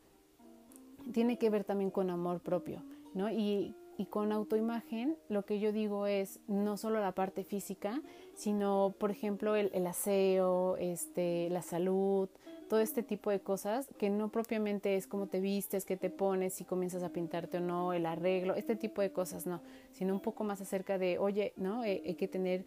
tiene 1.12 1.38
que 1.38 1.48
ver 1.48 1.64
también 1.64 1.90
con 1.90 2.10
amor 2.10 2.40
propio, 2.40 2.82
¿no? 3.14 3.30
Y, 3.30 3.74
con 4.10 4.30
autoimagen 4.30 5.16
lo 5.30 5.46
que 5.46 5.58
yo 5.58 5.72
digo 5.72 6.06
es 6.06 6.38
no 6.48 6.76
solo 6.76 7.00
la 7.00 7.12
parte 7.12 7.44
física, 7.44 8.02
sino 8.34 8.94
por 8.98 9.10
ejemplo 9.10 9.56
el, 9.56 9.70
el 9.72 9.86
aseo, 9.86 10.76
este, 10.76 11.48
la 11.48 11.62
salud, 11.62 12.28
todo 12.68 12.80
este 12.80 13.02
tipo 13.02 13.30
de 13.30 13.40
cosas 13.40 13.88
que 13.98 14.10
no 14.10 14.30
propiamente 14.30 14.96
es 14.96 15.06
como 15.06 15.26
te 15.26 15.40
vistes, 15.40 15.84
que 15.84 15.96
te 15.96 16.10
pones, 16.10 16.54
si 16.54 16.64
comienzas 16.64 17.02
a 17.02 17.10
pintarte 17.10 17.58
o 17.58 17.60
no, 17.60 17.92
el 17.92 18.06
arreglo, 18.06 18.54
este 18.54 18.76
tipo 18.76 19.02
de 19.02 19.10
cosas 19.12 19.46
no, 19.46 19.60
sino 19.92 20.14
un 20.14 20.20
poco 20.20 20.44
más 20.44 20.60
acerca 20.60 20.98
de, 20.98 21.18
oye, 21.18 21.52
¿no? 21.56 21.84
Eh, 21.84 22.02
hay 22.04 22.14
que 22.14 22.28
tener 22.28 22.64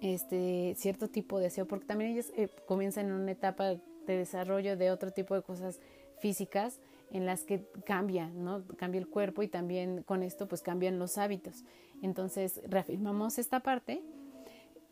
este 0.00 0.74
cierto 0.76 1.08
tipo 1.08 1.38
de 1.38 1.44
deseo, 1.44 1.66
porque 1.66 1.86
también 1.86 2.12
ellos 2.12 2.32
eh, 2.36 2.48
comienzan 2.66 3.06
en 3.06 3.12
una 3.12 3.32
etapa 3.32 3.76
de 4.06 4.16
desarrollo 4.16 4.76
de 4.76 4.90
otro 4.90 5.10
tipo 5.10 5.34
de 5.34 5.42
cosas 5.42 5.80
físicas 6.20 6.80
en 7.10 7.26
las 7.26 7.44
que 7.44 7.66
cambia, 7.84 8.28
¿no? 8.28 8.62
Cambia 8.76 9.00
el 9.00 9.08
cuerpo 9.08 9.42
y 9.42 9.48
también 9.48 10.02
con 10.02 10.22
esto 10.22 10.46
pues 10.46 10.62
cambian 10.62 10.98
los 10.98 11.18
hábitos. 11.18 11.64
Entonces 12.02 12.60
reafirmamos 12.68 13.38
esta 13.38 13.60
parte 13.60 14.02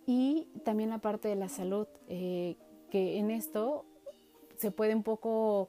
y 0.07 0.49
también 0.65 0.91
la 0.91 0.99
parte 0.99 1.29
de 1.29 1.37
la 1.37 1.49
salud. 1.49 1.87
Eh, 2.09 2.57
que 2.90 3.18
en 3.18 3.31
esto 3.31 3.85
se 4.57 4.70
puede 4.70 4.94
un 4.94 5.03
poco 5.03 5.68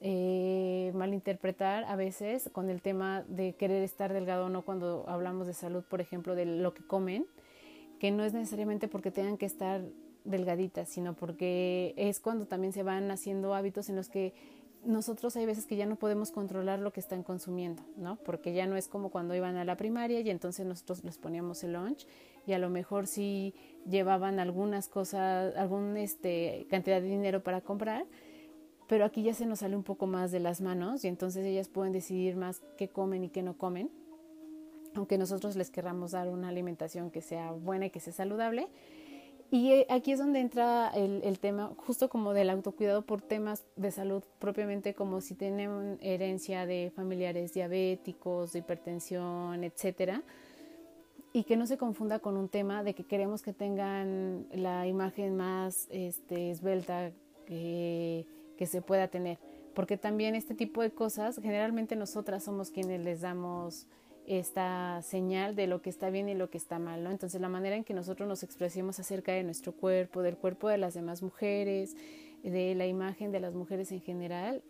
eh, 0.00 0.92
malinterpretar 0.94 1.84
a 1.84 1.96
veces 1.96 2.50
con 2.52 2.68
el 2.68 2.82
tema 2.82 3.24
de 3.28 3.54
querer 3.54 3.82
estar 3.82 4.12
delgado 4.12 4.46
o 4.46 4.48
no 4.48 4.62
cuando 4.62 5.04
hablamos 5.08 5.46
de 5.46 5.54
salud, 5.54 5.82
por 5.88 6.00
ejemplo, 6.00 6.34
de 6.34 6.46
lo 6.46 6.74
que 6.74 6.86
comen, 6.86 7.26
que 7.98 8.10
no 8.10 8.24
es 8.24 8.34
necesariamente 8.34 8.88
porque 8.88 9.10
tengan 9.10 9.38
que 9.38 9.46
estar 9.46 9.82
delgaditas, 10.24 10.88
sino 10.88 11.14
porque 11.14 11.94
es 11.96 12.20
cuando 12.20 12.46
también 12.46 12.72
se 12.72 12.82
van 12.82 13.10
haciendo 13.10 13.54
hábitos 13.54 13.88
en 13.88 13.96
los 13.96 14.08
que 14.08 14.34
nosotros 14.86 15.36
hay 15.36 15.46
veces 15.46 15.66
que 15.66 15.76
ya 15.76 15.86
no 15.86 15.96
podemos 15.96 16.30
controlar 16.30 16.78
lo 16.78 16.92
que 16.92 17.00
están 17.00 17.22
consumiendo, 17.22 17.82
¿no? 17.96 18.16
Porque 18.16 18.52
ya 18.52 18.66
no 18.66 18.76
es 18.76 18.88
como 18.88 19.10
cuando 19.10 19.34
iban 19.34 19.56
a 19.56 19.64
la 19.64 19.76
primaria 19.76 20.20
y 20.20 20.30
entonces 20.30 20.66
nosotros 20.66 21.04
les 21.04 21.18
poníamos 21.18 21.62
el 21.64 21.72
lunch 21.72 22.06
y 22.46 22.52
a 22.52 22.58
lo 22.58 22.70
mejor 22.70 23.06
sí 23.06 23.54
llevaban 23.88 24.38
algunas 24.38 24.88
cosas, 24.88 25.56
alguna 25.56 26.00
este, 26.00 26.66
cantidad 26.70 27.00
de 27.00 27.08
dinero 27.08 27.42
para 27.42 27.60
comprar, 27.60 28.06
pero 28.86 29.04
aquí 29.04 29.22
ya 29.22 29.34
se 29.34 29.46
nos 29.46 29.60
sale 29.60 29.76
un 29.76 29.82
poco 29.82 30.06
más 30.06 30.30
de 30.30 30.40
las 30.40 30.60
manos 30.60 31.04
y 31.04 31.08
entonces 31.08 31.44
ellas 31.44 31.68
pueden 31.68 31.92
decidir 31.92 32.36
más 32.36 32.62
qué 32.76 32.88
comen 32.88 33.24
y 33.24 33.28
qué 33.28 33.42
no 33.42 33.56
comen, 33.56 33.90
aunque 34.94 35.18
nosotros 35.18 35.56
les 35.56 35.70
querramos 35.70 36.12
dar 36.12 36.28
una 36.28 36.48
alimentación 36.48 37.10
que 37.10 37.20
sea 37.20 37.52
buena 37.52 37.86
y 37.86 37.90
que 37.90 38.00
sea 38.00 38.12
saludable. 38.12 38.68
Y 39.50 39.72
eh, 39.72 39.86
aquí 39.88 40.12
es 40.12 40.18
donde 40.18 40.40
entra 40.40 40.90
el, 40.94 41.22
el, 41.22 41.38
tema, 41.38 41.72
justo 41.76 42.08
como 42.08 42.32
del 42.32 42.50
autocuidado 42.50 43.02
por 43.02 43.20
temas 43.20 43.64
de 43.76 43.90
salud 43.90 44.22
propiamente, 44.38 44.94
como 44.94 45.20
si 45.20 45.34
tienen 45.34 45.98
herencia 46.00 46.66
de 46.66 46.92
familiares 46.94 47.54
diabéticos, 47.54 48.52
de 48.52 48.60
hipertensión, 48.60 49.62
etcétera 49.62 50.22
y 51.34 51.42
que 51.42 51.56
no 51.56 51.66
se 51.66 51.76
confunda 51.76 52.20
con 52.20 52.36
un 52.36 52.48
tema 52.48 52.84
de 52.84 52.94
que 52.94 53.02
queremos 53.02 53.42
que 53.42 53.52
tengan 53.52 54.46
la 54.52 54.86
imagen 54.86 55.36
más 55.36 55.88
este, 55.90 56.52
esbelta 56.52 57.10
que, 57.44 58.24
que 58.56 58.66
se 58.66 58.80
pueda 58.80 59.08
tener. 59.08 59.40
Porque 59.74 59.96
también 59.96 60.36
este 60.36 60.54
tipo 60.54 60.80
de 60.80 60.92
cosas, 60.92 61.40
generalmente 61.42 61.96
nosotras 61.96 62.44
somos 62.44 62.70
quienes 62.70 63.04
les 63.04 63.20
damos 63.20 63.88
esta 64.26 65.02
señal 65.02 65.54
de 65.54 65.66
lo 65.66 65.82
que 65.82 65.90
está 65.90 66.10
bien 66.10 66.28
y 66.28 66.34
lo 66.34 66.50
que 66.50 66.58
está 66.58 66.78
mal. 66.78 67.06
Entonces 67.06 67.40
la 67.40 67.48
manera 67.48 67.76
en 67.76 67.84
que 67.84 67.94
nosotros 67.94 68.28
nos 68.28 68.42
expresemos 68.42 68.98
acerca 68.98 69.32
de 69.32 69.42
nuestro 69.42 69.72
cuerpo, 69.72 70.22
del 70.22 70.36
cuerpo 70.36 70.68
de 70.68 70.78
las 70.78 70.94
demás 70.94 71.22
mujeres, 71.22 71.96
de 72.42 72.74
la 72.74 72.86
imagen 72.86 73.32
de 73.32 73.40
las 73.40 73.54
mujeres 73.54 73.92
en 73.92 74.00
general, 74.00 74.62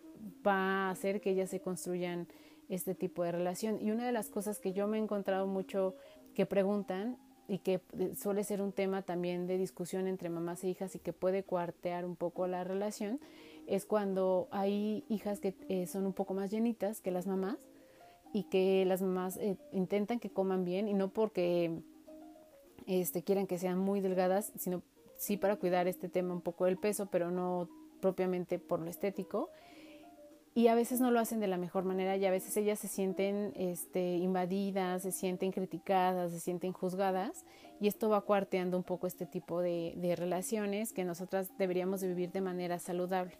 va 0.45 0.87
a 0.87 0.89
hacer 0.91 1.21
que 1.21 1.31
ellas 1.31 1.49
se 1.49 1.59
construyan 1.59 2.27
este 2.69 2.95
tipo 2.95 3.23
de 3.23 3.31
relación. 3.31 3.79
Y 3.81 3.91
una 3.91 4.05
de 4.05 4.11
las 4.11 4.29
cosas 4.29 4.59
que 4.59 4.73
yo 4.73 4.87
me 4.87 4.97
he 4.97 5.01
encontrado 5.01 5.47
mucho 5.47 5.95
que 6.33 6.45
preguntan 6.45 7.17
y 7.47 7.59
que 7.59 7.81
eh, 7.99 8.13
suele 8.15 8.43
ser 8.43 8.61
un 8.61 8.71
tema 8.71 9.03
también 9.03 9.45
de 9.47 9.57
discusión 9.57 10.07
entre 10.07 10.29
mamás 10.29 10.63
e 10.63 10.69
hijas 10.69 10.95
y 10.95 10.99
que 10.99 11.13
puede 11.13 11.43
cuartear 11.43 12.05
un 12.05 12.15
poco 12.15 12.47
la 12.47 12.63
relación, 12.63 13.19
es 13.67 13.85
cuando 13.85 14.47
hay 14.51 15.03
hijas 15.09 15.39
que 15.39 15.55
eh, 15.69 15.87
son 15.87 16.05
un 16.05 16.13
poco 16.13 16.33
más 16.33 16.51
llenitas 16.51 17.01
que 17.01 17.11
las 17.11 17.27
mamás 17.27 17.57
y 18.35 18.43
que 18.43 18.83
las 18.85 19.01
mamás 19.01 19.37
eh, 19.37 19.57
intentan 19.71 20.19
que 20.19 20.29
coman 20.29 20.65
bien 20.65 20.89
y 20.89 20.93
no 20.93 21.07
porque 21.07 21.71
este, 22.85 23.23
quieran 23.23 23.47
que 23.47 23.57
sean 23.57 23.77
muy 23.77 24.01
delgadas, 24.01 24.51
sino 24.57 24.83
sí 25.17 25.37
para 25.37 25.55
cuidar 25.55 25.87
este 25.87 26.09
tema 26.09 26.33
un 26.33 26.41
poco 26.41 26.65
del 26.65 26.77
peso, 26.77 27.05
pero 27.05 27.31
no 27.31 27.69
propiamente 28.01 28.59
por 28.59 28.81
lo 28.81 28.89
estético 28.89 29.49
y 30.53 30.67
a 30.67 30.75
veces 30.75 30.99
no 30.99 31.11
lo 31.11 31.19
hacen 31.21 31.39
de 31.39 31.47
la 31.47 31.57
mejor 31.57 31.85
manera 31.85 32.17
y 32.17 32.25
a 32.25 32.31
veces 32.31 32.57
ellas 32.57 32.77
se 32.79 32.89
sienten 32.89 33.53
este, 33.55 34.15
invadidas, 34.15 35.03
se 35.03 35.13
sienten 35.13 35.53
criticadas, 35.53 36.33
se 36.33 36.41
sienten 36.41 36.73
juzgadas 36.73 37.45
y 37.79 37.87
esto 37.87 38.09
va 38.09 38.19
cuarteando 38.19 38.75
un 38.75 38.83
poco 38.83 39.07
este 39.07 39.25
tipo 39.25 39.61
de, 39.61 40.15
relaciones 40.17 40.91
que 40.91 41.05
nosotras 41.05 41.57
deberíamos 41.57 42.01
de 42.01 42.09
vivir 42.09 42.33
de 42.33 42.41
manera 42.41 42.79
saludable. 42.79 43.37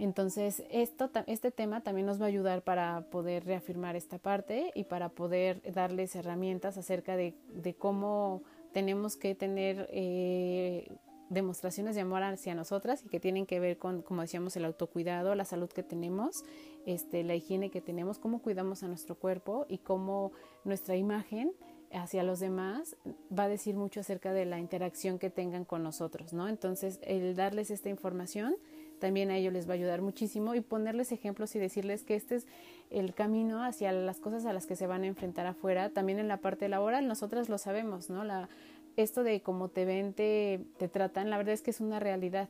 Entonces, 0.00 0.62
esto, 0.70 1.10
este 1.26 1.50
tema 1.50 1.82
también 1.82 2.06
nos 2.06 2.18
va 2.18 2.24
a 2.24 2.28
ayudar 2.28 2.62
para 2.62 3.02
poder 3.10 3.44
reafirmar 3.44 3.96
esta 3.96 4.16
parte 4.16 4.72
y 4.74 4.84
para 4.84 5.10
poder 5.10 5.60
darles 5.74 6.16
herramientas 6.16 6.78
acerca 6.78 7.16
de, 7.16 7.34
de 7.52 7.74
cómo 7.74 8.42
tenemos 8.72 9.16
que 9.16 9.34
tener 9.34 9.88
eh, 9.90 10.90
demostraciones 11.28 11.96
de 11.96 12.00
amor 12.00 12.22
hacia 12.22 12.54
nosotras 12.54 13.04
y 13.04 13.08
que 13.10 13.20
tienen 13.20 13.44
que 13.44 13.60
ver 13.60 13.76
con, 13.76 14.00
como 14.00 14.22
decíamos, 14.22 14.56
el 14.56 14.64
autocuidado, 14.64 15.34
la 15.34 15.44
salud 15.44 15.68
que 15.68 15.82
tenemos, 15.82 16.44
este, 16.86 17.22
la 17.22 17.34
higiene 17.34 17.70
que 17.70 17.82
tenemos, 17.82 18.18
cómo 18.18 18.40
cuidamos 18.40 18.82
a 18.82 18.88
nuestro 18.88 19.16
cuerpo 19.16 19.66
y 19.68 19.78
cómo 19.78 20.32
nuestra 20.64 20.96
imagen 20.96 21.52
hacia 21.92 22.22
los 22.22 22.40
demás 22.40 22.96
va 23.36 23.44
a 23.44 23.48
decir 23.48 23.76
mucho 23.76 24.00
acerca 24.00 24.32
de 24.32 24.46
la 24.46 24.60
interacción 24.60 25.18
que 25.18 25.28
tengan 25.28 25.66
con 25.66 25.82
nosotros, 25.82 26.32
¿no? 26.32 26.48
Entonces, 26.48 27.00
el 27.02 27.36
darles 27.36 27.70
esta 27.70 27.90
información 27.90 28.56
también 29.00 29.30
a 29.30 29.36
ellos 29.36 29.52
les 29.52 29.68
va 29.68 29.72
a 29.72 29.74
ayudar 29.74 30.02
muchísimo 30.02 30.54
y 30.54 30.60
ponerles 30.60 31.10
ejemplos 31.10 31.56
y 31.56 31.58
decirles 31.58 32.04
que 32.04 32.14
este 32.14 32.36
es 32.36 32.46
el 32.90 33.14
camino 33.14 33.64
hacia 33.64 33.90
las 33.90 34.20
cosas 34.20 34.46
a 34.46 34.52
las 34.52 34.66
que 34.66 34.76
se 34.76 34.86
van 34.86 35.02
a 35.02 35.06
enfrentar 35.08 35.46
afuera, 35.46 35.90
también 35.90 36.18
en 36.18 36.28
la 36.28 36.36
parte 36.36 36.68
laboral, 36.68 37.08
nosotras 37.08 37.48
lo 37.48 37.58
sabemos, 37.58 38.10
¿no? 38.10 38.22
La, 38.22 38.48
esto 38.96 39.24
de 39.24 39.40
cómo 39.40 39.68
te 39.68 39.84
ven, 39.84 40.12
te, 40.12 40.60
tratan, 40.92 41.30
la 41.30 41.38
verdad 41.38 41.54
es 41.54 41.62
que 41.62 41.70
es 41.70 41.80
una 41.80 41.98
realidad. 41.98 42.48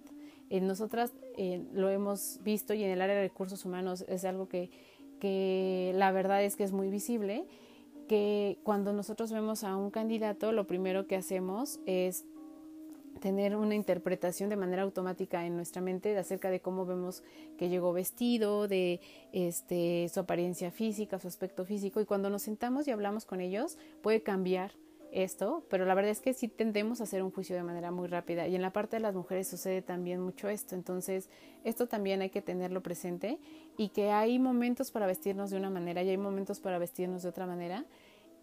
Eh, 0.50 0.60
nosotras 0.60 1.12
eh, 1.36 1.62
lo 1.72 1.88
hemos 1.88 2.40
visto 2.42 2.74
y 2.74 2.82
en 2.82 2.90
el 2.90 3.00
área 3.00 3.16
de 3.16 3.22
recursos 3.22 3.64
humanos 3.64 4.04
es 4.08 4.24
algo 4.24 4.48
que, 4.48 4.70
que 5.20 5.92
la 5.94 6.11
verdad 6.12 6.42
es 6.42 6.57
que 6.57 6.64
es 6.64 6.72
muy 6.72 6.90
visible, 6.90 7.44
que 8.09 8.59
cuando 8.64 8.92
nosotros 8.92 9.30
vemos 9.30 9.62
a 9.62 9.76
un 9.76 9.90
candidato, 9.90 10.51
lo 10.51 10.66
primero 10.66 11.07
que 11.07 11.14
hacemos 11.14 11.78
es 11.86 12.24
tener 13.21 13.55
una 13.55 13.75
interpretación 13.75 14.49
de 14.51 14.57
manera 14.57 14.83
automática 14.83 15.47
en 15.47 15.55
nuestra 15.55 15.81
mente 15.81 16.16
acerca 16.18 16.51
de 16.51 16.61
cómo 16.61 16.87
vemos 16.87 17.23
que 17.59 17.68
llegó 17.68 17.93
vestido, 17.93 18.66
de 18.66 19.01
este, 19.33 20.09
su 20.12 20.21
apariencia 20.21 20.71
física, 20.71 21.18
su 21.18 21.29
aspecto 21.29 21.64
físico, 21.64 22.01
y 22.01 22.07
cuando 22.07 22.31
nos 22.31 22.43
sentamos 22.43 22.89
y 22.89 22.91
hablamos 22.91 23.25
con 23.25 23.41
ellos 23.41 23.79
puede 24.03 24.23
cambiar 24.23 24.73
esto, 25.12 25.64
pero 25.68 25.85
la 25.85 25.95
verdad 25.95 26.12
es 26.12 26.21
que 26.21 26.35
sí 26.35 26.49
tendemos 26.49 27.01
a 27.01 27.05
hacer 27.05 27.23
un 27.23 27.31
juicio 27.31 27.57
de 27.57 27.62
manera 27.62 27.91
muy 27.91 28.09
rápida 28.09 28.47
y 28.47 28.55
en 28.55 28.62
la 28.62 28.73
parte 28.73 28.97
de 28.97 29.01
las 29.01 29.14
mujeres 29.14 29.49
sucede 29.49 29.83
también 29.83 30.21
mucho 30.21 30.49
esto, 30.49 30.75
entonces 30.75 31.29
esto 31.64 31.89
también 31.89 32.23
hay 32.23 32.31
que 32.31 32.43
tenerlo 32.43 32.81
presente 32.83 33.39
y 33.77 33.89
que 33.89 34.11
hay 34.11 34.39
momentos 34.39 34.91
para 34.91 35.07
vestirnos 35.07 35.51
de 35.51 35.57
una 35.57 35.71
manera 35.71 36.03
y 36.03 36.11
hay 36.11 36.16
momentos 36.16 36.61
para 36.61 36.79
vestirnos 36.79 37.23
de 37.23 37.29
otra 37.29 37.47
manera 37.47 37.85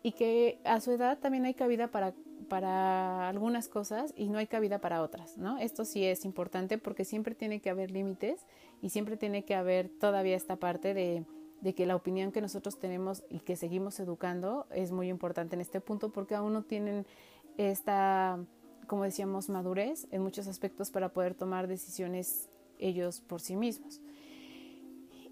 y 0.04 0.12
que 0.12 0.60
a 0.64 0.80
su 0.82 0.92
edad 0.92 1.20
también 1.20 1.46
hay 1.46 1.54
cabida 1.54 1.88
para 1.90 2.14
para 2.50 3.28
algunas 3.28 3.68
cosas 3.68 4.14
y 4.16 4.30
no 4.30 4.38
hay 4.38 4.48
cabida 4.48 4.80
para 4.80 5.02
otras, 5.02 5.38
¿no? 5.38 5.58
Esto 5.58 5.86
sí 5.86 6.06
es 6.06 6.26
importante 6.26 6.78
porque 6.78 7.06
siempre 7.06 7.36
tiene 7.36 7.60
que 7.60 7.70
haber 7.70 7.92
límites 7.92 8.46
y 8.82 8.90
siempre 8.90 9.18
tiene 9.18 9.44
que 9.44 9.56
haber 9.56 9.90
todavía 9.90 10.36
esta 10.36 10.56
parte 10.56 10.94
de, 10.94 11.26
de 11.62 11.74
que 11.74 11.86
la 11.86 11.96
opinión 11.96 12.32
que 12.32 12.42
nosotros 12.42 12.80
tenemos 12.80 13.24
y 13.30 13.40
que 13.40 13.56
seguimos 13.56 14.00
educando 14.00 14.68
es 14.72 14.92
muy 14.92 15.10
importante 15.10 15.56
en 15.56 15.62
este 15.62 15.82
punto 15.82 16.12
porque 16.12 16.36
aún 16.36 16.54
no 16.54 16.64
tienen 16.64 17.06
esta, 17.58 18.40
como 18.88 19.04
decíamos, 19.04 19.50
madurez 19.50 20.08
en 20.12 20.22
muchos 20.22 20.48
aspectos 20.48 20.92
para 20.92 21.10
poder 21.10 21.34
tomar 21.34 21.68
decisiones 21.68 22.50
ellos 22.80 23.22
por 23.22 23.42
sí 23.42 23.56
mismos. 23.56 24.02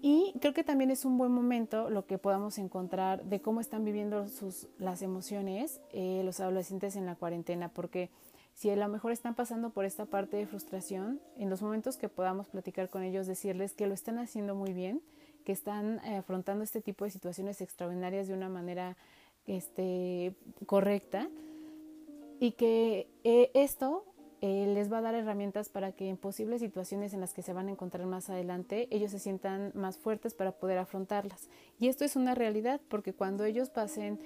Y 0.02 0.34
creo 0.40 0.52
que 0.52 0.64
también 0.64 0.90
es 0.90 1.04
un 1.04 1.18
buen 1.18 1.32
momento 1.32 1.90
lo 1.90 2.06
que 2.06 2.18
podamos 2.18 2.58
encontrar 2.58 3.24
de 3.24 3.40
cómo 3.40 3.60
están 3.60 3.84
viviendo 3.84 4.28
sus, 4.28 4.68
las 4.78 5.02
emociones 5.02 5.80
eh, 5.92 6.22
los 6.24 6.40
adolescentes 6.40 6.96
en 6.96 7.06
la 7.06 7.16
cuarentena, 7.16 7.68
porque 7.70 8.10
si 8.54 8.70
a 8.70 8.76
lo 8.76 8.88
mejor 8.88 9.12
están 9.12 9.34
pasando 9.34 9.70
por 9.70 9.84
esta 9.84 10.06
parte 10.06 10.36
de 10.36 10.46
frustración, 10.46 11.20
en 11.36 11.50
los 11.50 11.62
momentos 11.62 11.96
que 11.96 12.08
podamos 12.08 12.48
platicar 12.48 12.88
con 12.88 13.02
ellos, 13.02 13.26
decirles 13.26 13.74
que 13.74 13.86
lo 13.86 13.94
están 13.94 14.18
haciendo 14.18 14.54
muy 14.54 14.72
bien, 14.72 15.02
que 15.44 15.52
están 15.52 16.00
eh, 16.04 16.16
afrontando 16.16 16.64
este 16.64 16.80
tipo 16.80 17.04
de 17.04 17.10
situaciones 17.10 17.60
extraordinarias 17.60 18.28
de 18.28 18.34
una 18.34 18.48
manera 18.48 18.96
este, 19.46 20.34
correcta 20.66 21.28
y 22.40 22.52
que 22.52 23.08
eh, 23.24 23.50
esto 23.54 24.04
eh, 24.46 24.64
les 24.64 24.92
va 24.92 24.98
a 24.98 25.02
dar 25.02 25.16
herramientas 25.16 25.68
para 25.68 25.90
que 25.90 26.08
en 26.08 26.16
posibles 26.16 26.60
situaciones 26.60 27.12
en 27.12 27.18
las 27.20 27.34
que 27.34 27.42
se 27.42 27.52
van 27.52 27.66
a 27.66 27.72
encontrar 27.72 28.06
más 28.06 28.30
adelante, 28.30 28.86
ellos 28.92 29.10
se 29.10 29.18
sientan 29.18 29.72
más 29.74 29.98
fuertes 29.98 30.34
para 30.34 30.52
poder 30.52 30.78
afrontarlas. 30.78 31.48
Y 31.80 31.88
esto 31.88 32.04
es 32.04 32.14
una 32.14 32.36
realidad 32.36 32.80
porque 32.88 33.12
cuando 33.12 33.44
ellos 33.44 33.70
pasen 33.70 34.20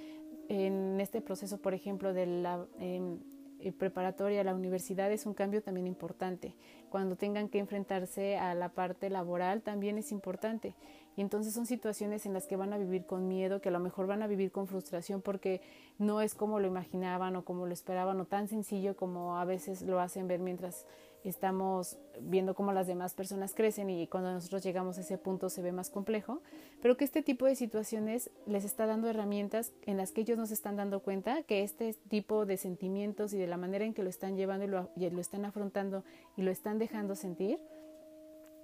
en 0.50 1.00
este 1.00 1.22
proceso, 1.22 1.56
por 1.56 1.72
ejemplo, 1.72 2.12
de 2.12 2.26
la 2.26 2.66
em, 2.78 3.18
eh, 3.60 3.72
preparatoria 3.72 4.42
a 4.42 4.44
la 4.44 4.54
universidad, 4.54 5.10
es 5.10 5.24
un 5.24 5.32
cambio 5.32 5.62
también 5.62 5.86
importante. 5.86 6.54
Cuando 6.90 7.16
tengan 7.16 7.48
que 7.48 7.58
enfrentarse 7.58 8.36
a 8.36 8.54
la 8.54 8.68
parte 8.68 9.08
laboral, 9.08 9.62
también 9.62 9.96
es 9.96 10.12
importante. 10.12 10.74
Y 11.16 11.22
entonces 11.22 11.52
son 11.52 11.66
situaciones 11.66 12.26
en 12.26 12.32
las 12.32 12.46
que 12.46 12.56
van 12.56 12.72
a 12.72 12.78
vivir 12.78 13.06
con 13.06 13.28
miedo, 13.28 13.60
que 13.60 13.68
a 13.68 13.72
lo 13.72 13.80
mejor 13.80 14.06
van 14.06 14.22
a 14.22 14.26
vivir 14.26 14.52
con 14.52 14.66
frustración 14.66 15.22
porque 15.22 15.60
no 15.98 16.20
es 16.20 16.34
como 16.34 16.60
lo 16.60 16.66
imaginaban 16.66 17.36
o 17.36 17.44
como 17.44 17.66
lo 17.66 17.72
esperaban 17.72 18.20
o 18.20 18.24
tan 18.24 18.48
sencillo 18.48 18.96
como 18.96 19.38
a 19.38 19.44
veces 19.44 19.82
lo 19.82 20.00
hacen 20.00 20.28
ver 20.28 20.40
mientras 20.40 20.86
estamos 21.24 21.98
viendo 22.20 22.54
cómo 22.54 22.72
las 22.72 22.86
demás 22.86 23.14
personas 23.14 23.54
crecen 23.54 23.90
y 23.90 24.06
cuando 24.06 24.32
nosotros 24.32 24.62
llegamos 24.62 24.98
a 24.98 25.02
ese 25.02 25.18
punto 25.18 25.50
se 25.50 25.62
ve 25.62 25.72
más 25.72 25.90
complejo, 25.90 26.40
pero 26.80 26.96
que 26.96 27.04
este 27.04 27.22
tipo 27.22 27.46
de 27.46 27.56
situaciones 27.56 28.30
les 28.46 28.64
está 28.64 28.86
dando 28.86 29.08
herramientas 29.08 29.72
en 29.82 29.96
las 29.96 30.12
que 30.12 30.22
ellos 30.22 30.38
no 30.38 30.46
se 30.46 30.54
están 30.54 30.76
dando 30.76 31.00
cuenta 31.00 31.42
que 31.42 31.62
este 31.62 31.94
tipo 32.08 32.46
de 32.46 32.56
sentimientos 32.56 33.32
y 33.32 33.38
de 33.38 33.46
la 33.46 33.56
manera 33.56 33.84
en 33.84 33.94
que 33.94 34.02
lo 34.02 34.08
están 34.08 34.36
llevando 34.36 34.64
y 34.64 34.68
lo, 34.68 34.90
y 34.96 35.08
lo 35.10 35.20
están 35.20 35.44
afrontando 35.44 36.04
y 36.36 36.42
lo 36.42 36.50
están 36.50 36.78
dejando 36.78 37.14
sentir, 37.14 37.58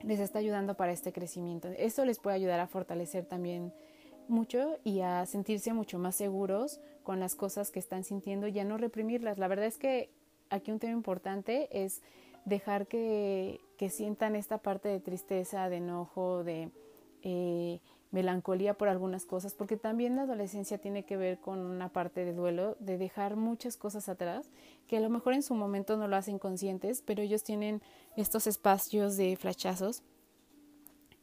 les 0.03 0.21
está 0.21 0.39
ayudando 0.39 0.77
para 0.77 0.93
este 0.93 1.13
crecimiento. 1.13 1.69
Esto 1.77 2.05
les 2.05 2.19
puede 2.19 2.37
ayudar 2.37 2.61
a 2.61 2.67
fortalecer 2.67 3.25
también 3.25 3.73
mucho 4.29 4.79
y 4.85 5.01
a 5.01 5.25
sentirse 5.27 5.73
mucho 5.73 5.99
más 5.99 6.17
seguros 6.17 6.81
con 7.03 7.21
las 7.21 7.35
cosas 7.35 7.71
que 7.71 7.79
están 7.79 8.05
sintiendo 8.05 8.49
y 8.49 8.59
a 8.59 8.65
no 8.65 8.79
reprimirlas. 8.79 9.39
La 9.39 9.49
verdad 9.49 9.67
es 9.67 9.79
que 9.79 10.11
aquí 10.51 10.73
un 10.73 10.79
tema 10.79 10.93
importante 10.93 11.69
es 11.73 12.03
dejar 12.45 12.87
que, 12.87 13.61
que 13.77 13.91
sientan 13.91 14.37
esta 14.37 14.59
parte 14.59 14.89
de 14.89 15.01
tristeza, 15.01 15.69
de 15.69 15.77
enojo, 15.77 16.45
de 16.45 16.71
eh, 17.23 17.81
melancolía 18.11 18.75
por 18.75 18.89
algunas 18.89 19.27
cosas, 19.27 19.55
porque 19.55 19.77
también 19.77 20.17
la 20.17 20.23
adolescencia 20.23 20.79
tiene 20.79 21.05
que 21.05 21.17
ver 21.17 21.39
con 21.39 21.59
una 21.59 21.89
parte 21.89 22.25
de 22.25 22.33
duelo, 22.33 22.77
de 22.81 22.99
dejar 22.99 23.37
muchas 23.37 23.77
cosas 23.77 24.09
atrás, 24.09 24.49
que 24.87 24.97
a 24.97 25.01
lo 25.01 25.11
mejor 25.11 25.35
en 25.35 25.43
su 25.43 25.55
momento 25.55 25.97
no 25.97 26.09
lo 26.09 26.17
hacen 26.17 26.39
conscientes, 26.39 27.03
pero 27.05 27.23
ellos 27.23 27.43
tienen 27.43 27.83
estos 28.17 28.47
espacios 28.47 29.17
de 29.17 29.37
flachazos 29.37 30.03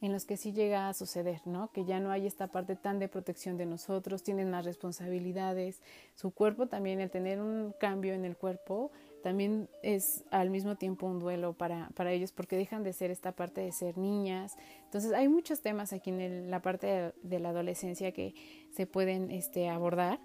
en 0.00 0.12
los 0.12 0.26
que 0.26 0.36
sí 0.36 0.52
llega 0.52 0.88
a 0.88 0.94
suceder, 0.94 1.40
¿no? 1.46 1.72
Que 1.72 1.86
ya 1.86 1.98
no 1.98 2.10
hay 2.10 2.26
esta 2.26 2.48
parte 2.48 2.76
tan 2.76 2.98
de 2.98 3.08
protección 3.08 3.56
de 3.56 3.64
nosotros, 3.64 4.22
tienen 4.22 4.50
más 4.50 4.66
responsabilidades, 4.66 5.80
su 6.14 6.30
cuerpo 6.30 6.66
también, 6.66 7.00
el 7.00 7.10
tener 7.10 7.40
un 7.40 7.74
cambio 7.80 8.12
en 8.12 8.26
el 8.26 8.36
cuerpo, 8.36 8.92
también 9.24 9.70
es 9.82 10.22
al 10.30 10.50
mismo 10.50 10.76
tiempo 10.76 11.06
un 11.06 11.18
duelo 11.18 11.54
para, 11.54 11.88
para 11.94 12.12
ellos 12.12 12.30
porque 12.30 12.58
dejan 12.58 12.82
de 12.82 12.92
ser 12.92 13.10
esta 13.10 13.32
parte 13.32 13.62
de 13.62 13.72
ser 13.72 13.96
niñas. 13.96 14.54
Entonces 14.84 15.14
hay 15.14 15.28
muchos 15.28 15.62
temas 15.62 15.94
aquí 15.94 16.10
en 16.10 16.50
la 16.50 16.60
parte 16.60 17.14
de, 17.22 17.40
la 17.40 17.48
adolescencia 17.48 18.12
que 18.12 18.34
se 18.74 18.86
pueden 18.86 19.30
este, 19.30 19.70
abordar 19.70 20.20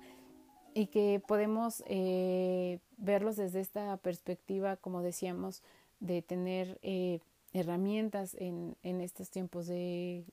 y 0.74 0.88
que 0.88 1.22
podemos 1.26 1.82
eh, 1.88 2.80
verlos 2.98 3.38
desde 3.38 3.62
esta 3.62 3.96
perspectiva, 3.96 4.76
como 4.76 5.02
decíamos, 5.02 5.64
de 6.02 6.22
tener 6.22 6.78
eh, 6.82 7.22
herramientas 7.54 8.36
en, 8.38 8.76
en 8.84 9.00
estos 9.00 9.30
tiempos 9.30 9.66
de 9.68 10.26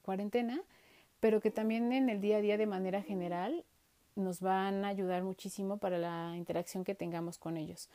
cuarentena, 0.00 0.62
pero 1.20 1.42
que 1.42 1.50
también 1.50 1.92
en 1.92 2.08
el 2.08 2.22
día 2.22 2.38
a 2.38 2.40
día 2.40 2.56
de 2.56 2.66
manera 2.66 3.02
general 3.02 3.66
nos 4.16 4.40
van 4.40 4.86
a 4.86 4.88
ayudar 4.88 5.24
muchísimo 5.24 5.76
para 5.76 5.98
la 5.98 6.32
interacción 6.38 6.84
que 6.84 6.94
tengamos 6.94 7.36
con 7.36 7.58
ellos. 7.58 7.90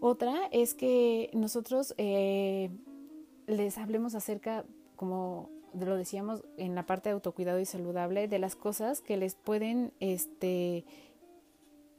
Otra 0.00 0.48
es 0.50 0.72
que 0.74 1.30
nosotros 1.34 1.94
eh, 1.98 2.70
les 3.46 3.76
hablemos 3.76 4.14
acerca, 4.14 4.64
como 4.96 5.50
lo 5.78 5.96
decíamos 5.96 6.42
en 6.56 6.74
la 6.74 6.86
parte 6.86 7.10
de 7.10 7.14
autocuidado 7.14 7.60
y 7.60 7.66
saludable, 7.66 8.26
de 8.26 8.38
las 8.38 8.56
cosas 8.56 9.02
que 9.02 9.18
les 9.18 9.34
pueden 9.34 9.92
este, 10.00 10.86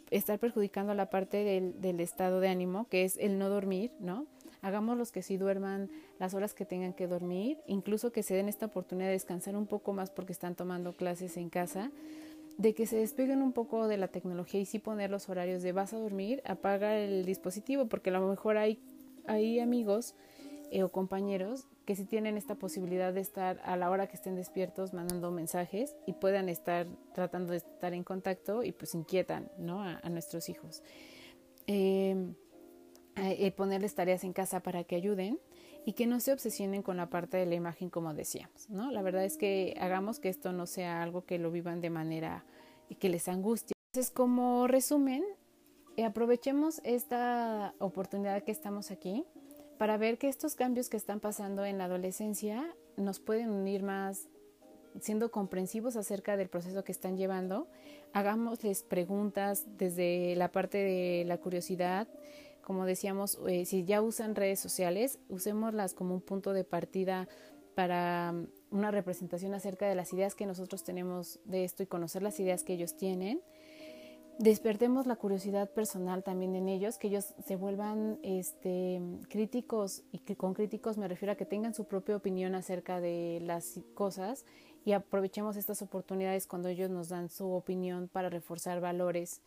estar 0.10 0.40
perjudicando 0.40 0.96
la 0.96 1.12
parte 1.12 1.44
del, 1.44 1.80
del 1.80 2.00
estado 2.00 2.40
de 2.40 2.50
ánimo, 2.50 2.88
que 2.90 3.04
es 3.04 3.18
el 3.18 3.38
no 3.38 3.50
dormir, 3.50 3.92
¿no? 4.00 4.26
Hagámoslos 4.64 5.12
que 5.12 5.22
sí 5.22 5.38
duerman 5.38 5.90
las 6.20 6.34
horas 6.34 6.54
que 6.56 6.66
tengan 6.66 6.94
que 6.94 7.08
dormir, 7.08 7.60
incluso 7.68 8.12
que 8.12 8.24
se 8.24 8.34
den 8.34 8.50
esta 8.50 8.68
oportunidad 8.68 9.08
de 9.08 9.14
descansar 9.14 9.56
un 9.56 9.68
poco 9.68 9.94
más 9.94 10.10
porque 10.10 10.34
están 10.34 10.56
tomando 10.56 10.94
clases 10.94 11.38
en 11.38 11.50
casa 11.50 11.92
de 12.62 12.76
que 12.76 12.86
se 12.86 12.98
despeguen 12.98 13.42
un 13.42 13.54
poco 13.54 13.88
de 13.88 13.98
la 13.98 14.10
tecnología 14.10 14.62
y 14.62 14.66
sí 14.66 14.78
poner 14.78 15.10
los 15.10 15.30
horarios 15.30 15.64
de 15.64 15.72
vas 15.72 15.94
a 15.94 15.98
dormir, 15.98 16.44
apaga 16.46 16.96
el 16.98 17.26
dispositivo, 17.26 17.88
porque 17.88 18.12
a 18.12 18.14
lo 18.14 18.28
mejor 18.28 18.58
hay, 18.58 18.80
hay 19.26 19.60
amigos 19.60 20.14
eh, 20.70 20.84
o 20.84 20.92
compañeros 20.92 21.66
que 21.86 21.96
sí 21.96 22.06
tienen 22.06 22.38
esta 22.38 22.54
posibilidad 22.54 23.14
de 23.14 23.22
estar 23.22 23.60
a 23.64 23.76
la 23.78 23.90
hora 23.90 24.06
que 24.06 24.16
estén 24.16 24.36
despiertos 24.36 24.94
mandando 24.94 25.32
mensajes 25.32 25.96
y 26.06 26.14
puedan 26.14 26.50
estar 26.50 26.86
tratando 27.16 27.52
de 27.52 27.58
estar 27.58 27.96
en 27.96 28.04
contacto 28.04 28.64
y 28.64 28.72
pues 28.74 28.94
inquietan 28.94 29.50
¿no? 29.58 29.82
a, 29.82 30.08
nuestros 30.10 30.48
hijos. 30.48 30.84
Eh, 31.66 32.16
eh, 33.16 33.52
ponerles 33.52 33.96
tareas 33.96 34.24
en 34.24 34.34
casa 34.34 34.62
para 34.62 34.84
que 34.84 34.96
ayuden 34.96 35.40
y 35.84 35.94
que 35.94 36.06
no 36.06 36.20
se 36.20 36.32
obsesionen 36.32 36.84
con 36.84 36.98
la 36.98 37.10
parte 37.10 37.38
de 37.38 37.48
la 37.48 37.56
imagen 37.56 37.90
como 37.90 38.14
decíamos, 38.14 38.70
¿no? 38.70 38.92
La 38.92 39.02
verdad 39.02 39.26
es 39.26 39.38
que 39.38 39.76
hagamos 39.80 40.20
que 40.20 40.30
esto 40.30 40.54
no 40.54 40.68
sea 40.68 41.02
algo 41.02 41.26
que 41.26 41.40
lo 41.40 41.52
vivan 41.52 41.82
de 41.82 41.90
manera 41.90 42.46
que 42.96 43.10
les 43.10 43.28
angustie. 43.28 43.74
Entonces, 43.94 44.12
como 44.12 44.68
resumen, 44.68 45.24
eh, 45.98 46.06
aprovechemos 46.06 46.82
esta 46.84 47.74
oportunidad 47.80 48.44
que 48.44 48.52
estamos 48.52 48.92
aquí 48.92 49.26
para 49.78 49.98
ver 49.98 50.18
que 50.18 50.30
estos 50.30 50.56
cambios 50.56 50.90
que 50.90 50.98
están 50.98 51.20
pasando 51.20 51.66
en 51.66 51.78
la 51.78 51.86
adolescencia 51.86 52.64
nos 52.98 53.20
pueden 53.20 53.50
unir 53.50 53.84
más 53.84 54.30
siendo 55.00 55.32
comprensivos 55.32 55.96
acerca 55.96 56.38
del 56.38 56.50
proceso 56.50 56.84
que 56.84 56.92
están 56.92 57.18
llevando, 57.18 57.68
hagámosles 58.14 58.84
preguntas 58.84 59.66
desde 59.78 60.36
la 60.36 60.52
parte 60.52 60.78
de 60.78 61.24
la 61.26 61.38
curiosidad, 61.38 62.08
como 62.62 62.86
decíamos, 62.86 63.40
eh, 63.48 63.66
si 63.66 63.86
ya 63.86 64.02
usan 64.02 64.36
redes 64.36 64.60
sociales, 64.60 65.20
usémoslas 65.30 65.94
como 65.94 66.14
un 66.14 66.22
punto 66.22 66.54
de 66.54 66.64
partida 66.64 67.28
para 67.76 68.34
una 68.72 68.90
representación 68.90 69.54
acerca 69.54 69.88
de 69.88 69.96
las 69.96 70.12
ideas 70.14 70.34
que 70.34 70.46
nosotros 70.46 70.84
tenemos 70.84 71.40
de 71.46 71.64
esto 71.64 71.84
y 71.84 71.88
conocer 71.88 72.24
las 72.24 72.40
ideas 72.40 72.64
que 72.64 72.74
ellos 72.74 72.96
tienen. 72.96 73.42
Despertemos 74.40 75.06
la 75.06 75.18
curiosidad 75.18 75.70
personal 75.70 76.24
también 76.24 76.56
en 76.56 76.68
ellos, 76.68 76.98
que 76.98 77.08
ellos 77.08 77.36
se 77.46 77.56
vuelvan 77.56 78.18
este, 78.24 79.00
críticos, 79.30 80.04
y 80.12 80.20
que 80.20 80.36
con 80.36 80.56
críticos 80.56 80.98
me 80.98 81.08
refiero 81.08 81.34
a 81.34 81.36
que 81.36 81.46
tengan 81.46 81.76
su 81.76 81.86
propia 81.86 82.16
opinión 82.16 82.56
acerca 82.56 83.00
de 83.00 83.40
las 83.44 83.80
cosas 83.94 84.46
y 84.84 84.94
aprovechemos 84.94 85.58
estas 85.58 85.82
oportunidades 85.84 86.48
cuando 86.48 86.70
ellos 86.70 86.90
nos 86.90 87.10
dan 87.10 87.30
su 87.30 87.52
opinión 87.52 88.08
para 88.08 88.30
reforzar 88.30 88.82
valores 88.82 89.42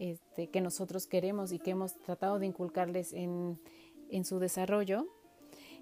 este, 0.00 0.48
que 0.48 0.60
nosotros 0.60 1.06
queremos 1.06 1.52
y 1.52 1.58
que 1.58 1.70
hemos 1.70 1.94
tratado 2.00 2.38
de 2.38 2.46
inculcarles 2.46 3.12
en, 3.12 3.60
en 4.10 4.24
su 4.24 4.38
desarrollo, 4.40 5.06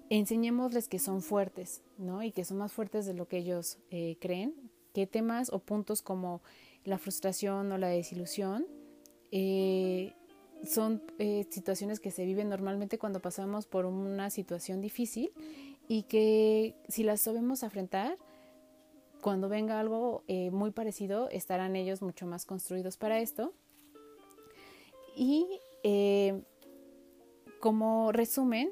enseñémosles 0.09 0.87
que 0.87 0.99
son 0.99 1.21
fuertes, 1.21 1.81
¿no? 1.97 2.23
Y 2.23 2.31
que 2.31 2.45
son 2.45 2.57
más 2.57 2.71
fuertes 2.71 3.05
de 3.05 3.13
lo 3.13 3.27
que 3.27 3.37
ellos 3.37 3.77
eh, 3.91 4.17
creen, 4.19 4.53
que 4.93 5.07
temas 5.07 5.51
o 5.51 5.59
puntos 5.59 6.01
como 6.01 6.41
la 6.83 6.97
frustración 6.97 7.71
o 7.71 7.77
la 7.77 7.87
desilusión 7.89 8.65
eh, 9.31 10.13
son 10.65 11.01
eh, 11.19 11.45
situaciones 11.49 11.99
que 11.99 12.11
se 12.11 12.25
viven 12.25 12.49
normalmente 12.49 12.97
cuando 12.97 13.19
pasamos 13.19 13.65
por 13.67 13.85
una 13.85 14.29
situación 14.29 14.81
difícil 14.81 15.31
y 15.87 16.03
que 16.03 16.75
si 16.87 17.03
las 17.03 17.21
sabemos 17.21 17.63
afrontar, 17.63 18.17
cuando 19.21 19.49
venga 19.49 19.79
algo 19.79 20.23
muy 20.51 20.71
parecido, 20.71 21.27
estarán 21.29 21.75
ellos 21.75 22.01
mucho 22.01 22.25
más 22.25 22.45
construidos 22.45 22.95
para 22.95 23.19
esto 23.19 23.53
Y 25.15 25.45
eh, 25.83 26.41
como 27.59 28.11
resumen, 28.11 28.71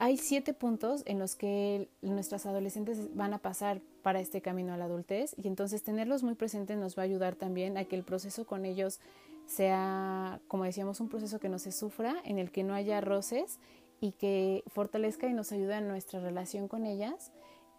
hay 0.00 0.16
siete 0.16 0.54
puntos 0.54 1.02
en 1.04 1.18
los 1.18 1.36
que 1.36 1.90
nuestras 2.00 2.46
adolescentes 2.46 3.14
van 3.14 3.34
a 3.34 3.38
pasar 3.38 3.82
para 4.02 4.18
este 4.18 4.40
camino 4.40 4.72
a 4.72 4.78
la 4.78 4.86
adultez 4.86 5.34
y 5.36 5.46
entonces 5.46 5.82
tenerlos 5.82 6.22
muy 6.22 6.34
presentes 6.34 6.78
nos 6.78 6.96
va 6.96 7.02
a 7.02 7.04
ayudar 7.04 7.36
también 7.36 7.76
a 7.76 7.84
que 7.84 7.96
el 7.96 8.02
proceso 8.02 8.46
con 8.46 8.64
ellos 8.64 8.98
sea, 9.44 10.40
como 10.48 10.64
decíamos, 10.64 11.00
un 11.00 11.10
proceso 11.10 11.38
que 11.38 11.50
no 11.50 11.58
se 11.58 11.70
sufra, 11.70 12.16
en 12.24 12.38
el 12.38 12.50
que 12.50 12.64
no 12.64 12.72
haya 12.72 13.02
roces 13.02 13.58
y 14.00 14.12
que 14.12 14.64
fortalezca 14.68 15.28
y 15.28 15.34
nos 15.34 15.52
ayude 15.52 15.76
en 15.76 15.86
nuestra 15.86 16.18
relación 16.18 16.66
con 16.66 16.86
ellas 16.86 17.30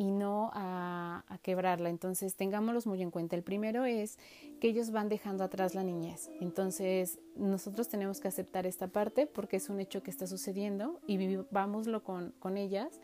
y 0.01 0.09
no 0.09 0.49
a, 0.55 1.23
quebrarla. 1.43 1.89
Entonces, 1.89 2.35
tengámoslos 2.35 2.87
muy 2.87 3.03
en 3.03 3.11
cuenta. 3.11 3.35
El 3.35 3.43
primero 3.43 3.85
es 3.85 4.17
que 4.59 4.67
ellos 4.67 4.89
van 4.89 5.09
dejando 5.09 5.43
atrás 5.43 5.75
la 5.75 5.83
niñez. 5.83 6.31
Entonces, 6.39 7.19
nosotros 7.35 7.87
tenemos 7.87 8.19
que 8.19 8.27
aceptar 8.27 8.65
esta 8.65 8.87
parte 8.87 9.27
porque 9.27 9.57
es 9.57 9.69
un 9.69 9.79
hecho 9.79 10.01
que 10.01 10.09
está 10.09 10.25
sucediendo 10.25 10.99
y 11.05 11.17
vivámoslo 11.17 12.03
con, 12.03 12.33
con 12.39 12.57
ellas 12.57 12.99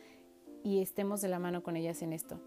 y 0.63 0.81
estemos 0.81 1.21
de 1.21 1.27
la 1.27 1.37
mano 1.37 1.61
con 1.61 1.75
ellas 1.75 2.01
en 2.01 2.13
esto. 2.13 2.39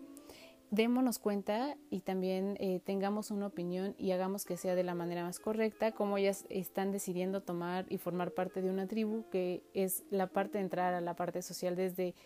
Démonos 0.72 1.20
cuenta 1.20 1.76
y 1.88 2.00
también 2.00 2.56
eh, 2.58 2.80
tengamos 2.84 3.30
una 3.30 3.46
opinión 3.46 3.94
y 3.98 4.10
hagamos 4.10 4.44
que 4.44 4.56
sea 4.56 4.74
de 4.74 4.82
la 4.82 4.96
manera 4.96 5.22
más 5.22 5.38
correcta, 5.38 5.92
como 5.92 6.18
ellas 6.18 6.44
están 6.48 6.90
decidiendo 6.90 7.40
tomar 7.40 7.86
y 7.88 7.98
formar 7.98 8.32
parte 8.32 8.62
de 8.62 8.70
una 8.70 8.88
tribu, 8.88 9.24
que 9.30 9.62
es 9.74 10.04
la 10.10 10.26
parte 10.26 10.58
de 10.58 10.64
entrar 10.64 10.94
a 10.94 11.00
la 11.00 11.14
parte 11.14 11.42
social 11.42 11.76
desde 11.76 12.16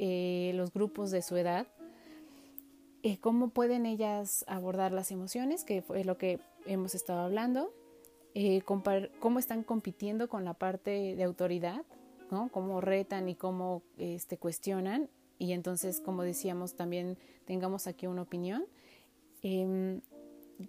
eh, 0.00 0.52
los 0.54 0.72
grupos 0.72 1.10
de 1.10 1.22
su 1.22 1.36
edad, 1.36 1.66
eh, 3.02 3.18
cómo 3.18 3.48
pueden 3.48 3.84
ellas 3.84 4.44
abordar 4.46 4.92
las 4.92 5.10
emociones, 5.10 5.64
que 5.64 5.82
fue 5.82 6.04
lo 6.04 6.16
que 6.16 6.38
hemos 6.66 6.94
estado 6.94 7.18
hablando, 7.18 7.72
eh, 8.34 8.62
cómo 8.62 9.40
están 9.40 9.64
compitiendo 9.64 10.28
con 10.28 10.44
la 10.44 10.54
parte 10.54 11.16
de 11.16 11.24
autoridad, 11.24 11.84
¿no? 12.30 12.48
cómo 12.52 12.80
retan 12.80 13.28
y 13.28 13.34
cómo 13.34 13.82
este, 13.96 14.38
cuestionan, 14.38 15.10
y 15.36 15.50
entonces, 15.50 16.00
como 16.00 16.22
decíamos, 16.22 16.74
también 16.74 17.18
tengamos 17.44 17.88
aquí 17.88 18.06
una 18.06 18.22
opinión. 18.22 18.66
Em, 19.42 20.00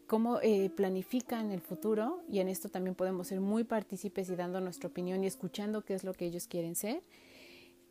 cómo 0.08 0.40
planifican 0.76 1.52
el 1.52 1.62
futuro 1.62 2.24
y 2.30 2.40
en 2.40 2.48
esto 2.48 2.70
también 2.70 2.96
podemos 2.96 3.28
ser 3.28 3.42
muy 3.42 3.64
partícipes 3.64 4.28
y 4.30 4.36
dando 4.36 4.60
nuestra 4.60 4.90
opinión 4.90 5.24
y 5.24 5.28
escuchando 5.28 5.84
qué 5.84 5.94
es 5.94 6.04
lo 6.04 6.14
que 6.14 6.26
ellos 6.26 6.48
quieren 6.48 6.76
ser 6.76 7.04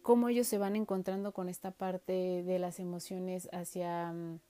cómo 0.08 0.30
ellos 0.30 0.46
se 0.46 0.56
van 0.56 0.74
encontrando 0.74 1.32
con 1.32 1.50
esta 1.50 1.70
parte 1.70 2.42
de 2.42 2.58
las 2.58 2.80
emociones 2.80 3.46
hacia 3.52 4.10
mm, 4.10 4.40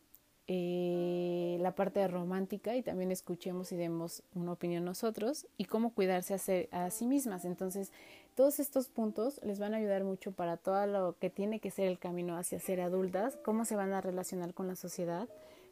eh, 0.47 1.59
la 1.61 1.75
parte 1.75 2.07
romántica 2.07 2.77
y 2.77 2.83
también 2.83 3.11
escuchemos 3.11 3.73
y 3.73 3.77
demos 3.77 4.23
una 4.37 4.53
opinión 4.53 4.85
nosotros 4.85 5.49
y 5.57 5.65
cómo 5.65 5.95
cuidarse 5.95 6.69
a, 6.71 6.85
a, 6.85 6.91
sí 6.91 7.09
mismas. 7.09 7.45
Entonces, 7.45 7.91
todos 8.37 8.61
estos 8.61 8.89
puntos 8.89 9.41
les 9.43 9.59
van 9.59 9.75
a 9.75 9.79
ayudar 9.79 10.05
mucho 10.05 10.31
para 10.31 10.59
todo 10.59 10.87
lo 10.87 11.19
que 11.19 11.29
tiene 11.29 11.59
que 11.59 11.73
ser 11.73 11.89
el 11.89 11.99
camino 11.99 12.37
hacia 12.37 12.61
ser 12.61 12.81
adultas, 12.81 13.37
cómo 13.45 13.65
se 13.65 13.75
van 13.75 13.93
a 13.95 14.01
relacionar 14.01 14.55
con 14.55 14.69
la 14.69 14.77
sociedad, 14.77 15.29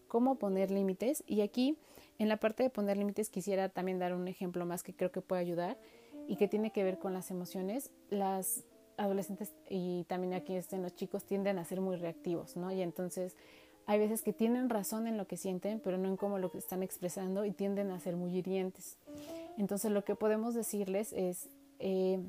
cómo 0.08 0.34
poner 0.34 0.72
límites. 0.72 1.22
Y 1.28 1.42
aquí, 1.42 1.78
en 2.18 2.28
la 2.28 2.38
parte 2.38 2.64
de 2.64 2.70
poner 2.70 2.96
límites, 2.96 3.30
quisiera 3.30 3.68
también 3.68 4.00
dar 4.00 4.16
un 4.16 4.26
ejemplo 4.26 4.66
más 4.66 4.82
que 4.82 4.96
creo 4.96 5.12
que 5.12 5.20
puede 5.20 5.42
ayudar 5.42 5.78
y 6.26 6.34
que 6.34 6.48
tiene 6.48 6.72
que 6.72 6.82
ver 6.82 6.98
con 6.98 7.14
las 7.14 7.30
emociones. 7.30 7.92
Las 8.10 8.64
adolescentes 8.96 9.52
y 9.68 10.04
también 10.04 10.34
aquí 10.34 10.54
estén 10.54 10.82
los 10.82 10.94
chicos 10.94 11.24
tienden 11.24 11.58
a 11.58 11.64
ser 11.64 11.80
muy 11.80 11.96
reactivos, 11.96 12.56
¿no? 12.56 12.72
Y 12.72 12.82
entonces 12.82 13.36
hay 13.86 13.98
veces 13.98 14.22
que 14.22 14.32
tienen 14.32 14.68
razón 14.68 15.06
en 15.06 15.16
lo 15.16 15.26
que 15.26 15.36
sienten, 15.36 15.80
pero 15.80 15.96
no 15.96 16.08
en 16.08 16.16
cómo 16.16 16.38
lo 16.38 16.50
están 16.54 16.82
expresando 16.82 17.44
y 17.44 17.52
tienden 17.52 17.90
a 17.90 18.00
ser 18.00 18.16
muy 18.16 18.36
hirientes. 18.36 18.98
Entonces 19.56 19.92
lo 19.92 20.04
que 20.04 20.16
podemos 20.16 20.54
decirles 20.54 21.12
es, 21.12 21.48
eh, 21.78 22.20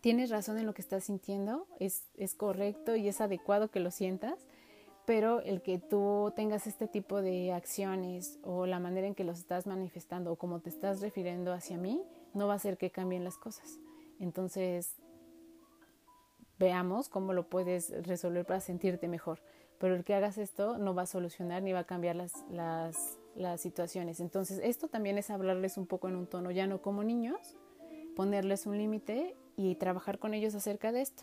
tienes 0.00 0.30
razón 0.30 0.56
en 0.58 0.66
lo 0.66 0.74
que 0.74 0.82
estás 0.82 1.04
sintiendo, 1.04 1.66
es, 1.80 2.04
es 2.16 2.34
correcto 2.34 2.94
y 2.94 3.08
es 3.08 3.20
adecuado 3.20 3.70
que 3.70 3.80
lo 3.80 3.90
sientas, 3.90 4.38
pero 5.04 5.40
el 5.40 5.62
que 5.62 5.78
tú 5.78 6.32
tengas 6.36 6.66
este 6.66 6.86
tipo 6.86 7.22
de 7.22 7.52
acciones 7.52 8.38
o 8.42 8.66
la 8.66 8.78
manera 8.78 9.06
en 9.06 9.14
que 9.14 9.24
los 9.24 9.38
estás 9.38 9.66
manifestando 9.66 10.30
o 10.30 10.36
como 10.36 10.60
te 10.60 10.68
estás 10.68 11.00
refiriendo 11.00 11.52
hacia 11.52 11.76
mí, 11.76 12.02
no 12.34 12.46
va 12.46 12.52
a 12.52 12.56
hacer 12.56 12.76
que 12.76 12.90
cambien 12.90 13.24
las 13.24 13.36
cosas. 13.36 13.78
Entonces, 14.20 14.96
veamos 16.58 17.08
cómo 17.08 17.32
lo 17.32 17.48
puedes 17.48 17.90
resolver 18.06 18.44
para 18.44 18.60
sentirte 18.60 19.08
mejor. 19.08 19.40
Pero 19.78 19.94
el 19.94 20.04
que 20.04 20.14
hagas 20.14 20.38
esto 20.38 20.78
no 20.78 20.94
va 20.94 21.02
a 21.02 21.06
solucionar 21.06 21.62
ni 21.62 21.72
va 21.72 21.80
a 21.80 21.84
cambiar 21.84 22.16
las, 22.16 22.44
las, 22.50 23.18
situaciones. 23.60 24.18
Entonces, 24.18 24.60
esto 24.64 24.88
también 24.88 25.16
es 25.16 25.30
hablarles 25.30 25.78
un 25.78 25.86
poco 25.86 26.08
en 26.08 26.16
un 26.16 26.26
tono 26.26 26.50
ya 26.50 26.66
no 26.66 26.82
como 26.82 27.04
niños, 27.04 27.56
ponerles 28.16 28.66
un 28.66 28.76
límite 28.76 29.36
y 29.56 29.76
trabajar 29.76 30.18
con 30.18 30.34
ellos 30.34 30.56
acerca 30.56 30.90
de 30.90 31.02
esto. 31.02 31.22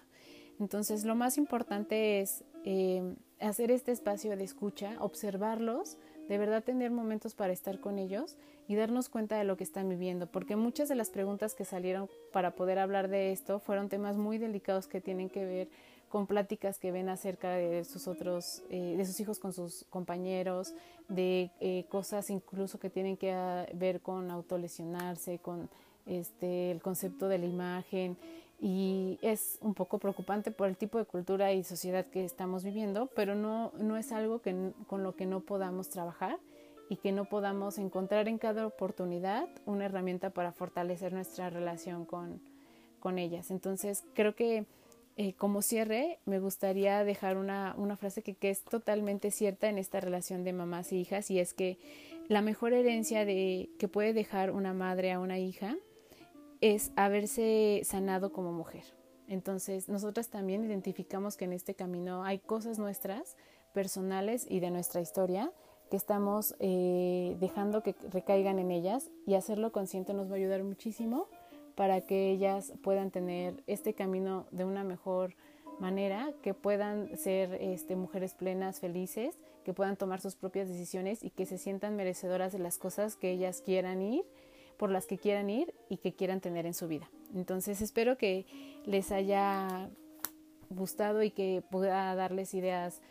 Entonces, 0.57 1.03
lo 1.03 1.15
más 1.15 1.37
importante 1.37 2.21
es 2.21 2.45
eh, 2.63 3.15
hacer 3.41 3.69
este 3.69 3.91
espacio 3.91 4.37
de 4.37 4.45
escucha, 4.45 4.95
observarlos, 4.99 5.97
de 6.27 6.37
verdad 6.37 6.63
tener 6.63 6.91
momentos 6.91 7.35
para 7.35 7.53
estar 7.53 7.79
con 7.79 7.99
ellos 7.99 8.37
y 8.67 8.75
darnos 8.75 9.09
cuenta 9.09 9.37
de 9.37 9.43
lo 9.43 9.57
que 9.57 9.63
están 9.63 9.89
viviendo, 9.89 10.27
porque 10.27 10.55
muchas 10.55 10.89
de 10.89 10.95
las 10.95 11.09
preguntas 11.09 11.53
que 11.53 11.65
salieron 11.65 12.09
para 12.31 12.55
poder 12.55 12.79
hablar 12.79 13.09
de 13.09 13.31
esto 13.31 13.59
fueron 13.59 13.89
temas 13.89 14.17
muy 14.17 14.37
delicados 14.37 14.87
que 14.87 15.01
tienen 15.01 15.29
que 15.29 15.45
ver 15.45 15.69
con 16.09 16.27
pláticas 16.27 16.79
que 16.79 16.91
ven 16.91 17.09
acerca 17.09 17.51
de 17.51 17.83
sus 17.83 18.07
otros, 18.07 18.63
eh, 18.69 18.95
de 18.97 19.05
sus 19.05 19.19
hijos 19.19 19.39
con 19.39 19.53
sus 19.53 19.85
compañeros, 19.89 20.73
de 21.09 21.51
eh, 21.59 21.85
cosas 21.89 22.29
incluso 22.29 22.79
que 22.79 22.89
tienen 22.89 23.17
que 23.17 23.31
ah, 23.31 23.65
ver 23.73 24.01
con 24.01 24.31
autolesionarse, 24.31 25.39
con 25.39 25.69
este, 26.05 26.71
el 26.71 26.81
concepto 26.81 27.27
de 27.27 27.39
la 27.39 27.45
imagen 27.45 28.17
y 28.67 29.19
es 29.21 29.59
un 29.61 29.75
poco 29.75 29.99
preocupante 29.99 30.49
por 30.49 30.67
el 30.67 30.75
tipo 30.75 30.97
de 30.97 31.05
cultura 31.05 31.53
y 31.53 31.63
sociedad 31.63 32.03
que 32.03 32.25
estamos 32.25 32.63
viviendo, 32.63 33.05
pero 33.15 33.35
no, 33.35 33.71
no 33.77 33.95
es 33.95 34.11
algo 34.11 34.41
que, 34.41 34.71
con 34.87 35.03
lo 35.03 35.15
que 35.15 35.27
no 35.27 35.41
podamos 35.41 35.89
trabajar 35.91 36.39
y 36.89 36.95
que 36.95 37.11
no 37.11 37.25
podamos 37.25 37.77
encontrar 37.77 38.27
en 38.27 38.39
cada 38.39 38.65
oportunidad 38.65 39.47
una 39.67 39.85
herramienta 39.85 40.31
para 40.31 40.51
fortalecer 40.51 41.13
nuestra 41.13 41.51
relación 41.51 42.05
con, 42.05 42.41
con 42.99 43.19
ellas. 43.19 43.51
Entonces, 43.51 44.03
creo 44.15 44.33
que 44.33 44.65
eh, 45.15 45.33
como 45.33 45.61
cierre, 45.61 46.17
me 46.25 46.39
gustaría 46.39 47.03
dejar 47.03 47.37
una, 47.37 47.75
una 47.77 47.97
frase 47.97 48.23
que, 48.23 48.33
que, 48.33 48.49
es 48.49 48.63
totalmente 48.63 49.29
cierta 49.29 49.69
en 49.69 49.77
esta 49.77 49.99
relación 49.99 50.43
de 50.43 50.53
mamás 50.53 50.91
e 50.91 50.95
hijas, 50.95 51.29
y 51.29 51.39
es 51.39 51.53
que 51.53 51.77
la 52.29 52.41
mejor 52.41 52.73
herencia 52.73 53.25
de, 53.25 53.69
que 53.77 53.87
puede 53.87 54.13
dejar 54.13 54.49
una 54.49 54.73
madre 54.73 55.11
a 55.11 55.19
una 55.19 55.37
hija 55.37 55.75
es 56.73 56.91
haberse 56.95 57.81
sanado 57.83 58.31
como 58.31 58.51
mujer. 58.51 58.83
Entonces, 59.27 59.87
nosotras 59.87 60.29
también 60.29 60.63
identificamos 60.63 61.37
que 61.37 61.45
en 61.45 61.53
este 61.53 61.75
camino 61.75 62.23
hay 62.23 62.39
cosas 62.39 62.79
nuestras, 62.79 63.37
personales 63.71 64.47
y 64.49 64.61
de 64.61 64.71
nuestra 64.71 64.99
historia, 64.99 65.51
que 65.91 65.97
estamos 65.97 66.55
eh, 66.59 67.37
dejando 67.39 67.83
que 67.83 67.93
recaigan 68.11 68.57
en 68.57 68.71
ellas 68.71 69.11
y 69.27 69.35
hacerlo 69.35 69.71
consciente 69.71 70.15
nos 70.15 70.27
va 70.27 70.33
a 70.33 70.37
ayudar 70.37 70.63
muchísimo 70.63 71.27
para 71.75 72.01
que 72.01 72.31
ellas 72.31 72.73
puedan 72.81 73.11
tener 73.11 73.63
este 73.67 73.93
camino 73.93 74.47
de 74.49 74.65
una 74.65 74.83
mejor 74.83 75.35
manera, 75.79 76.33
que 76.41 76.55
puedan 76.55 77.15
ser 77.15 77.53
este, 77.61 77.95
mujeres 77.95 78.33
plenas, 78.33 78.79
felices, 78.79 79.37
que 79.63 79.73
puedan 79.73 79.97
tomar 79.97 80.19
sus 80.19 80.35
propias 80.35 80.67
decisiones 80.67 81.23
y 81.23 81.29
que 81.29 81.45
se 81.45 81.59
sientan 81.59 81.95
merecedoras 81.95 82.53
de 82.53 82.59
las 82.59 82.79
cosas 82.79 83.15
que 83.15 83.29
ellas 83.29 83.61
quieran 83.63 84.01
ir, 84.01 84.25
por 84.77 84.89
las 84.89 85.05
que 85.05 85.17
quieran 85.17 85.49
ir 85.49 85.73
y 85.89 85.97
que 85.97 86.13
quieran 86.13 86.41
tener 86.41 86.65
en 86.65 86.73
su 86.73 86.87
vida. 86.87 87.09
Entonces 87.33 87.81
espero 87.81 88.17
que 88.17 88.45
les 88.85 89.11
haya 89.11 89.89
gustado 90.69 91.23
y 91.23 91.31
que 91.31 91.63
pueda 91.69 92.13
darles 92.15 92.53
ideas 92.53 93.01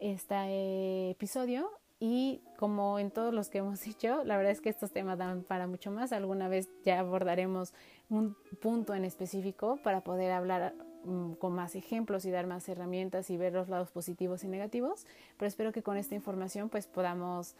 este 0.00 1.10
episodio 1.10 1.70
y 2.00 2.42
como 2.58 2.98
en 2.98 3.10
todos 3.10 3.32
los 3.32 3.48
que 3.48 3.58
hemos 3.58 3.80
dicho, 3.84 4.24
la 4.24 4.36
verdad 4.36 4.52
es 4.52 4.60
que 4.60 4.68
estos 4.68 4.90
temas 4.90 5.18
dan 5.18 5.42
para 5.42 5.66
mucho 5.66 5.90
más. 5.90 6.12
Alguna 6.12 6.48
vez 6.48 6.68
ya 6.84 7.00
abordaremos 7.00 7.72
un 8.10 8.36
punto 8.60 8.94
en 8.94 9.04
específico 9.04 9.78
para 9.82 10.02
poder 10.02 10.32
hablar 10.32 10.74
mm, 11.04 11.32
con 11.34 11.54
más 11.54 11.74
ejemplos 11.74 12.24
y 12.24 12.30
dar 12.30 12.46
más 12.46 12.68
herramientas 12.68 13.30
y 13.30 13.36
ver 13.36 13.52
los 13.54 13.68
lados 13.68 13.90
positivos 13.90 14.44
y 14.44 14.48
negativos. 14.48 15.06
Pero 15.38 15.48
espero 15.48 15.72
que 15.72 15.82
con 15.82 15.96
esta 15.96 16.14
información 16.14 16.68
pues 16.68 16.86
podamos 16.86 17.54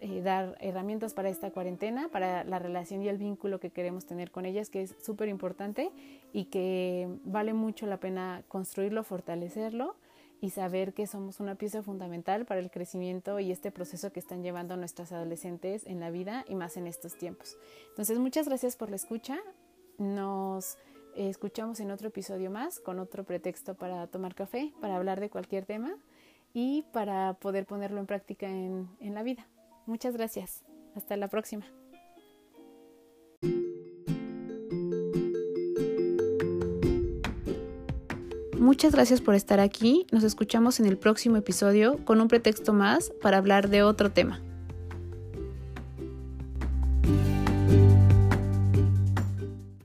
eh, 0.00 0.22
dar 0.22 0.56
herramientas 0.60 1.12
para 1.12 1.28
esta 1.28 1.50
cuarentena, 1.50 2.08
para 2.08 2.42
la 2.44 2.58
relación 2.58 3.02
y 3.02 3.08
el 3.08 3.18
vínculo 3.18 3.60
que 3.60 3.68
queremos 3.68 4.06
tener 4.06 4.30
con 4.30 4.46
ellas, 4.46 4.70
que 4.70 4.82
es 4.82 4.96
súper 4.98 5.28
importante 5.28 5.90
y 6.32 6.46
que 6.46 7.06
vale 7.24 7.52
mucho 7.52 7.86
la 7.86 7.98
pena 7.98 8.42
construirlo, 8.48 9.04
fortalecerlo 9.04 9.96
y 10.40 10.50
saber 10.50 10.94
que 10.94 11.06
somos 11.06 11.38
una 11.38 11.54
pieza 11.54 11.82
fundamental 11.82 12.46
para 12.46 12.60
el 12.60 12.70
crecimiento 12.70 13.40
y 13.40 13.52
este 13.52 13.70
proceso 13.70 14.10
que 14.10 14.20
están 14.20 14.42
llevando 14.42 14.74
nuestras 14.78 15.12
adolescentes 15.12 15.84
en 15.86 16.00
la 16.00 16.10
vida 16.10 16.46
y 16.48 16.54
más 16.54 16.78
en 16.78 16.86
estos 16.86 17.18
tiempos. 17.18 17.58
Entonces, 17.90 18.18
muchas 18.18 18.48
gracias 18.48 18.76
por 18.76 18.88
la 18.88 18.96
escucha. 18.96 19.38
Nos 19.98 20.78
escuchamos 21.14 21.78
en 21.80 21.90
otro 21.90 22.08
episodio 22.08 22.50
más 22.50 22.80
con 22.80 23.00
otro 23.00 23.24
pretexto 23.24 23.74
para 23.74 24.06
tomar 24.06 24.34
café, 24.34 24.72
para 24.80 24.96
hablar 24.96 25.20
de 25.20 25.28
cualquier 25.28 25.66
tema 25.66 25.94
y 26.54 26.86
para 26.92 27.34
poder 27.34 27.66
ponerlo 27.66 28.00
en 28.00 28.06
práctica 28.06 28.48
en, 28.48 28.88
en 29.00 29.14
la 29.14 29.22
vida. 29.22 29.46
Muchas 29.90 30.14
gracias. 30.14 30.62
Hasta 30.94 31.16
la 31.16 31.26
próxima. 31.26 31.66
Muchas 38.56 38.92
gracias 38.92 39.20
por 39.20 39.34
estar 39.34 39.58
aquí. 39.58 40.06
Nos 40.12 40.22
escuchamos 40.22 40.78
en 40.78 40.86
el 40.86 40.96
próximo 40.96 41.38
episodio 41.38 42.04
con 42.04 42.20
un 42.20 42.28
pretexto 42.28 42.72
más 42.72 43.10
para 43.20 43.38
hablar 43.38 43.68
de 43.68 43.82
otro 43.82 44.12
tema. 44.12 44.40